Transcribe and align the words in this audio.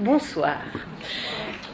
bonsoir. 0.00 0.58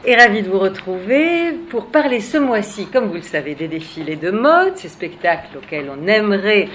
Et 0.05 0.17
ravi 0.17 0.43
de 0.43 0.49
vous 0.49 0.59
retrouver 0.59 1.53
pour 1.70 1.86
parler 1.86 2.20
ce 2.20 2.39
mois-ci, 2.39 2.86
comme 2.86 3.08
vous 3.08 3.16
le 3.16 3.23
savez, 3.23 3.54
des 3.54 3.69
défilés 3.69 4.16
de 4.16 4.30
mode, 4.30 4.77
ces 4.77 4.88
spectacles 4.88 5.58
auxquels 5.58 5.91
on 5.91 6.07
aimerait 6.07 6.69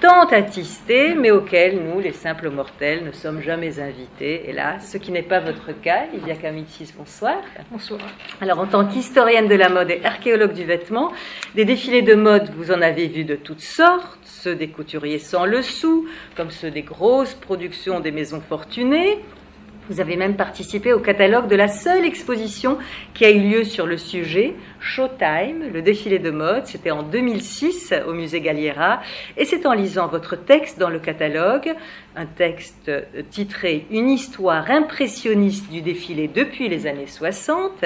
tant 0.00 0.26
attister, 0.26 1.14
mais 1.14 1.30
auxquels 1.30 1.80
nous, 1.82 2.00
les 2.00 2.12
simples 2.12 2.50
mortels, 2.50 3.04
ne 3.04 3.12
sommes 3.12 3.40
jamais 3.40 3.80
invités. 3.80 4.48
Hélas, 4.48 4.90
ce 4.90 4.98
qui 4.98 5.10
n'est 5.10 5.22
pas 5.22 5.40
votre 5.40 5.72
cas. 5.80 6.06
Lydia 6.12 6.34
Kamitsis, 6.34 6.92
bonsoir. 6.96 7.38
Bonsoir. 7.70 8.00
Alors, 8.40 8.58
en 8.58 8.66
tant 8.66 8.84
qu'historienne 8.84 9.48
de 9.48 9.54
la 9.54 9.68
mode 9.68 9.90
et 9.90 10.00
archéologue 10.04 10.52
du 10.52 10.64
vêtement, 10.64 11.12
des 11.54 11.64
défilés 11.64 12.02
de 12.02 12.14
mode, 12.14 12.50
vous 12.56 12.72
en 12.72 12.82
avez 12.82 13.06
vu 13.06 13.24
de 13.24 13.36
toutes 13.36 13.62
sortes, 13.62 14.18
ceux 14.24 14.54
des 14.54 14.68
couturiers 14.68 15.18
sans 15.18 15.46
le 15.46 15.62
sou, 15.62 16.06
comme 16.36 16.50
ceux 16.50 16.70
des 16.70 16.82
grosses 16.82 17.34
productions 17.34 18.00
des 18.00 18.10
maisons 18.10 18.42
fortunées, 18.46 19.20
vous 19.88 20.00
avez 20.00 20.16
même 20.16 20.36
participé 20.36 20.92
au 20.92 21.00
catalogue 21.00 21.48
de 21.48 21.56
la 21.56 21.68
seule 21.68 22.04
exposition 22.04 22.78
qui 23.14 23.24
a 23.24 23.30
eu 23.30 23.40
lieu 23.40 23.64
sur 23.64 23.86
le 23.86 23.96
sujet, 23.96 24.54
Showtime, 24.80 25.70
le 25.72 25.82
défilé 25.82 26.18
de 26.18 26.30
mode. 26.30 26.66
C'était 26.66 26.90
en 26.90 27.02
2006 27.02 27.94
au 28.06 28.12
musée 28.12 28.40
Galliera. 28.40 29.00
Et 29.36 29.44
c'est 29.44 29.66
en 29.66 29.72
lisant 29.72 30.08
votre 30.08 30.36
texte 30.36 30.78
dans 30.78 30.90
le 30.90 30.98
catalogue, 30.98 31.74
un 32.16 32.26
texte 32.26 32.90
titré 33.30 33.86
Une 33.90 34.10
histoire 34.10 34.70
impressionniste 34.70 35.70
du 35.70 35.82
défilé 35.82 36.28
depuis 36.28 36.68
les 36.68 36.86
années 36.86 37.06
60, 37.06 37.84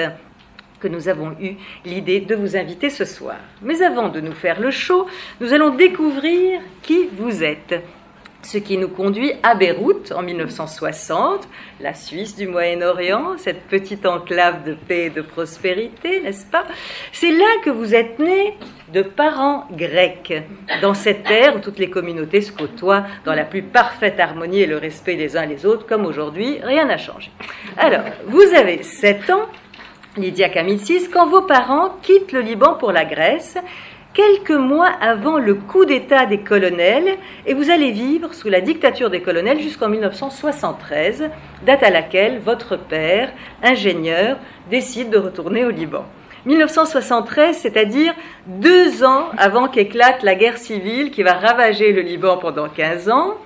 que 0.79 0.87
nous 0.87 1.07
avons 1.07 1.35
eu 1.39 1.55
l'idée 1.85 2.21
de 2.21 2.35
vous 2.35 2.57
inviter 2.57 2.89
ce 2.89 3.05
soir. 3.05 3.37
Mais 3.61 3.83
avant 3.83 4.09
de 4.09 4.19
nous 4.19 4.33
faire 4.33 4.59
le 4.59 4.71
show, 4.71 5.05
nous 5.39 5.53
allons 5.53 5.75
découvrir 5.75 6.59
qui 6.81 7.07
vous 7.17 7.43
êtes 7.43 7.75
ce 8.43 8.57
qui 8.57 8.77
nous 8.77 8.89
conduit 8.89 9.33
à 9.43 9.55
Beyrouth 9.55 10.11
en 10.11 10.23
1960, 10.23 11.47
la 11.79 11.93
Suisse 11.93 12.35
du 12.35 12.47
Moyen-Orient, 12.47 13.37
cette 13.37 13.63
petite 13.63 14.05
enclave 14.05 14.63
de 14.63 14.73
paix 14.73 15.05
et 15.05 15.09
de 15.09 15.21
prospérité, 15.21 16.21
n'est-ce 16.21 16.45
pas? 16.45 16.63
C'est 17.11 17.31
là 17.31 17.45
que 17.63 17.69
vous 17.69 17.93
êtes 17.93 18.19
né 18.19 18.57
de 18.93 19.01
parents 19.01 19.67
grecs, 19.71 20.33
dans 20.81 20.93
cette 20.93 21.23
terre 21.23 21.55
où 21.55 21.59
toutes 21.59 21.79
les 21.79 21.89
communautés 21.89 22.41
se 22.41 22.51
côtoient 22.51 23.05
dans 23.25 23.33
la 23.33 23.45
plus 23.45 23.61
parfaite 23.61 24.19
harmonie 24.19 24.61
et 24.61 24.67
le 24.67 24.77
respect 24.77 25.15
des 25.15 25.37
uns 25.37 25.45
les 25.45 25.65
autres, 25.65 25.85
comme 25.85 26.05
aujourd'hui, 26.05 26.59
rien 26.61 26.85
n'a 26.85 26.97
changé. 26.97 27.31
Alors, 27.77 28.03
vous 28.25 28.53
avez 28.55 28.83
7 28.83 29.29
ans, 29.29 29.45
Lydia 30.17 30.49
Kamitsis, 30.49 31.07
quand 31.09 31.27
vos 31.27 31.43
parents 31.43 31.95
quittent 32.01 32.33
le 32.33 32.41
Liban 32.41 32.73
pour 32.73 32.91
la 32.91 33.05
Grèce 33.05 33.57
quelques 34.13 34.51
mois 34.51 34.89
avant 34.99 35.37
le 35.37 35.55
coup 35.55 35.85
d'État 35.85 36.25
des 36.25 36.39
colonels, 36.39 37.17
et 37.45 37.53
vous 37.53 37.69
allez 37.69 37.91
vivre 37.91 38.33
sous 38.33 38.49
la 38.49 38.61
dictature 38.61 39.09
des 39.09 39.21
colonels 39.21 39.61
jusqu'en 39.61 39.89
1973, 39.89 41.29
date 41.65 41.83
à 41.83 41.89
laquelle 41.89 42.39
votre 42.39 42.77
père, 42.77 43.31
ingénieur, 43.63 44.37
décide 44.69 45.09
de 45.09 45.17
retourner 45.17 45.65
au 45.65 45.69
Liban. 45.69 46.05
1973, 46.45 47.55
c'est-à-dire 47.55 48.13
deux 48.47 49.03
ans 49.03 49.29
avant 49.37 49.67
qu'éclate 49.67 50.23
la 50.23 50.35
guerre 50.35 50.57
civile 50.57 51.11
qui 51.11 51.21
va 51.23 51.33
ravager 51.33 51.93
le 51.93 52.01
Liban 52.01 52.37
pendant 52.37 52.67
15 52.67 53.09
ans. 53.09 53.37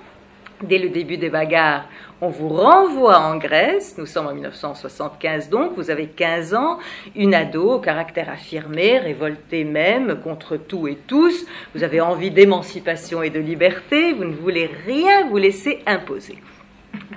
Dès 0.62 0.78
le 0.78 0.88
début 0.88 1.18
des 1.18 1.28
bagarres, 1.28 1.84
on 2.20 2.28
vous 2.28 2.48
renvoie 2.48 3.18
en 3.18 3.36
Grèce, 3.36 3.96
nous 3.98 4.06
sommes 4.06 4.26
en 4.26 4.32
1975 4.32 5.50
donc, 5.50 5.72
vous 5.76 5.90
avez 5.90 6.06
15 6.06 6.54
ans, 6.54 6.78
une 7.14 7.34
ado 7.34 7.72
au 7.72 7.78
caractère 7.78 8.30
affirmé, 8.30 8.98
révoltée 8.98 9.64
même 9.64 10.20
contre 10.22 10.56
tout 10.56 10.88
et 10.88 10.96
tous, 11.06 11.44
vous 11.74 11.82
avez 11.82 12.00
envie 12.00 12.30
d'émancipation 12.30 13.22
et 13.22 13.30
de 13.30 13.40
liberté, 13.40 14.12
vous 14.14 14.24
ne 14.24 14.34
voulez 14.34 14.70
rien 14.86 15.26
vous 15.28 15.36
laisser 15.36 15.82
imposer. 15.86 16.38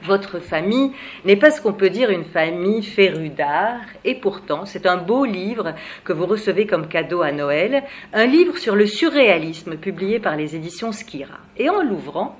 Votre 0.03 0.39
famille 0.39 0.91
n'est 1.23 1.37
pas 1.37 1.51
ce 1.51 1.61
qu'on 1.61 1.73
peut 1.73 1.89
dire 1.89 2.09
une 2.09 2.25
famille 2.25 2.83
férue 2.83 3.29
d'art, 3.29 3.79
et 4.03 4.15
pourtant 4.15 4.65
c'est 4.65 4.85
un 4.85 4.97
beau 4.97 5.23
livre 5.23 5.73
que 6.03 6.11
vous 6.11 6.25
recevez 6.25 6.65
comme 6.67 6.87
cadeau 6.87 7.21
à 7.21 7.31
Noël, 7.31 7.83
un 8.13 8.25
livre 8.25 8.57
sur 8.57 8.75
le 8.75 8.85
surréalisme 8.85 9.77
publié 9.77 10.19
par 10.19 10.35
les 10.35 10.55
éditions 10.55 10.91
Skira. 10.91 11.37
Et 11.57 11.69
en 11.69 11.81
l'ouvrant, 11.81 12.37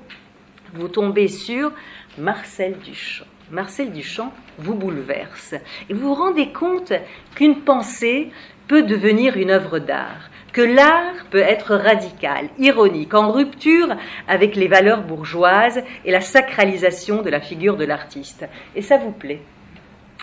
vous 0.74 0.88
tombez 0.88 1.28
sur 1.28 1.72
Marcel 2.18 2.76
Duchamp. 2.84 3.26
Marcel 3.50 3.92
Duchamp 3.92 4.32
vous 4.58 4.74
bouleverse 4.74 5.54
et 5.88 5.94
vous 5.94 6.08
vous 6.08 6.14
rendez 6.14 6.52
compte 6.52 6.92
qu'une 7.34 7.60
pensée 7.62 8.30
peut 8.68 8.82
devenir 8.82 9.36
une 9.36 9.50
œuvre 9.50 9.78
d'art, 9.78 10.30
que 10.52 10.60
l'art 10.60 11.26
peut 11.30 11.38
être 11.38 11.74
radical, 11.74 12.48
ironique, 12.58 13.14
en 13.14 13.32
rupture 13.32 13.96
avec 14.28 14.54
les 14.54 14.68
valeurs 14.68 15.02
bourgeoises 15.02 15.82
et 16.04 16.10
la 16.10 16.20
sacralisation 16.20 17.22
de 17.22 17.30
la 17.30 17.40
figure 17.40 17.76
de 17.76 17.84
l'artiste. 17.84 18.46
Et 18.76 18.82
ça 18.82 18.96
vous 18.96 19.12
plaît? 19.12 19.42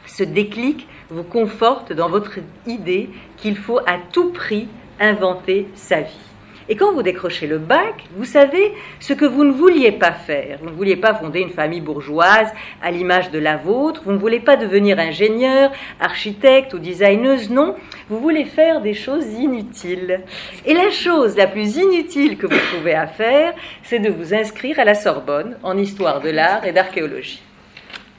Ce 0.06 0.24
déclic 0.24 0.88
vous 1.10 1.24
conforte 1.24 1.92
dans 1.92 2.10
votre 2.10 2.40
idée 2.66 3.10
qu'il 3.36 3.58
faut 3.58 3.80
à 3.80 3.98
tout 4.14 4.32
prix 4.32 4.70
inventer 5.00 5.68
sa 5.76 6.02
vie. 6.02 6.27
Et 6.70 6.76
quand 6.76 6.92
vous 6.92 7.02
décrochez 7.02 7.48
le 7.48 7.60
bac, 7.60 8.04
vous 8.18 8.26
savez 8.26 8.74
ce 9.00 9.14
que 9.14 9.26
vous 9.26 9.46
ne 9.46 9.52
vouliez 9.52 9.94
pas 9.94 10.12
faire. 10.12 10.60
Vous 10.62 10.70
ne 10.70 10.76
vouliez 10.76 10.98
pas 10.98 11.14
fonder 11.14 11.40
une 11.40 11.52
famille 11.52 11.80
bourgeoise 11.80 12.52
à 12.82 12.92
l'image 12.92 13.32
de 13.32 13.40
la 13.40 13.56
vôtre. 13.56 14.02
Vous 14.04 14.12
ne 14.12 14.18
voulez 14.18 14.42
pas 14.42 14.58
devenir 14.58 15.00
ingénieur, 15.00 15.72
architecte 16.02 16.74
ou 16.74 16.80
designeuse. 16.80 17.50
Non, 17.50 17.76
vous 18.10 18.20
voulez 18.20 18.44
faire 18.44 18.82
des 18.82 18.94
choses 18.94 19.32
inutiles. 19.34 20.22
Et 20.66 20.74
la 20.74 20.90
chose 20.90 21.38
la 21.38 21.48
plus 21.48 21.78
inutile 21.78 22.38
que 22.38 22.48
vous 22.48 22.60
trouvez 22.74 22.96
à 22.96 23.08
faire, 23.08 23.54
c'est 23.84 24.00
de 24.00 24.10
vous 24.10 24.34
inscrire 24.34 24.78
à 24.80 24.84
la 24.84 24.96
Sorbonne 24.96 25.58
en 25.64 25.78
histoire 25.78 26.20
de 26.20 26.30
l'art 26.30 26.66
et 26.66 26.74
d'archéologie. 26.74 27.42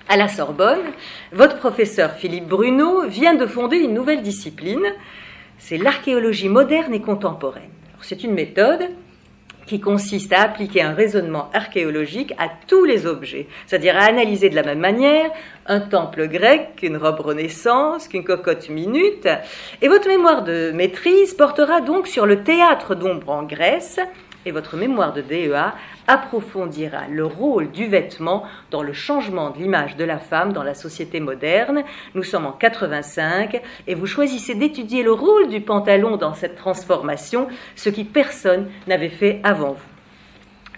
À 0.09 0.17
la 0.17 0.29
Sorbonne, 0.29 0.79
votre 1.33 1.59
professeur 1.59 2.13
Philippe 2.13 2.49
Bruno 2.49 3.07
vient 3.07 3.35
de 3.35 3.45
fonder 3.45 3.77
une 3.77 3.93
nouvelle 3.93 4.23
discipline, 4.23 4.87
c'est 5.59 5.77
l'archéologie 5.77 6.49
moderne 6.49 6.95
et 6.95 7.03
contemporaine. 7.03 7.78
C'est 8.03 8.25
une 8.25 8.35
méthode 8.35 8.89
qui 9.67 9.81
consiste 9.81 10.33
à 10.33 10.43
appliquer 10.43 10.83
un 10.83 10.95
raisonnement 10.95 11.51
archéologique 11.53 12.33
à 12.39 12.49
tous 12.67 12.85
les 12.85 13.07
objets, 13.07 13.47
c'est-à-dire 13.67 13.97
à 13.97 14.05
analyser 14.05 14.49
de 14.49 14.55
la 14.55 14.63
même 14.63 14.79
manière 14.79 15.31
un 15.67 15.81
temple 15.81 16.27
grec 16.27 16.77
qu'une 16.77 16.97
robe 16.97 17.21
renaissance, 17.21 18.09
qu'une 18.09 18.25
cocotte 18.25 18.71
minute. 18.71 19.29
Et 19.83 19.89
votre 19.89 20.09
mémoire 20.09 20.43
de 20.43 20.73
maîtrise 20.73 21.35
portera 21.35 21.83
donc 21.83 22.07
sur 22.07 22.25
le 22.25 22.43
théâtre 22.43 22.95
d'ombre 22.95 23.29
en 23.31 23.43
Grèce, 23.43 24.01
et 24.47 24.53
votre 24.53 24.77
mémoire 24.77 25.13
de 25.13 25.21
DEA 25.21 25.75
approfondira 26.09 27.07
le 27.09 27.25
rôle 27.25 27.71
du 27.71 27.87
vêtement 27.87 28.43
dans 28.73 28.83
le 28.83 28.93
changement 28.93 29.51
de 29.51 29.59
l'image 29.59 29.97
de 29.97 30.05
la 30.05 30.19
femme 30.19 30.53
dans 30.53 30.65
la 30.65 30.75
société 30.75 31.21
moderne. 31.21 31.85
Nous 32.15 32.25
sommes 32.25 32.47
en 32.47 32.53
85 32.53 33.61
et 33.87 33.95
vous 33.95 34.07
choisissez 34.07 34.57
d'étudier 34.57 35.05
le 35.05 35.13
rôle 35.13 35.49
du 35.49 35.61
pantalon 35.61 36.17
dans 36.17 36.35
cette 36.35 36.57
transformation, 36.57 37.47
ce 37.77 37.91
qui 37.91 38.05
personne 38.05 38.69
n'avait 38.87 39.09
fait 39.09 39.41
avant 39.45 39.73
vous. 39.75 39.88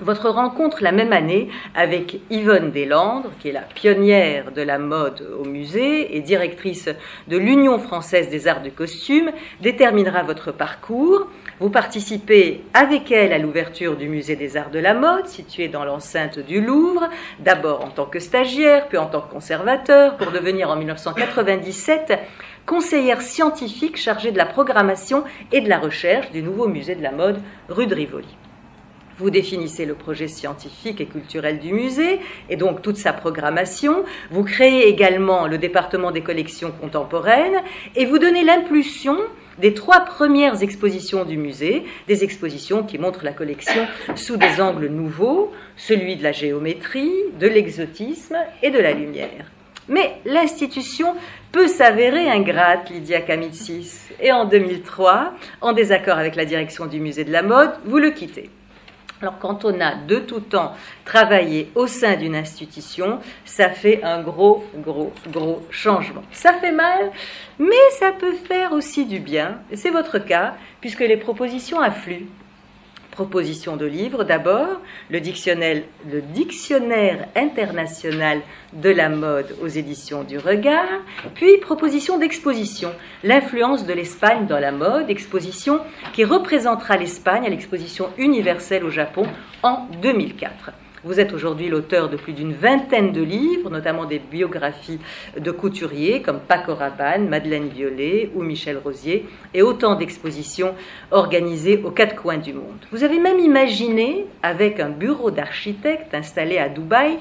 Votre 0.00 0.30
rencontre 0.30 0.82
la 0.82 0.92
même 0.92 1.12
année 1.12 1.48
avec 1.74 2.20
Yvonne 2.30 2.70
Deslandres, 2.70 3.32
qui 3.38 3.50
est 3.50 3.52
la 3.52 3.60
pionnière 3.60 4.50
de 4.50 4.62
la 4.62 4.78
mode 4.78 5.26
au 5.38 5.44
musée 5.44 6.16
et 6.16 6.20
directrice 6.20 6.88
de 7.28 7.36
l'Union 7.36 7.78
française 7.78 8.30
des 8.30 8.48
arts 8.48 8.62
de 8.62 8.70
costume, 8.70 9.30
déterminera 9.60 10.22
votre 10.22 10.52
parcours. 10.52 11.26
Vous 11.58 11.68
participez 11.68 12.64
avec 12.72 13.12
elle 13.12 13.34
à 13.34 13.38
l'ouverture 13.38 13.94
du 13.94 14.08
musée 14.08 14.36
des 14.36 14.56
arts 14.56 14.70
de 14.70 14.78
la 14.78 14.94
mode, 14.94 15.26
situé 15.26 15.68
dans 15.68 15.84
l'enceinte 15.84 16.38
du 16.38 16.62
Louvre, 16.62 17.10
d'abord 17.40 17.84
en 17.84 17.90
tant 17.90 18.06
que 18.06 18.20
stagiaire, 18.20 18.88
puis 18.88 18.96
en 18.96 19.06
tant 19.06 19.20
que 19.20 19.30
conservateur, 19.30 20.16
pour 20.16 20.32
devenir 20.32 20.70
en 20.70 20.76
1997 20.76 22.18
conseillère 22.64 23.20
scientifique 23.20 23.98
chargée 23.98 24.32
de 24.32 24.38
la 24.38 24.46
programmation 24.46 25.24
et 25.52 25.60
de 25.60 25.68
la 25.68 25.78
recherche 25.78 26.30
du 26.30 26.42
nouveau 26.42 26.68
musée 26.68 26.94
de 26.94 27.02
la 27.02 27.12
mode 27.12 27.42
rue 27.68 27.86
de 27.86 27.94
Rivoli. 27.94 28.28
Vous 29.20 29.28
définissez 29.28 29.84
le 29.84 29.92
projet 29.92 30.28
scientifique 30.28 30.98
et 31.02 31.04
culturel 31.04 31.58
du 31.58 31.74
musée 31.74 32.20
et 32.48 32.56
donc 32.56 32.80
toute 32.80 32.96
sa 32.96 33.12
programmation. 33.12 34.02
Vous 34.30 34.44
créez 34.44 34.88
également 34.88 35.46
le 35.46 35.58
département 35.58 36.10
des 36.10 36.22
collections 36.22 36.72
contemporaines 36.80 37.60
et 37.96 38.06
vous 38.06 38.18
donnez 38.18 38.42
l'impulsion 38.44 39.18
des 39.58 39.74
trois 39.74 40.06
premières 40.06 40.62
expositions 40.62 41.26
du 41.26 41.36
musée, 41.36 41.84
des 42.08 42.24
expositions 42.24 42.82
qui 42.82 42.96
montrent 42.96 43.22
la 43.22 43.34
collection 43.34 43.86
sous 44.14 44.38
des 44.38 44.58
angles 44.58 44.86
nouveaux, 44.86 45.52
celui 45.76 46.16
de 46.16 46.22
la 46.22 46.32
géométrie, 46.32 47.12
de 47.38 47.46
l'exotisme 47.46 48.38
et 48.62 48.70
de 48.70 48.78
la 48.78 48.92
lumière. 48.92 49.44
Mais 49.90 50.14
l'institution 50.24 51.14
peut 51.52 51.68
s'avérer 51.68 52.30
ingrate, 52.30 52.88
Lydia 52.88 53.20
Kamitsis, 53.20 54.00
et 54.18 54.32
en 54.32 54.46
2003, 54.46 55.34
en 55.60 55.74
désaccord 55.74 56.16
avec 56.16 56.36
la 56.36 56.46
direction 56.46 56.86
du 56.86 57.00
musée 57.00 57.24
de 57.24 57.32
la 57.32 57.42
mode, 57.42 57.72
vous 57.84 57.98
le 57.98 58.12
quittez. 58.12 58.48
Alors 59.22 59.38
quand 59.38 59.66
on 59.66 59.80
a 59.80 59.94
de 59.96 60.16
tout 60.16 60.40
temps 60.40 60.72
travaillé 61.04 61.70
au 61.74 61.86
sein 61.86 62.16
d'une 62.16 62.34
institution, 62.34 63.18
ça 63.44 63.68
fait 63.68 64.02
un 64.02 64.22
gros, 64.22 64.64
gros, 64.76 65.12
gros 65.28 65.62
changement. 65.70 66.22
Ça 66.32 66.54
fait 66.54 66.72
mal, 66.72 67.10
mais 67.58 67.90
ça 67.98 68.12
peut 68.12 68.32
faire 68.32 68.72
aussi 68.72 69.04
du 69.04 69.18
bien. 69.18 69.58
C'est 69.74 69.90
votre 69.90 70.18
cas, 70.18 70.54
puisque 70.80 71.00
les 71.00 71.18
propositions 71.18 71.80
affluent 71.80 72.28
proposition 73.20 73.76
de 73.76 73.84
livres 73.84 74.24
d'abord, 74.24 74.80
le 75.10 75.20
dictionnaire, 75.20 75.82
le 76.10 76.22
dictionnaire 76.22 77.28
international 77.36 78.40
de 78.72 78.88
la 78.88 79.10
mode 79.10 79.54
aux 79.60 79.66
éditions 79.66 80.24
du 80.24 80.38
Regard, 80.38 80.88
puis 81.34 81.58
proposition 81.58 82.16
d'exposition, 82.16 82.90
l'influence 83.22 83.84
de 83.84 83.92
l'Espagne 83.92 84.46
dans 84.46 84.58
la 84.58 84.72
mode, 84.72 85.10
exposition 85.10 85.80
qui 86.14 86.24
représentera 86.24 86.96
l'Espagne 86.96 87.44
à 87.44 87.50
l'exposition 87.50 88.08
universelle 88.16 88.84
au 88.84 88.90
Japon 88.90 89.26
en 89.62 89.86
2004. 90.00 90.72
Vous 91.02 91.18
êtes 91.18 91.32
aujourd'hui 91.32 91.70
l'auteur 91.70 92.10
de 92.10 92.18
plus 92.18 92.34
d'une 92.34 92.52
vingtaine 92.52 93.12
de 93.12 93.22
livres, 93.22 93.70
notamment 93.70 94.04
des 94.04 94.18
biographies 94.18 94.98
de 95.38 95.50
couturiers 95.50 96.20
comme 96.20 96.40
Paco 96.40 96.74
Rabanne, 96.74 97.26
Madeleine 97.26 97.68
Violet 97.68 98.30
ou 98.34 98.42
Michel 98.42 98.76
Rosier, 98.76 99.26
et 99.54 99.62
autant 99.62 99.94
d'expositions 99.94 100.74
organisées 101.10 101.80
aux 101.82 101.90
quatre 101.90 102.16
coins 102.16 102.36
du 102.36 102.52
monde. 102.52 102.84
Vous 102.92 103.02
avez 103.02 103.18
même 103.18 103.38
imaginé, 103.38 104.26
avec 104.42 104.78
un 104.78 104.90
bureau 104.90 105.30
d'architecte 105.30 106.12
installé 106.12 106.58
à 106.58 106.68
Dubaï, 106.68 107.18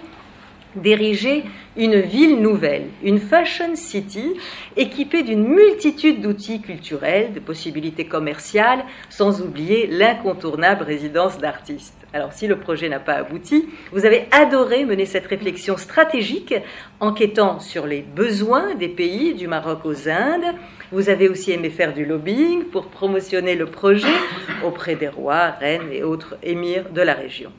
d'ériger 0.76 1.44
une 1.78 2.00
ville 2.00 2.42
nouvelle, 2.42 2.88
une 3.04 3.20
fashion 3.20 3.76
city 3.76 4.34
équipée 4.78 5.24
d'une 5.24 5.48
multitude 5.48 6.22
d'outils 6.22 6.62
culturels, 6.62 7.34
de 7.34 7.40
possibilités 7.40 8.06
commerciales, 8.06 8.84
sans 9.10 9.42
oublier 9.42 9.88
l'incontournable 9.88 10.84
résidence 10.84 11.38
d'artistes. 11.38 11.96
Alors 12.14 12.34
si 12.34 12.48
le 12.48 12.58
projet 12.58 12.90
n'a 12.90 13.00
pas 13.00 13.14
abouti, 13.14 13.70
vous 13.92 14.06
avez 14.06 14.26
adoré 14.32 14.84
mener 14.84 15.06
cette 15.06 15.28
réflexion 15.28 15.78
stratégique, 15.78 16.56
enquêtant 17.00 17.60
sur 17.60 17.86
les 17.86 18.02
besoins 18.02 18.76
des 18.76 18.90
pays 18.90 19.36
du 19.36 19.48
Maroc 19.48 19.86
aux 19.86 20.10
Indes. 20.10 20.56
Vous 20.92 21.10
avez 21.10 21.30
aussi 21.30 21.52
aimé 21.52 21.70
faire 21.70 21.94
du 21.94 22.06
lobbying 22.06 22.64
pour 22.66 22.88
promotionner 22.88 23.56
le 23.56 23.68
projet 23.68 24.08
auprès 24.66 24.96
des 24.96 25.08
rois, 25.08 25.52
reines 25.52 25.92
et 25.92 26.04
autres 26.04 26.38
émirs 26.42 26.86
de 26.90 27.02
la 27.02 27.14
région. 27.14 27.52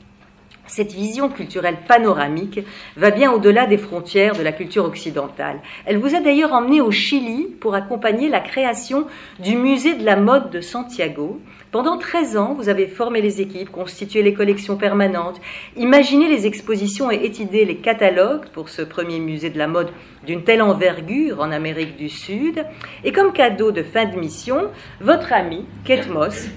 Cette 0.71 0.93
vision 0.93 1.27
culturelle 1.27 1.79
panoramique 1.85 2.61
va 2.95 3.11
bien 3.11 3.33
au-delà 3.33 3.65
des 3.65 3.77
frontières 3.77 4.37
de 4.37 4.41
la 4.41 4.53
culture 4.53 4.85
occidentale. 4.85 5.59
Elle 5.85 5.97
vous 5.97 6.15
a 6.15 6.21
d'ailleurs 6.21 6.53
emmené 6.53 6.79
au 6.79 6.91
Chili 6.91 7.43
pour 7.59 7.75
accompagner 7.75 8.29
la 8.29 8.39
création 8.39 9.05
du 9.39 9.57
musée 9.57 9.95
de 9.95 10.05
la 10.05 10.15
mode 10.15 10.49
de 10.49 10.61
Santiago. 10.61 11.41
Pendant 11.71 11.97
13 11.97 12.37
ans, 12.37 12.53
vous 12.53 12.69
avez 12.69 12.87
formé 12.87 13.19
les 13.19 13.41
équipes, 13.41 13.69
constitué 13.69 14.23
les 14.23 14.33
collections 14.33 14.77
permanentes, 14.77 15.41
imaginé 15.75 16.29
les 16.29 16.47
expositions 16.47 17.11
et 17.11 17.25
étudié 17.25 17.65
les 17.65 17.75
catalogues 17.75 18.47
pour 18.53 18.69
ce 18.69 18.81
premier 18.81 19.19
musée 19.19 19.49
de 19.49 19.57
la 19.57 19.67
mode 19.67 19.91
d'une 20.25 20.45
telle 20.45 20.61
envergure 20.61 21.41
en 21.41 21.51
Amérique 21.51 21.97
du 21.97 22.07
Sud. 22.07 22.65
Et 23.03 23.11
comme 23.11 23.33
cadeau 23.33 23.73
de 23.73 23.83
fin 23.83 24.05
de 24.05 24.17
mission, 24.17 24.69
votre 25.01 25.33
ami, 25.33 25.65
Kate 25.83 26.07
Moss, 26.07 26.47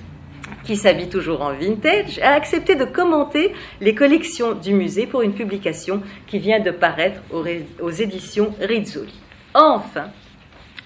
qui 0.65 0.77
s'habille 0.77 1.09
toujours 1.09 1.43
en 1.43 1.53
vintage, 1.53 2.19
a 2.21 2.33
accepté 2.33 2.75
de 2.75 2.85
commenter 2.85 3.53
les 3.81 3.95
collections 3.95 4.55
du 4.55 4.73
musée 4.73 5.07
pour 5.07 5.23
une 5.23 5.35
publication 5.35 6.03
qui 6.27 6.39
vient 6.39 6.61
de 6.61 6.71
paraître 6.71 7.21
aux, 7.31 7.91
éditions 7.91 8.55
Rizzoli. 8.61 9.15
Enfin, 9.55 10.09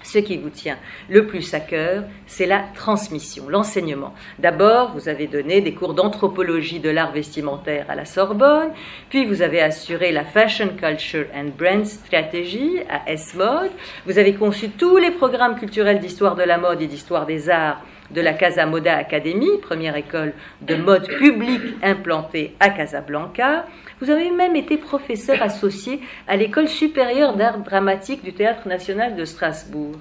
ce 0.03 0.19
qui 0.19 0.39
vous 0.39 0.51
tient 0.51 0.79
le 1.09 1.27
plus 1.27 1.53
à 1.55 1.61
cœur, 1.61 2.05
c'est 2.27 2.47
la 2.47 2.65
transmission, 2.75 3.49
l'enseignement. 3.49 4.15
D'abord, 4.39 4.93
vous 4.95 5.09
avez 5.09 5.27
donné 5.27 5.61
des 5.61 5.75
cours 5.75 5.95
d'anthropologie 5.95 6.81
de 6.81 6.91
l'art 6.91 7.13
vestimentaire 7.13 7.87
à 7.89 7.95
la 7.95 8.05
Sorbonne, 8.05 8.71
puis 9.11 9.27
vous 9.27 9.43
avez 9.43 9.61
assuré 9.61 10.13
la 10.13 10.25
Fashion 10.25 10.71
Culture 10.77 11.27
and 11.35 11.51
Brand 11.59 11.85
Strategy 11.85 12.79
à 12.89 13.11
S-Mode, 13.11 13.71
vous 14.07 14.19
avez 14.19 14.35
conçu 14.35 14.71
tous 14.71 14.97
les 14.97 15.11
programmes 15.11 15.57
culturels 15.59 16.01
d'histoire 16.01 16.37
de 16.37 16.43
la 16.43 16.59
mode 16.59 16.81
et 16.81 16.87
d'histoire 16.87 17.27
des 17.27 17.51
arts 17.51 17.83
de 18.11 18.21
la 18.21 18.33
Casa 18.33 18.67
Moda 18.67 18.97
Academy, 18.97 19.59
première 19.61 19.97
école 19.97 20.33
de 20.63 20.75
mode 20.75 21.07
publique 21.07 21.75
implantée 21.83 22.55
à 22.61 22.71
Casablanca. 22.71 23.67
Vous 24.01 24.11
avez 24.11 24.31
même 24.31 24.57
été 24.57 24.77
professeur 24.77 25.43
associé 25.43 26.01
à 26.27 26.37
l'école 26.37 26.69
supérieure 26.69 27.37
d'art 27.37 27.59
dramatique 27.59 28.25
du 28.25 28.33
Théâtre 28.33 28.69
national 28.69 29.17
de 29.17 29.25
Strasbourg. 29.25 29.97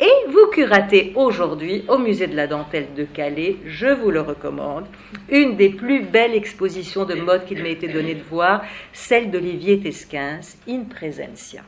Et 0.00 0.28
vous 0.28 0.46
curatez 0.52 1.12
aujourd'hui 1.14 1.84
au 1.88 1.98
musée 1.98 2.26
de 2.26 2.36
la 2.36 2.46
dentelle 2.46 2.88
de 2.96 3.04
Calais, 3.04 3.56
je 3.64 3.86
vous 3.86 4.10
le 4.10 4.20
recommande, 4.20 4.86
une 5.30 5.56
des 5.56 5.70
plus 5.70 6.00
belles 6.00 6.34
expositions 6.34 7.04
de 7.04 7.14
mode 7.14 7.46
qu'il 7.46 7.62
m'a 7.62 7.68
été 7.68 7.88
donné 7.88 8.14
de 8.14 8.22
voir, 8.22 8.62
celle 8.92 9.30
d'Olivier 9.30 9.80
Tesquins, 9.80 10.40
In 10.68 10.84
Presentia. 10.84 11.62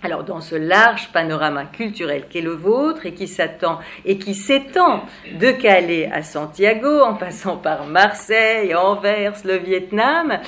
Alors 0.00 0.22
dans 0.22 0.40
ce 0.40 0.54
large 0.54 1.10
panorama 1.12 1.64
culturel 1.64 2.26
qu'est 2.30 2.40
le 2.40 2.52
vôtre 2.52 3.04
et 3.04 3.14
qui 3.14 3.26
s'attend 3.26 3.80
et 4.04 4.16
qui 4.16 4.36
s'étend 4.36 5.04
de 5.40 5.50
Calais 5.50 6.08
à 6.12 6.22
Santiago 6.22 7.00
en 7.00 7.14
passant 7.14 7.56
par 7.56 7.84
Marseille, 7.84 8.76
Anvers, 8.76 9.34
le 9.44 9.56
Vietnam, 9.56 10.38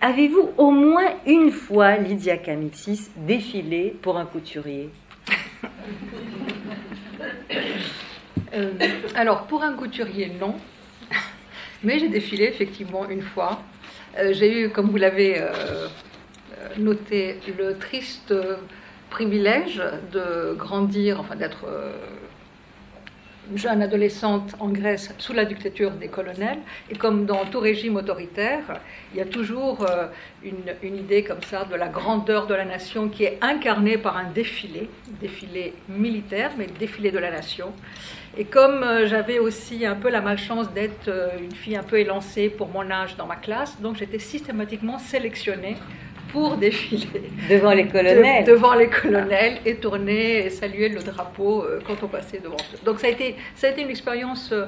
avez-vous 0.00 0.50
au 0.56 0.72
moins 0.72 1.12
une 1.26 1.52
fois, 1.52 1.96
Lydia 1.96 2.38
Kamitsis, 2.38 3.08
défilé 3.16 3.96
pour 4.02 4.16
un 4.18 4.24
couturier 4.26 4.90
euh, 8.54 8.72
Alors 9.14 9.46
pour 9.46 9.62
un 9.62 9.74
couturier, 9.74 10.32
non. 10.40 10.56
Mais 11.84 12.00
j'ai 12.00 12.08
défilé 12.08 12.46
effectivement 12.46 13.08
une 13.08 13.22
fois. 13.22 13.62
Euh, 14.18 14.32
j'ai 14.32 14.62
eu, 14.62 14.70
comme 14.70 14.90
vous 14.90 14.96
l'avez 14.96 15.38
euh, 15.38 15.86
noté, 16.78 17.38
le 17.56 17.78
triste 17.78 18.34
privilège 19.10 19.82
de 20.12 20.54
grandir, 20.54 21.20
enfin 21.20 21.36
d'être 21.36 21.64
euh, 21.66 21.92
jeune 23.54 23.80
adolescente 23.80 24.54
en 24.60 24.68
Grèce 24.68 25.14
sous 25.18 25.32
la 25.32 25.44
dictature 25.44 25.92
des 25.92 26.08
colonels. 26.08 26.58
Et 26.90 26.96
comme 26.96 27.24
dans 27.24 27.44
tout 27.46 27.60
régime 27.60 27.96
autoritaire, 27.96 28.80
il 29.12 29.18
y 29.18 29.22
a 29.22 29.24
toujours 29.24 29.86
euh, 29.88 30.06
une, 30.42 30.96
idée 30.96 31.24
comme 31.24 31.42
ça 31.42 31.64
de 31.64 31.74
la 31.74 31.88
grandeur 31.88 32.46
de 32.46 32.54
la 32.54 32.66
nation 32.66 33.08
qui 33.08 33.24
est 33.24 33.38
incarnée 33.40 33.96
par 33.96 34.16
un 34.16 34.30
défilé, 34.30 34.90
défilé 35.20 35.74
militaire, 35.88 36.52
mais 36.58 36.66
défilé 36.78 37.10
de 37.10 37.18
la 37.18 37.30
nation. 37.30 37.72
Et 38.36 38.44
comme 38.44 38.82
euh, 38.82 39.06
j'avais 39.06 39.38
aussi 39.38 39.86
un 39.86 39.94
peu 39.94 40.10
la 40.10 40.20
malchance 40.20 40.70
d'être 40.72 41.10
une 41.40 41.54
fille 41.54 41.76
un 41.76 41.82
peu 41.82 41.98
élancée 41.98 42.50
pour 42.50 42.68
mon 42.68 42.90
âge 42.90 43.16
dans 43.16 43.26
ma 43.26 43.36
classe, 43.36 43.80
donc 43.80 43.96
j'étais 43.96 44.18
systématiquement 44.18 44.98
sélectionnée 44.98 45.76
pour 46.32 46.56
défiler. 46.56 47.30
Devant 47.48 47.72
les 47.72 47.86
colonels. 47.86 48.44
devant 48.44 48.74
les 48.74 48.88
colonels 48.88 49.58
et 49.64 49.76
tourner 49.76 50.46
et 50.46 50.50
saluer 50.50 50.88
le 50.88 51.02
drapeau 51.02 51.62
euh, 51.62 51.80
quand 51.86 52.02
on 52.02 52.08
passait 52.08 52.38
devant 52.38 52.56
eux. 52.56 52.78
Donc 52.84 53.00
ça 53.00 53.06
a 53.06 53.10
été, 53.10 53.36
ça 53.54 53.68
a 53.68 53.70
été 53.70 53.82
une 53.82 53.90
expérience 53.90 54.50
euh, 54.52 54.66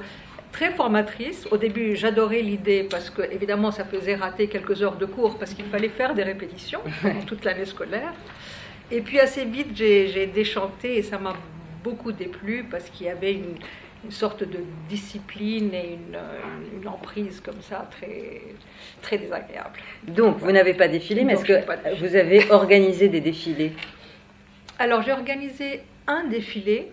très 0.53 0.71
formatrice. 0.73 1.47
Au 1.51 1.57
début, 1.57 1.97
j'adorais 1.97 2.43
l'idée 2.43 2.87
parce 2.91 3.11
que, 3.11 3.23
évidemment, 3.31 3.71
ça 3.71 3.85
faisait 3.85 4.15
rater 4.15 4.49
quelques 4.49 4.83
heures 4.83 4.97
de 4.97 5.07
cours 5.07 5.39
parce 5.39 5.55
qu'il 5.55 5.67
fallait 5.67 5.89
faire 5.89 6.15
des 6.15 6.23
répétitions 6.23 6.81
toute 7.27 7.45
l'année 7.45 7.67
scolaire. 7.67 8.15
Et 8.91 9.01
puis 9.01 9.21
assez 9.21 9.45
vite, 9.45 9.69
j'ai 9.77 10.27
déchanté 10.27 10.97
et 10.97 11.03
ça 11.03 11.19
m'a 11.19 11.35
beaucoup 11.85 12.13
déplu 12.13 12.67
parce 12.71 12.91
qu'il 12.91 13.07
y 13.07 13.11
avait 13.11 13.35
une, 13.35 13.55
une 14.05 14.11
sorte 14.11 14.43
de 14.43 14.61
discipline 14.89 15.75
et 15.75 15.99
une, 16.79 16.89
emprise 16.89 17.41
comme 17.41 17.61
ça 17.61 17.89
très, 17.91 18.41
très 19.03 19.19
désagréable. 19.19 19.79
Donc, 20.09 20.39
vous 20.39 20.51
n'avez 20.51 20.75
pas 20.75 20.89
défilé, 20.89 21.25
mais 21.25 21.35
est-ce 21.35 21.45
que 21.45 21.99
vous 22.01 22.17
avez 22.17 22.51
organisé 22.51 23.09
des 23.09 23.21
défilés? 23.21 23.73
Alors, 24.79 25.03
j'ai 25.03 25.13
organisé 25.13 25.83
un 26.07 26.25
défilé 26.25 26.91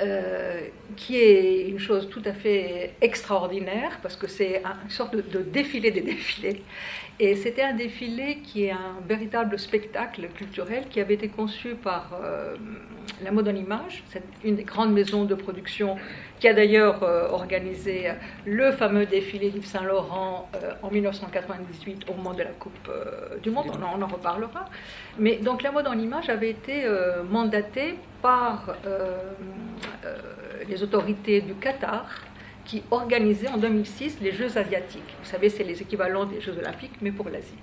euh, 0.00 0.60
qui 0.96 1.16
est 1.16 1.68
une 1.68 1.80
chose 1.80 2.08
tout 2.08 2.22
à 2.24 2.32
fait 2.32 2.94
extraordinaire 3.00 3.98
parce 4.02 4.16
que 4.16 4.28
c'est 4.28 4.62
une 4.84 4.90
sorte 4.90 5.16
de, 5.16 5.40
défilé 5.42 5.90
des 5.90 6.02
défilés. 6.02 6.62
Et 7.18 7.34
c'était 7.34 7.62
un 7.62 7.74
défilé 7.74 8.38
qui 8.44 8.64
est 8.64 8.70
un 8.70 8.96
véritable 9.08 9.58
spectacle 9.58 10.28
culturel 10.28 10.84
qui 10.88 11.00
avait 11.00 11.14
été 11.14 11.28
conçu 11.28 11.74
par 11.74 12.12
euh, 12.22 12.54
la 13.24 13.32
Mode 13.32 13.48
en 13.48 13.54
Image, 13.54 14.04
une 14.44 14.54
des 14.54 14.62
grandes 14.62 14.92
maisons 14.92 15.24
de 15.24 15.34
production 15.34 15.96
qui 16.40 16.48
a 16.48 16.54
d'ailleurs 16.54 17.02
euh, 17.02 17.28
organisé 17.30 18.10
le 18.46 18.72
fameux 18.72 19.06
défilé 19.06 19.50
d'Yves 19.50 19.66
Saint-Laurent 19.66 20.48
euh, 20.54 20.72
en 20.82 20.90
1998 20.90 22.06
au 22.08 22.14
moment 22.14 22.34
de 22.34 22.42
la 22.42 22.50
Coupe 22.50 22.90
du 23.42 23.50
Monde, 23.50 23.66
on 23.80 24.02
en, 24.02 24.06
reparlera. 24.06 24.66
Mais 25.18 25.36
donc 25.36 25.62
la 25.62 25.72
Mode 25.72 25.86
en 25.86 25.98
Image 25.98 26.28
avait 26.28 26.50
été 26.50 26.84
mandatée 27.30 27.96
par 28.22 28.74
les 30.68 30.82
autorités 30.82 31.40
du 31.40 31.54
Qatar 31.54 32.06
qui 32.64 32.82
organisait 32.90 33.48
en 33.48 33.56
2006 33.56 34.18
les 34.20 34.32
Jeux 34.32 34.56
asiatiques. 34.58 35.16
Vous 35.22 35.28
savez, 35.28 35.48
c'est 35.48 35.64
les 35.64 35.80
équivalents 35.80 36.26
des 36.26 36.40
Jeux 36.40 36.56
olympiques, 36.58 36.96
mais 37.00 37.10
pour 37.10 37.28
l'Asie. 37.28 37.56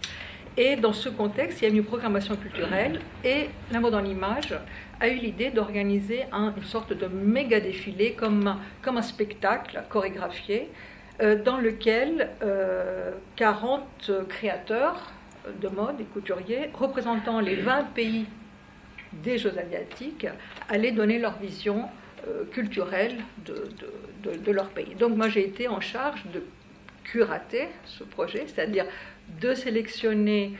Et 0.57 0.77
dans 0.77 0.93
ce 0.93 1.09
contexte, 1.09 1.61
il 1.61 1.67
y 1.67 1.71
a 1.71 1.73
eu 1.73 1.77
une 1.77 1.83
programmation 1.83 2.35
culturelle 2.37 3.01
et 3.25 3.49
la 3.71 3.81
mode 3.81 3.93
en 3.93 4.05
image 4.05 4.57
a 5.01 5.09
eu 5.09 5.15
l'idée 5.15 5.49
d'organiser 5.49 6.23
une 6.31 6.63
sorte 6.63 6.93
de 6.93 7.07
méga 7.07 7.59
défilé 7.59 8.13
comme, 8.13 8.55
un 8.85 9.01
spectacle 9.01 9.83
chorégraphié 9.89 10.69
euh, 11.21 11.41
dans 11.43 11.57
lequel 11.57 12.29
40 13.35 13.81
euh, 14.09 14.23
créateurs 14.23 15.11
de 15.61 15.67
mode 15.67 15.99
et 15.99 16.05
couturiers 16.05 16.69
représentant 16.73 17.41
les 17.41 17.55
20 17.55 17.93
pays 17.93 18.25
des 19.11 19.37
Jeux 19.37 19.53
asiatiques 19.57 20.27
allaient 20.69 20.91
donner 20.91 21.19
leur 21.19 21.37
vision 21.37 21.85
culturelle 22.51 23.17
de, 23.45 23.69
de, 24.23 24.51
leur 24.51 24.69
pays. 24.69 24.95
Donc 24.95 25.15
moi 25.15 25.29
j'ai 25.29 25.45
été 25.45 25.67
en 25.67 25.79
charge 25.79 26.25
de 26.33 26.41
curater 27.03 27.67
ce 27.85 28.03
projet, 28.03 28.45
c'est-à-dire 28.47 28.85
de 29.41 29.53
sélectionner 29.53 30.53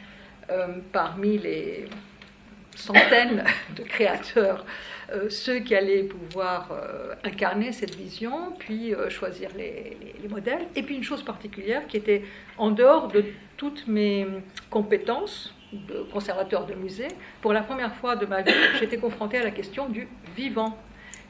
parmi 0.92 1.40
les 1.40 1.88
centaines 2.76 3.44
de 3.76 3.84
créateurs, 3.84 4.66
euh, 5.12 5.30
ceux 5.30 5.60
qui 5.60 5.76
allaient 5.76 6.04
pouvoir 6.04 6.72
euh, 6.72 7.14
incarner 7.24 7.72
cette 7.72 7.96
vision, 7.96 8.54
puis 8.60 8.94
euh, 8.94 9.10
choisir 9.10 9.50
les, 9.58 9.98
modèles. 10.30 10.66
Et 10.76 10.82
puis 10.82 10.96
une 10.96 11.04
chose 11.04 11.24
particulière 11.24 11.86
qui 11.88 11.98
était 11.98 12.24
en 12.58 12.72
dehors 12.72 13.10
de 13.10 13.24
toutes 13.58 13.88
mes 13.88 14.26
compétences 14.72 15.54
de 15.72 16.04
conservateur 16.12 16.66
de 16.66 16.74
musée, 16.74 17.10
pour 17.42 17.54
la 17.54 17.62
première 17.62 17.94
fois 17.96 18.16
de 18.16 18.26
ma 18.26 18.42
vie, 18.42 18.52
j'étais 18.80 18.98
confrontée 18.98 19.38
à 19.38 19.44
la 19.44 19.52
question 19.52 19.88
du 19.88 20.08
vivant. 20.36 20.78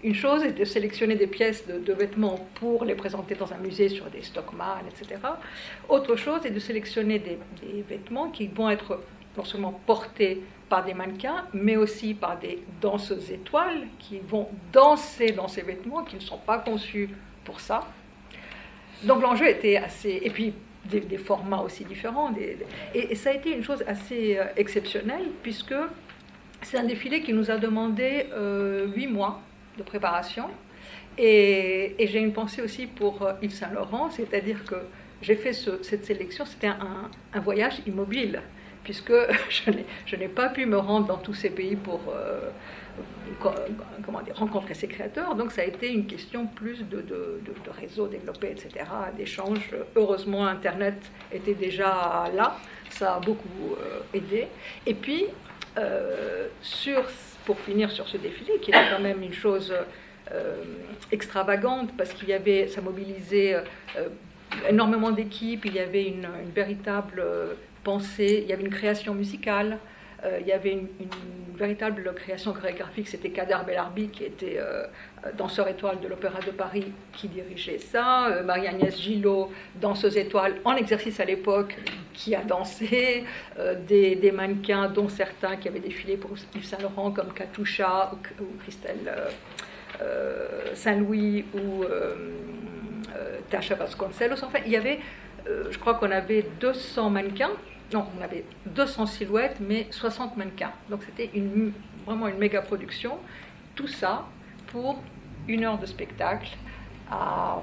Une 0.05 0.13
chose 0.13 0.43
est 0.43 0.51
de 0.51 0.65
sélectionner 0.65 1.15
des 1.15 1.25
pièces 1.25 1.65
de, 1.67 1.93
vêtements 1.93 2.47
pour 2.53 2.85
les 2.85 2.93
présenter 2.93 3.33
dans 3.33 3.51
un 3.51 3.57
musée 3.57 3.89
sur 3.89 4.05
des 4.05 4.21
Stockman, 4.21 4.83
etc. 4.88 5.19
Autre 5.89 6.15
chose 6.15 6.45
est 6.45 6.51
de 6.51 6.59
sélectionner 6.59 7.17
des, 7.17 7.39
vêtements 7.89 8.29
qui 8.29 8.45
vont 8.45 8.69
être 8.69 9.01
non 9.35 9.43
seulement 9.43 9.71
portés 9.88 10.43
par 10.69 10.85
des 10.85 10.93
mannequins, 10.93 11.47
mais 11.53 11.75
aussi 11.75 12.13
par 12.13 12.38
des 12.38 12.59
danseuses 12.79 13.31
étoiles 13.31 13.88
qui 13.97 14.19
vont 14.19 14.47
danser 14.71 15.31
dans 15.31 15.47
ces 15.47 15.63
vêtements 15.63 16.03
qui 16.03 16.17
ne 16.17 16.21
sont 16.21 16.38
pas 16.38 16.59
conçus 16.59 17.09
pour 17.43 17.59
ça. 17.59 17.79
Donc 19.01 19.24
l'enjeu 19.24 19.47
était 19.47 19.77
assez... 19.77 20.19
Et 20.21 20.29
puis 20.29 20.53
des, 20.85 21.17
formats 21.17 21.62
aussi 21.62 21.83
différents. 21.83 22.31
et, 22.93 23.15
ça 23.15 23.31
a 23.31 23.33
été 23.33 23.55
une 23.55 23.63
chose 23.63 23.83
assez 23.88 24.38
euh, 24.38 24.43
exceptionnelle 24.55 25.31
puisque 25.41 25.74
c'est 26.62 26.77
un 26.77 26.83
défilé 26.83 27.24
qui 27.24 27.33
nous 27.33 27.50
a 27.50 27.57
demandé 27.57 28.27
euh, 28.33 28.85
huit 28.95 29.07
mois 29.07 29.41
de 29.77 29.84
préparation. 29.84 30.46
Et, 31.17 31.96
j'ai 32.00 32.20
une 32.20 32.34
pensée 32.34 32.62
aussi 32.62 32.88
pour 32.88 33.22
euh, 33.22 33.34
Yves 33.41 33.53
Saint 33.53 33.72
Laurent, 33.72 34.10
c'est-à-dire 34.10 34.63
que 34.65 34.75
j'ai 35.22 35.36
fait 35.36 35.53
cette 35.53 36.05
sélection, 36.05 36.46
c'était 36.46 36.67
un, 36.67 37.39
voyage 37.39 37.82
immobile 37.88 38.41
puisque 38.84 39.13
je 40.05 40.15
n'ai 40.15 40.27
pas 40.27 40.50
pu 40.50 40.65
me 40.65 40.77
rendre 40.77 41.08
dans 41.08 41.17
tous 41.17 41.34
ces 41.34 41.50
pays 41.50 41.75
pour 41.75 42.01
euh, 42.10 42.51
rencontrer 44.36 44.74
ces 44.74 44.88
créateurs. 44.88 45.36
Donc 45.36 45.51
ça 45.51 45.62
a 45.62 45.65
été 45.65 45.91
une 45.91 46.05
question 46.05 46.48
plus 46.48 46.84
de, 46.88 47.03
réseau 47.79 48.08
développé, 48.08 48.51
etc., 48.51 48.86
d'échanges. 49.17 49.75
Heureusement, 49.96 50.46
Internet 50.46 50.96
était 51.32 51.55
déjà 51.55 52.25
là, 52.36 52.58
ça 52.89 53.15
a 53.15 53.20
beaucoup 53.20 53.74
euh, 53.74 54.00
aidé. 54.13 54.48
Et 54.86 54.94
puis, 54.94 55.25
euh, 55.77 56.48
sur, 56.62 57.03
pour 57.45 57.59
finir 57.59 57.91
sur 57.91 58.07
ce 58.07 58.17
défilé, 58.17 58.59
qui 58.61 58.71
était 58.71 58.89
quand 58.95 59.01
même 59.01 59.21
une 59.21 59.33
chose 59.33 59.73
extravagante, 61.11 61.91
parce 61.97 62.13
qu'il 62.13 62.29
y 62.29 62.33
avait, 62.33 62.67
ça 62.67 62.81
mobilisait 62.81 63.55
énormément 64.67 65.11
d'équipes, 65.11 65.65
il 65.65 65.75
y 65.75 65.79
avait 65.79 66.07
une, 66.07 66.27
véritable 66.53 67.23
il 68.17 68.45
y 68.47 68.53
avait 68.53 68.63
une 68.63 68.69
création 68.69 69.13
musicale, 69.13 69.77
euh, 70.25 70.39
il 70.41 70.48
y 70.48 70.51
avait 70.51 70.72
une, 70.72 70.88
véritable 71.55 72.13
création 72.15 72.51
chorégraphique, 72.51 73.08
c'était 73.08 73.29
Kader 73.29 73.60
Bellarbi 73.65 74.10
qui 74.10 74.25
était 74.25 74.58
euh, 74.60 74.84
danseur 75.38 75.70
étoile 75.70 76.01
de 76.01 76.10
l'Opéra 76.10 76.39
de 76.46 76.51
Paris 76.51 76.91
qui 77.13 77.29
dirigeait 77.29 77.77
ça, 77.77 78.27
euh, 78.27 78.44
Marie-Agnès 78.44 79.00
Gillot, 79.00 79.50
danseuse 79.75 80.17
étoile 80.17 80.58
en 80.65 80.75
exercice 80.75 81.17
à 81.22 81.24
l'époque, 81.24 81.77
qui 82.12 82.36
a 82.36 82.44
dansé, 82.44 83.24
des, 83.88 84.32
mannequins 84.34 84.89
dont 84.89 85.08
certains 85.08 85.55
qui 85.55 85.70
avaient 85.70 85.79
défilé 85.79 86.17
pour 86.17 86.32
Yves 86.53 86.65
Saint 86.65 86.82
Laurent 86.82 87.12
comme 87.12 87.32
Katusha 87.32 88.12
ou, 88.41 88.46
Christelle 88.60 89.13
Saint-Louis 90.74 91.46
ou 91.53 91.86
Tasha 93.50 93.75
Vasconcelos. 93.75 94.44
Enfin, 94.44 94.60
il 94.65 94.74
y 94.74 94.77
avait, 94.77 95.00
je 95.46 95.77
crois 95.77 95.94
qu'on 95.94 96.12
avait 96.12 96.46
200 96.60 97.10
mannequins 97.12 97.51
non, 97.94 98.06
on 98.18 98.24
avait 98.24 98.46
200 98.65 99.06
silhouettes, 99.06 99.58
mais 99.60 99.88
60 99.92 100.38
mannequins. 100.38 100.72
Donc 100.89 101.01
c'était 101.04 101.30
une, 101.34 101.72
vraiment 102.06 102.27
une 102.27 102.38
méga 102.38 102.62
production. 102.62 103.18
Tout 103.75 103.88
ça 103.88 104.25
pour 104.68 105.01
une 105.48 105.63
heure 105.63 105.77
de 105.77 105.86
spectacle 105.86 106.50
à 107.12 107.62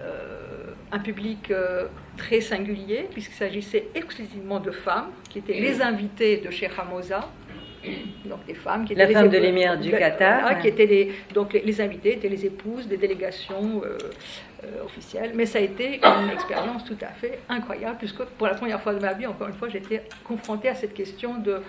euh, 0.00 0.74
un 0.92 0.98
public 0.98 1.50
euh, 1.50 1.86
très 2.16 2.40
singulier, 2.40 3.08
puisqu'il 3.10 3.34
s'agissait 3.34 3.88
exclusivement 3.94 4.60
de 4.60 4.70
femmes, 4.70 5.10
qui 5.28 5.38
étaient 5.38 5.60
les 5.60 5.82
invitées 5.82 6.38
de 6.38 6.50
chez 6.50 6.68
Ramosa. 6.68 7.28
Donc 8.24 8.44
des 8.46 8.54
femmes 8.54 8.84
qui 8.84 8.92
étaient 8.92 9.06
La 9.06 9.12
femme 9.12 9.28
de 9.28 9.38
l'émir 9.38 9.78
du 9.78 9.90
Qatar. 9.90 10.58
qui 10.60 10.68
étaient 10.68 10.86
les, 10.86 11.12
donc 11.32 11.52
les, 11.52 11.80
invités 11.80 12.14
étaient 12.14 12.28
les 12.28 12.46
épouses 12.46 12.86
des 12.86 12.96
délégations 12.96 13.82
euh, 13.84 13.98
euh, 14.64 14.84
officielle. 14.84 15.32
Mais 15.34 15.46
ça 15.46 15.58
a 15.58 15.62
été 15.62 16.00
une 16.02 16.30
expérience 16.30 16.84
tout 16.84 16.98
à 17.02 17.08
fait 17.08 17.40
incroyable, 17.48 17.96
puisque 17.98 18.24
pour 18.24 18.46
la 18.46 18.54
première 18.54 18.80
fois 18.80 18.94
de 18.94 19.00
ma 19.00 19.12
vie, 19.12 19.26
encore 19.26 19.48
une 19.48 19.54
fois, 19.54 19.68
j'étais 19.68 20.02
confrontée 20.24 20.68
à 20.68 20.74
cette 20.74 20.94
question 20.94 21.38
de, 21.38 21.60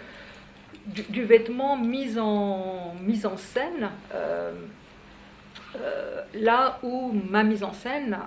du, 0.86 1.24
vêtement 1.24 1.77
mis 1.77 2.17
en, 2.17 2.95
mis 3.01 3.25
en 3.25 3.38
scène. 3.38 3.89
Euh, 4.13 4.51
euh, 5.81 6.22
là 6.34 6.79
où 6.84 7.12
ma 7.29 7.43
mise 7.43 7.63
en 7.63 7.74
scène 7.74 8.17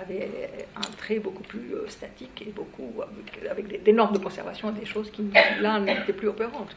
avait 0.00 0.66
un 0.76 0.90
trait 0.96 1.18
beaucoup 1.18 1.42
plus 1.42 1.74
statique 1.88 2.44
et 2.46 2.50
beaucoup 2.50 2.92
avec, 3.50 3.82
des, 3.82 3.92
normes 3.92 4.14
de 4.14 4.18
conservation, 4.18 4.70
des 4.70 4.86
choses 4.86 5.10
qui 5.10 5.24
là 5.60 5.78
n'étaient 5.80 6.12
plus 6.12 6.28
opérantes. 6.28 6.76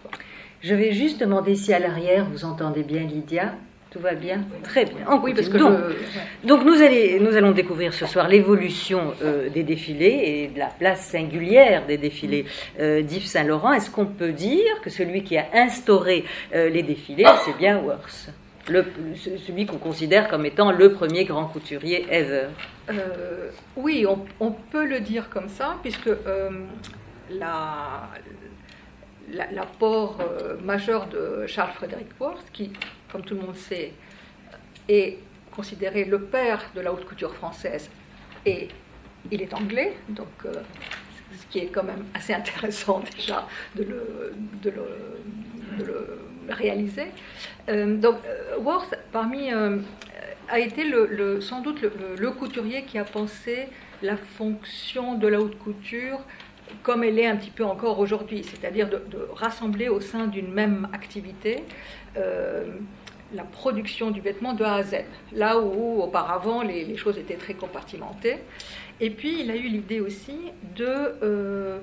Je 0.61 0.73
vais 0.73 0.91
juste 0.91 1.19
demander 1.19 1.55
si 1.55 1.73
à 1.73 1.79
l'arrière 1.79 2.25
vous 2.25 2.45
entendez 2.45 2.83
bien 2.83 3.01
Lydia. 3.01 3.53
Tout 3.89 3.99
va 3.99 4.15
bien? 4.15 4.41
Très 4.63 4.83
bien. 4.83 5.19
oui, 5.23 5.33
parce 5.33 5.47
que 5.47 5.57
donc, 5.57 5.73
donc 6.43 6.65
nous, 6.65 6.81
allez, 6.81 7.19
nous, 7.21 7.35
allons 7.35 7.51
découvrir 7.51 7.93
ce 7.93 8.05
soir 8.05 8.27
l'évolution 8.27 9.13
euh, 9.23 9.49
des 9.49 9.63
défilés 9.63 10.23
et 10.25 10.47
de 10.49 10.59
la 10.59 10.67
place 10.67 11.05
singulière 11.05 11.85
des 11.85 11.97
défilés 11.97 12.45
euh, 12.79 13.01
d'Yves 13.01 13.25
Saint-Laurent. 13.25 13.71
Est-ce 13.71 13.89
qu'on 13.89 14.05
peut 14.05 14.33
dire 14.33 14.81
que 14.83 14.89
celui 14.89 15.23
qui 15.23 15.37
a 15.37 15.45
instauré 15.53 16.25
euh, 16.53 16.69
les 16.69 16.83
défilés, 16.83 17.25
c'est 17.45 17.57
bien 17.57 17.79
Worth 17.79 18.29
celui 18.67 19.65
qu'on 19.65 19.77
considère 19.77 20.27
comme 20.27 20.45
étant 20.45 20.71
le 20.71 20.93
premier 20.93 21.25
grand 21.25 21.45
couturier 21.45 22.05
ever 22.09 22.47
Oui, 23.75 24.05
on, 24.39 24.51
peut 24.51 24.85
le 24.85 24.99
dire 24.99 25.29
comme 25.29 25.49
ça, 25.49 25.77
puisque 25.81 26.09
la, 27.29 28.09
l'apport 29.51 30.19
majeur 30.63 31.07
de 31.07 31.45
Charles 31.47 31.73
Frédéric 31.73 32.07
Worth, 32.19 32.51
qui 32.51 32.71
comme 33.11 33.23
tout 33.23 33.35
le 33.35 33.41
monde 33.41 33.55
sait, 33.55 33.93
est 34.89 35.17
considéré 35.55 36.05
le 36.05 36.21
père 36.21 36.69
de 36.75 36.81
la 36.81 36.93
haute 36.93 37.05
couture 37.05 37.33
française 37.33 37.89
et 38.45 38.67
il 39.31 39.41
est 39.41 39.53
anglais, 39.53 39.97
donc 40.09 40.27
euh, 40.45 40.53
ce 41.35 41.45
qui 41.47 41.59
est 41.59 41.67
quand 41.67 41.83
même 41.83 42.05
assez 42.13 42.33
intéressant 42.33 42.99
déjà 43.17 43.47
de 43.75 43.83
le, 43.83 44.33
de 44.61 44.69
le. 44.69 46.19
Euh, 47.69 47.97
donc 47.97 48.15
euh, 48.25 48.57
Worth, 48.59 48.95
parmi, 49.11 49.51
a 50.49 50.59
été 50.59 50.83
le, 50.83 51.41
sans 51.41 51.61
doute 51.61 51.81
le, 51.81 52.31
couturier 52.31 52.83
qui 52.83 52.97
a 52.97 53.03
pensé 53.03 53.67
la 54.01 54.15
fonction 54.15 55.15
de 55.15 55.27
la 55.27 55.39
haute 55.41 55.57
couture 55.57 56.19
comme 56.83 57.03
elle 57.03 57.17
est 57.19 57.25
un 57.25 57.37
petit 57.37 57.49
peu 57.49 57.63
encore 57.63 57.99
aujourd'hui, 57.99 58.43
c'est-à-dire 58.43 58.89
de, 58.89 59.01
rassembler 59.33 59.89
au 59.89 60.01
sein 60.01 60.27
d'une 60.27 60.51
même 60.51 60.87
activité 60.93 61.63
euh, 62.17 62.65
la 63.33 63.43
production 63.43 64.11
du 64.11 64.21
vêtement 64.21 64.53
de 64.53 64.63
A 64.63 64.75
à 64.75 64.83
Z, 64.83 64.95
là 65.33 65.59
où 65.59 66.01
auparavant 66.01 66.61
les, 66.61 66.95
choses 66.95 67.17
étaient 67.17 67.35
très 67.35 67.53
compartimentées. 67.53 68.37
Et 68.99 69.09
puis 69.09 69.41
il 69.41 69.51
a 69.51 69.55
eu 69.55 69.67
l'idée 69.67 69.99
aussi 69.99 70.37
de, 70.75 70.85
euh, 71.23 71.79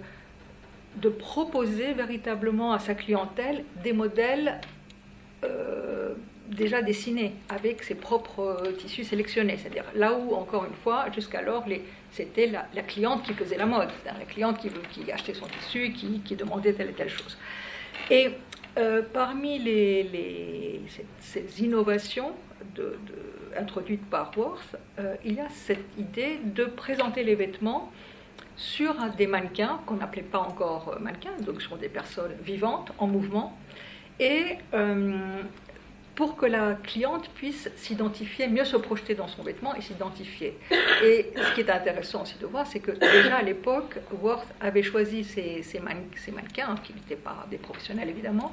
de 0.96 1.08
proposer 1.08 1.92
véritablement 1.92 2.72
à 2.72 2.78
sa 2.78 2.94
clientèle 2.94 3.64
des 3.82 3.92
modèles 3.92 4.60
euh, 5.44 6.14
déjà 6.48 6.82
dessinés 6.82 7.32
avec 7.48 7.82
ses 7.82 7.94
propres 7.94 8.62
tissus 8.78 9.04
sélectionnés. 9.04 9.56
C'est-à-dire 9.56 9.84
là 9.94 10.12
où, 10.14 10.34
encore 10.34 10.64
une 10.64 10.74
fois, 10.74 11.06
jusqu'alors, 11.14 11.64
c'était 12.10 12.46
la, 12.46 12.82
cliente 12.82 13.24
qui 13.24 13.32
faisait 13.32 13.56
la 13.56 13.66
mode, 13.66 13.88
la 14.04 14.24
cliente 14.24 14.58
qui, 14.58 15.10
achetait 15.10 15.34
son 15.34 15.46
tissu, 15.46 15.92
qui, 15.92 16.36
demandait 16.36 16.72
telle 16.72 16.90
et 16.90 16.92
telle 16.92 17.08
chose. 17.08 17.36
Et 18.10 18.30
euh, 18.78 19.02
parmi 19.12 19.58
ces, 21.20 21.64
innovations 21.64 22.32
introduites 23.56 24.04
par 24.10 24.36
Worth, 24.36 24.76
euh, 24.98 25.14
il 25.24 25.34
y 25.34 25.40
a 25.40 25.48
cette 25.48 25.84
idée 25.98 26.38
de 26.44 26.64
présenter 26.64 27.22
les 27.24 27.34
vêtements 27.34 27.92
sur 28.56 28.94
des 29.16 29.26
mannequins 29.26 29.80
qu'on 29.86 29.96
n'appelait 29.96 30.22
pas 30.22 30.38
encore 30.38 30.96
mannequins, 31.00 31.36
donc 31.40 31.60
sur 31.60 31.76
des 31.76 31.88
personnes 31.88 32.34
vivantes, 32.42 32.92
en 32.98 33.06
mouvement, 33.06 33.56
et 34.20 34.58
euh, 34.74 35.42
pour 36.14 36.36
que 36.36 36.46
la 36.46 36.74
cliente 36.74 37.28
puisse 37.30 37.68
s'identifier, 37.76 38.46
mieux 38.46 38.64
se 38.64 38.76
projeter 38.76 39.14
dans 39.14 39.26
son 39.26 39.42
vêtement 39.42 39.74
et 39.74 39.80
s'identifier. 39.80 40.56
Et 41.04 41.32
ce 41.36 41.54
qui 41.54 41.62
est 41.62 41.70
intéressant 41.70 42.22
aussi 42.22 42.38
de 42.38 42.46
voir, 42.46 42.66
c'est 42.66 42.78
que 42.78 42.92
déjà 42.92 43.36
à 43.36 43.42
l'époque, 43.42 43.96
Worth 44.22 44.46
avait 44.60 44.84
choisi 44.84 45.24
ces, 45.24 45.64
mannequins, 45.80 46.68
hein, 46.68 46.76
qui 46.84 46.94
n'étaient 46.94 47.16
pas 47.16 47.46
des 47.50 47.58
professionnels 47.58 48.08
évidemment, 48.08 48.52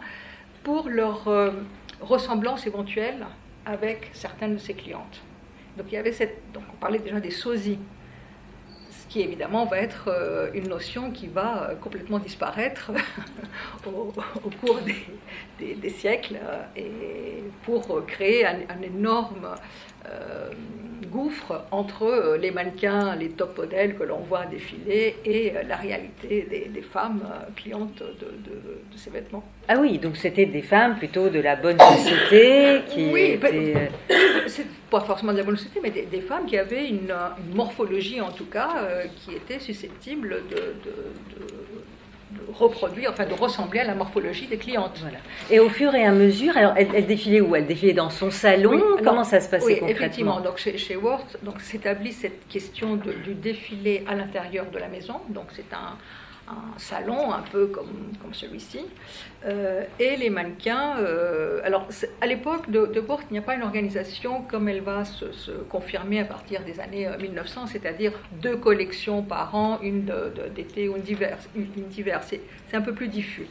pour 0.63 0.89
leur 0.89 1.27
euh, 1.27 1.51
ressemblance 2.00 2.65
éventuelle 2.65 3.25
avec 3.65 4.10
certaines 4.13 4.55
de 4.55 4.60
ses 4.60 4.74
clientes. 4.74 5.22
Donc 5.77 5.88
il 5.91 5.93
y 5.93 5.98
avait 5.98 6.12
cette, 6.12 6.41
donc 6.53 6.63
on 6.74 6.77
parlait 6.77 7.00
déjà 7.00 7.20
des 7.20 7.31
sosies, 7.31 7.77
ce 7.77 8.00
qui 9.11 9.19
évidemment 9.19 9.65
va 9.65 9.79
être 9.79 10.07
euh, 10.07 10.49
une 10.53 10.69
notion 10.69 11.11
qui 11.11 11.27
va 11.27 11.63
euh, 11.63 11.75
complètement 11.75 12.17
disparaître 12.17 12.91
au, 13.85 14.13
cours 14.61 14.79
des, 15.59 15.89
siècles 15.89 16.39
et 16.77 17.43
pour 17.63 18.05
créer 18.05 18.45
un, 18.45 18.81
énorme 18.81 19.49
gouffre 21.12 21.65
entre 21.72 22.03
euh, 22.03 22.38
les 22.38 22.51
mannequins, 22.51 23.15
les 23.15 23.29
top 23.29 23.58
modèles 23.58 23.96
que 23.96 24.03
l'on 24.03 24.20
voit 24.20 24.46
défiler 24.46 25.17
et 25.25 25.51
euh, 25.51 25.63
la 25.67 25.75
réalité 25.75 26.48
des, 26.74 26.81
femmes 26.81 27.22
euh, 27.25 27.50
clientes 27.55 28.01
de, 28.01 28.98
ces 28.98 29.10
vêtements. 29.10 29.43
Ah 29.67 29.75
oui, 29.79 30.00
donc 30.00 30.17
c'était 30.17 30.46
des 30.46 30.62
femmes 30.62 30.96
plutôt 30.98 31.29
de 31.29 31.39
la 31.39 31.55
bonne 31.55 31.79
société 31.79 32.81
qui 32.88 33.12
oui, 33.12 33.39
c'est 34.48 34.65
pas 34.89 35.01
forcément 35.01 35.34
de 35.34 35.38
la 35.38 35.43
bonne 35.43 35.58
société, 35.58 35.79
mais 35.81 35.91
des, 35.91 36.22
femmes 36.22 36.46
qui 36.46 36.58
avaient 36.58 36.88
une, 36.88 37.13
morphologie 37.53 38.22
en 38.22 38.31
tout 38.31 38.46
cas 38.46 38.88
qui 39.17 39.34
était 39.36 39.60
susceptible 39.60 40.43
de 40.50 40.75
reproduire, 42.53 43.11
enfin 43.11 43.25
de 43.25 43.33
ressembler 43.33 43.79
à 43.79 43.85
la 43.85 43.95
morphologie 43.95 44.47
des 44.47 44.57
clientes. 44.57 45.00
Voilà. 45.01 45.17
Et 45.50 45.59
au 45.59 45.69
fur 45.69 45.93
et 45.95 46.03
à 46.03 46.11
mesure, 46.11 46.55
alors 46.57 46.73
elle, 46.75 47.05
défilait 47.05 47.41
où? 47.41 47.55
Elle 47.55 47.65
défilait 47.65 47.93
dans 47.93 48.09
son 48.09 48.31
salon? 48.31 48.81
Comment 49.03 49.23
ça 49.23 49.39
se 49.39 49.50
passait 49.50 49.65
oui, 49.65 49.79
concrètement? 49.79 49.97
effectivement. 49.97 50.41
Donc 50.41 50.57
chez, 50.57 50.77
chez 50.77 50.95
Worth, 50.95 51.38
donc 51.43 51.61
s'établit 51.61 52.13
cette 52.13 52.47
question 52.47 52.95
du 52.97 53.33
défilé 53.33 54.03
à 54.07 54.15
l'intérieur 54.15 54.65
de 54.71 54.77
la 54.77 54.88
maison. 54.88 55.15
Donc 55.29 55.45
c'est 55.53 55.73
un, 55.73 55.97
un 56.51 56.79
salon 56.79 57.31
un 57.31 57.41
peu 57.41 57.67
comme, 57.67 58.12
comme 58.22 58.34
celui-ci. 58.34 58.79
Euh, 59.46 59.84
et 60.00 60.17
les 60.17 60.29
mannequins, 60.29 60.98
euh, 61.00 61.62
alors 61.63 61.88
à 62.22 62.27
l'époque 62.27 62.70
de, 62.70 62.86
de 62.86 63.01
il 63.01 63.34
n'y 63.34 63.39
a 63.39 63.41
pas 63.41 63.55
une 63.55 63.63
organisation 63.63 64.43
comme 64.43 64.70
elle 64.70 64.81
va 64.81 65.03
se, 65.03 65.51
confirmer 65.70 66.20
à 66.20 66.25
partir 66.25 66.63
des 66.63 66.79
années 66.79 67.10
1900, 67.20 67.63
euh, 67.63 67.65
c'est-à-dire 67.67 68.13
deux 68.41 68.55
collections 68.55 69.24
par 69.24 69.55
an, 69.55 69.79
une 69.81 70.13
d'été 70.55 70.88
ou 70.88 70.96
une 70.96 71.01
d'hiver. 71.01 72.22
C'est 72.24 72.41
un 72.74 72.81
peu 72.81 72.93
plus 72.93 73.08
diffus. 73.08 73.48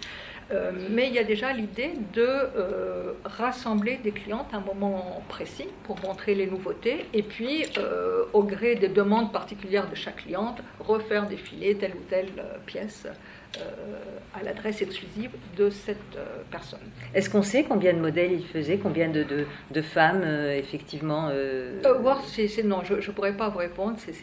Euh, 0.52 0.73
mais 0.90 1.07
il 1.09 1.14
y 1.14 1.19
a 1.19 1.25
déjà 1.25 1.52
l'idée 1.52 1.92
de 2.12 2.26
euh, 2.26 3.12
rassembler 3.25 4.00
des 4.02 4.11
clientes 4.11 4.49
à 4.52 4.57
un 4.57 4.61
moment 4.61 5.23
précis 5.28 5.69
pour 5.85 6.00
montrer 6.00 6.35
les 6.35 6.47
nouveautés 6.47 7.07
et 7.14 7.23
puis, 7.23 7.64
euh, 7.78 8.25
au 8.33 8.42
gré 8.42 8.75
des 8.75 8.88
demandes 8.88 9.33
particulières 9.33 9.88
de 9.88 9.95
chaque 9.95 10.25
cliente, 10.25 10.61
refaire 10.80 11.26
défiler 11.26 11.76
telle 11.76 11.92
ou 11.92 12.02
telle 12.09 12.33
pièce 12.66 13.07
à 14.33 14.45
l'adresse 14.45 14.80
exclusive 14.80 15.30
de 15.57 15.71
cette 15.71 16.16
personne. 16.52 16.78
Est-ce 17.14 17.28
qu'on 17.28 17.42
sait 17.42 17.64
combien 17.64 17.92
de 17.92 17.99
modèles 17.99 18.33
il 18.33 18.47
faisait, 18.47 18.78
combien 18.78 19.09
de, 19.09 19.25
de, 19.71 19.83
femmes 19.83 20.23
effectivement 20.52 21.30
voir, 22.00 22.23
c'est, 22.25 22.62
Non, 22.62 22.85
je 22.85 22.95
ne 22.95 23.12
pourrais 23.14 23.37
pas 23.37 23.49
vous 23.49 23.59
répondre. 23.59 23.97
C'est, 23.99 24.14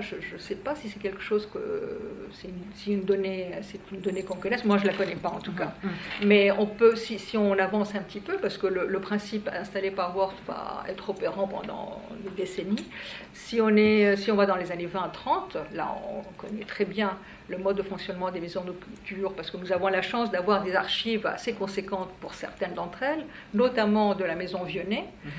je 0.00 0.34
ne 0.34 0.40
sais 0.40 0.56
pas 0.56 0.74
si 0.74 0.88
c'est 0.88 0.98
quelque 0.98 1.22
chose 1.22 1.48
que 1.52 2.28
c'est 2.32 2.48
une, 2.48 2.94
une, 2.98 3.04
donnée, 3.04 3.50
c'est 3.62 3.80
une 3.92 4.00
donnée 4.00 4.22
qu'on 4.22 4.36
connaisse. 4.36 4.64
Moi, 4.64 4.78
je 4.78 4.86
la 4.86 4.92
connais 4.92 5.16
pas 5.16 5.30
en 5.30 5.40
tout 5.40 5.52
cas. 5.52 5.72
Mm-hmm. 5.84 6.26
Mais 6.26 6.50
on 6.52 6.66
peut, 6.66 6.96
si, 6.96 7.18
si, 7.18 7.36
on 7.36 7.58
avance 7.58 7.94
un 7.94 8.02
petit 8.02 8.20
peu, 8.20 8.36
parce 8.36 8.58
que 8.58 8.66
le, 8.66 9.00
principe 9.00 9.48
installé 9.52 9.90
par 9.90 10.14
Word 10.14 10.34
va 10.46 10.84
être 10.86 11.08
opérant 11.08 11.48
pendant 11.48 12.02
des 12.22 12.30
décennies. 12.30 12.86
Si 13.32 13.60
on 13.60 13.70
est, 13.70 14.16
si 14.16 14.30
on 14.30 14.36
va 14.36 14.44
dans 14.44 14.56
les 14.56 14.70
années 14.70 14.86
20-30, 14.86 15.74
là, 15.74 15.96
on 16.12 16.22
connaît 16.34 16.64
très 16.64 16.84
bien 16.84 17.16
le 17.48 17.56
mode 17.58 17.76
de 17.76 17.82
fonctionnement 17.82 18.30
des 18.30 18.40
maisons 18.40 18.62
de 18.62 18.72
culture, 18.72 19.32
parce 19.32 19.50
que 19.50 19.56
nous 19.56 19.72
avons 19.72 19.88
la 19.88 20.02
chance 20.02 20.30
d'avoir 20.30 20.62
des 20.62 20.76
archives 20.76 21.26
assez 21.26 21.54
conséquentes 21.54 22.10
pour 22.20 22.34
certaines 22.34 22.74
d'entre 22.74 23.02
elles, 23.02 23.24
notamment 23.54 24.14
de 24.14 24.24
la 24.24 24.36
maison 24.36 24.62
Vionnet. 24.64 25.06
Mm-hmm. 25.26 25.30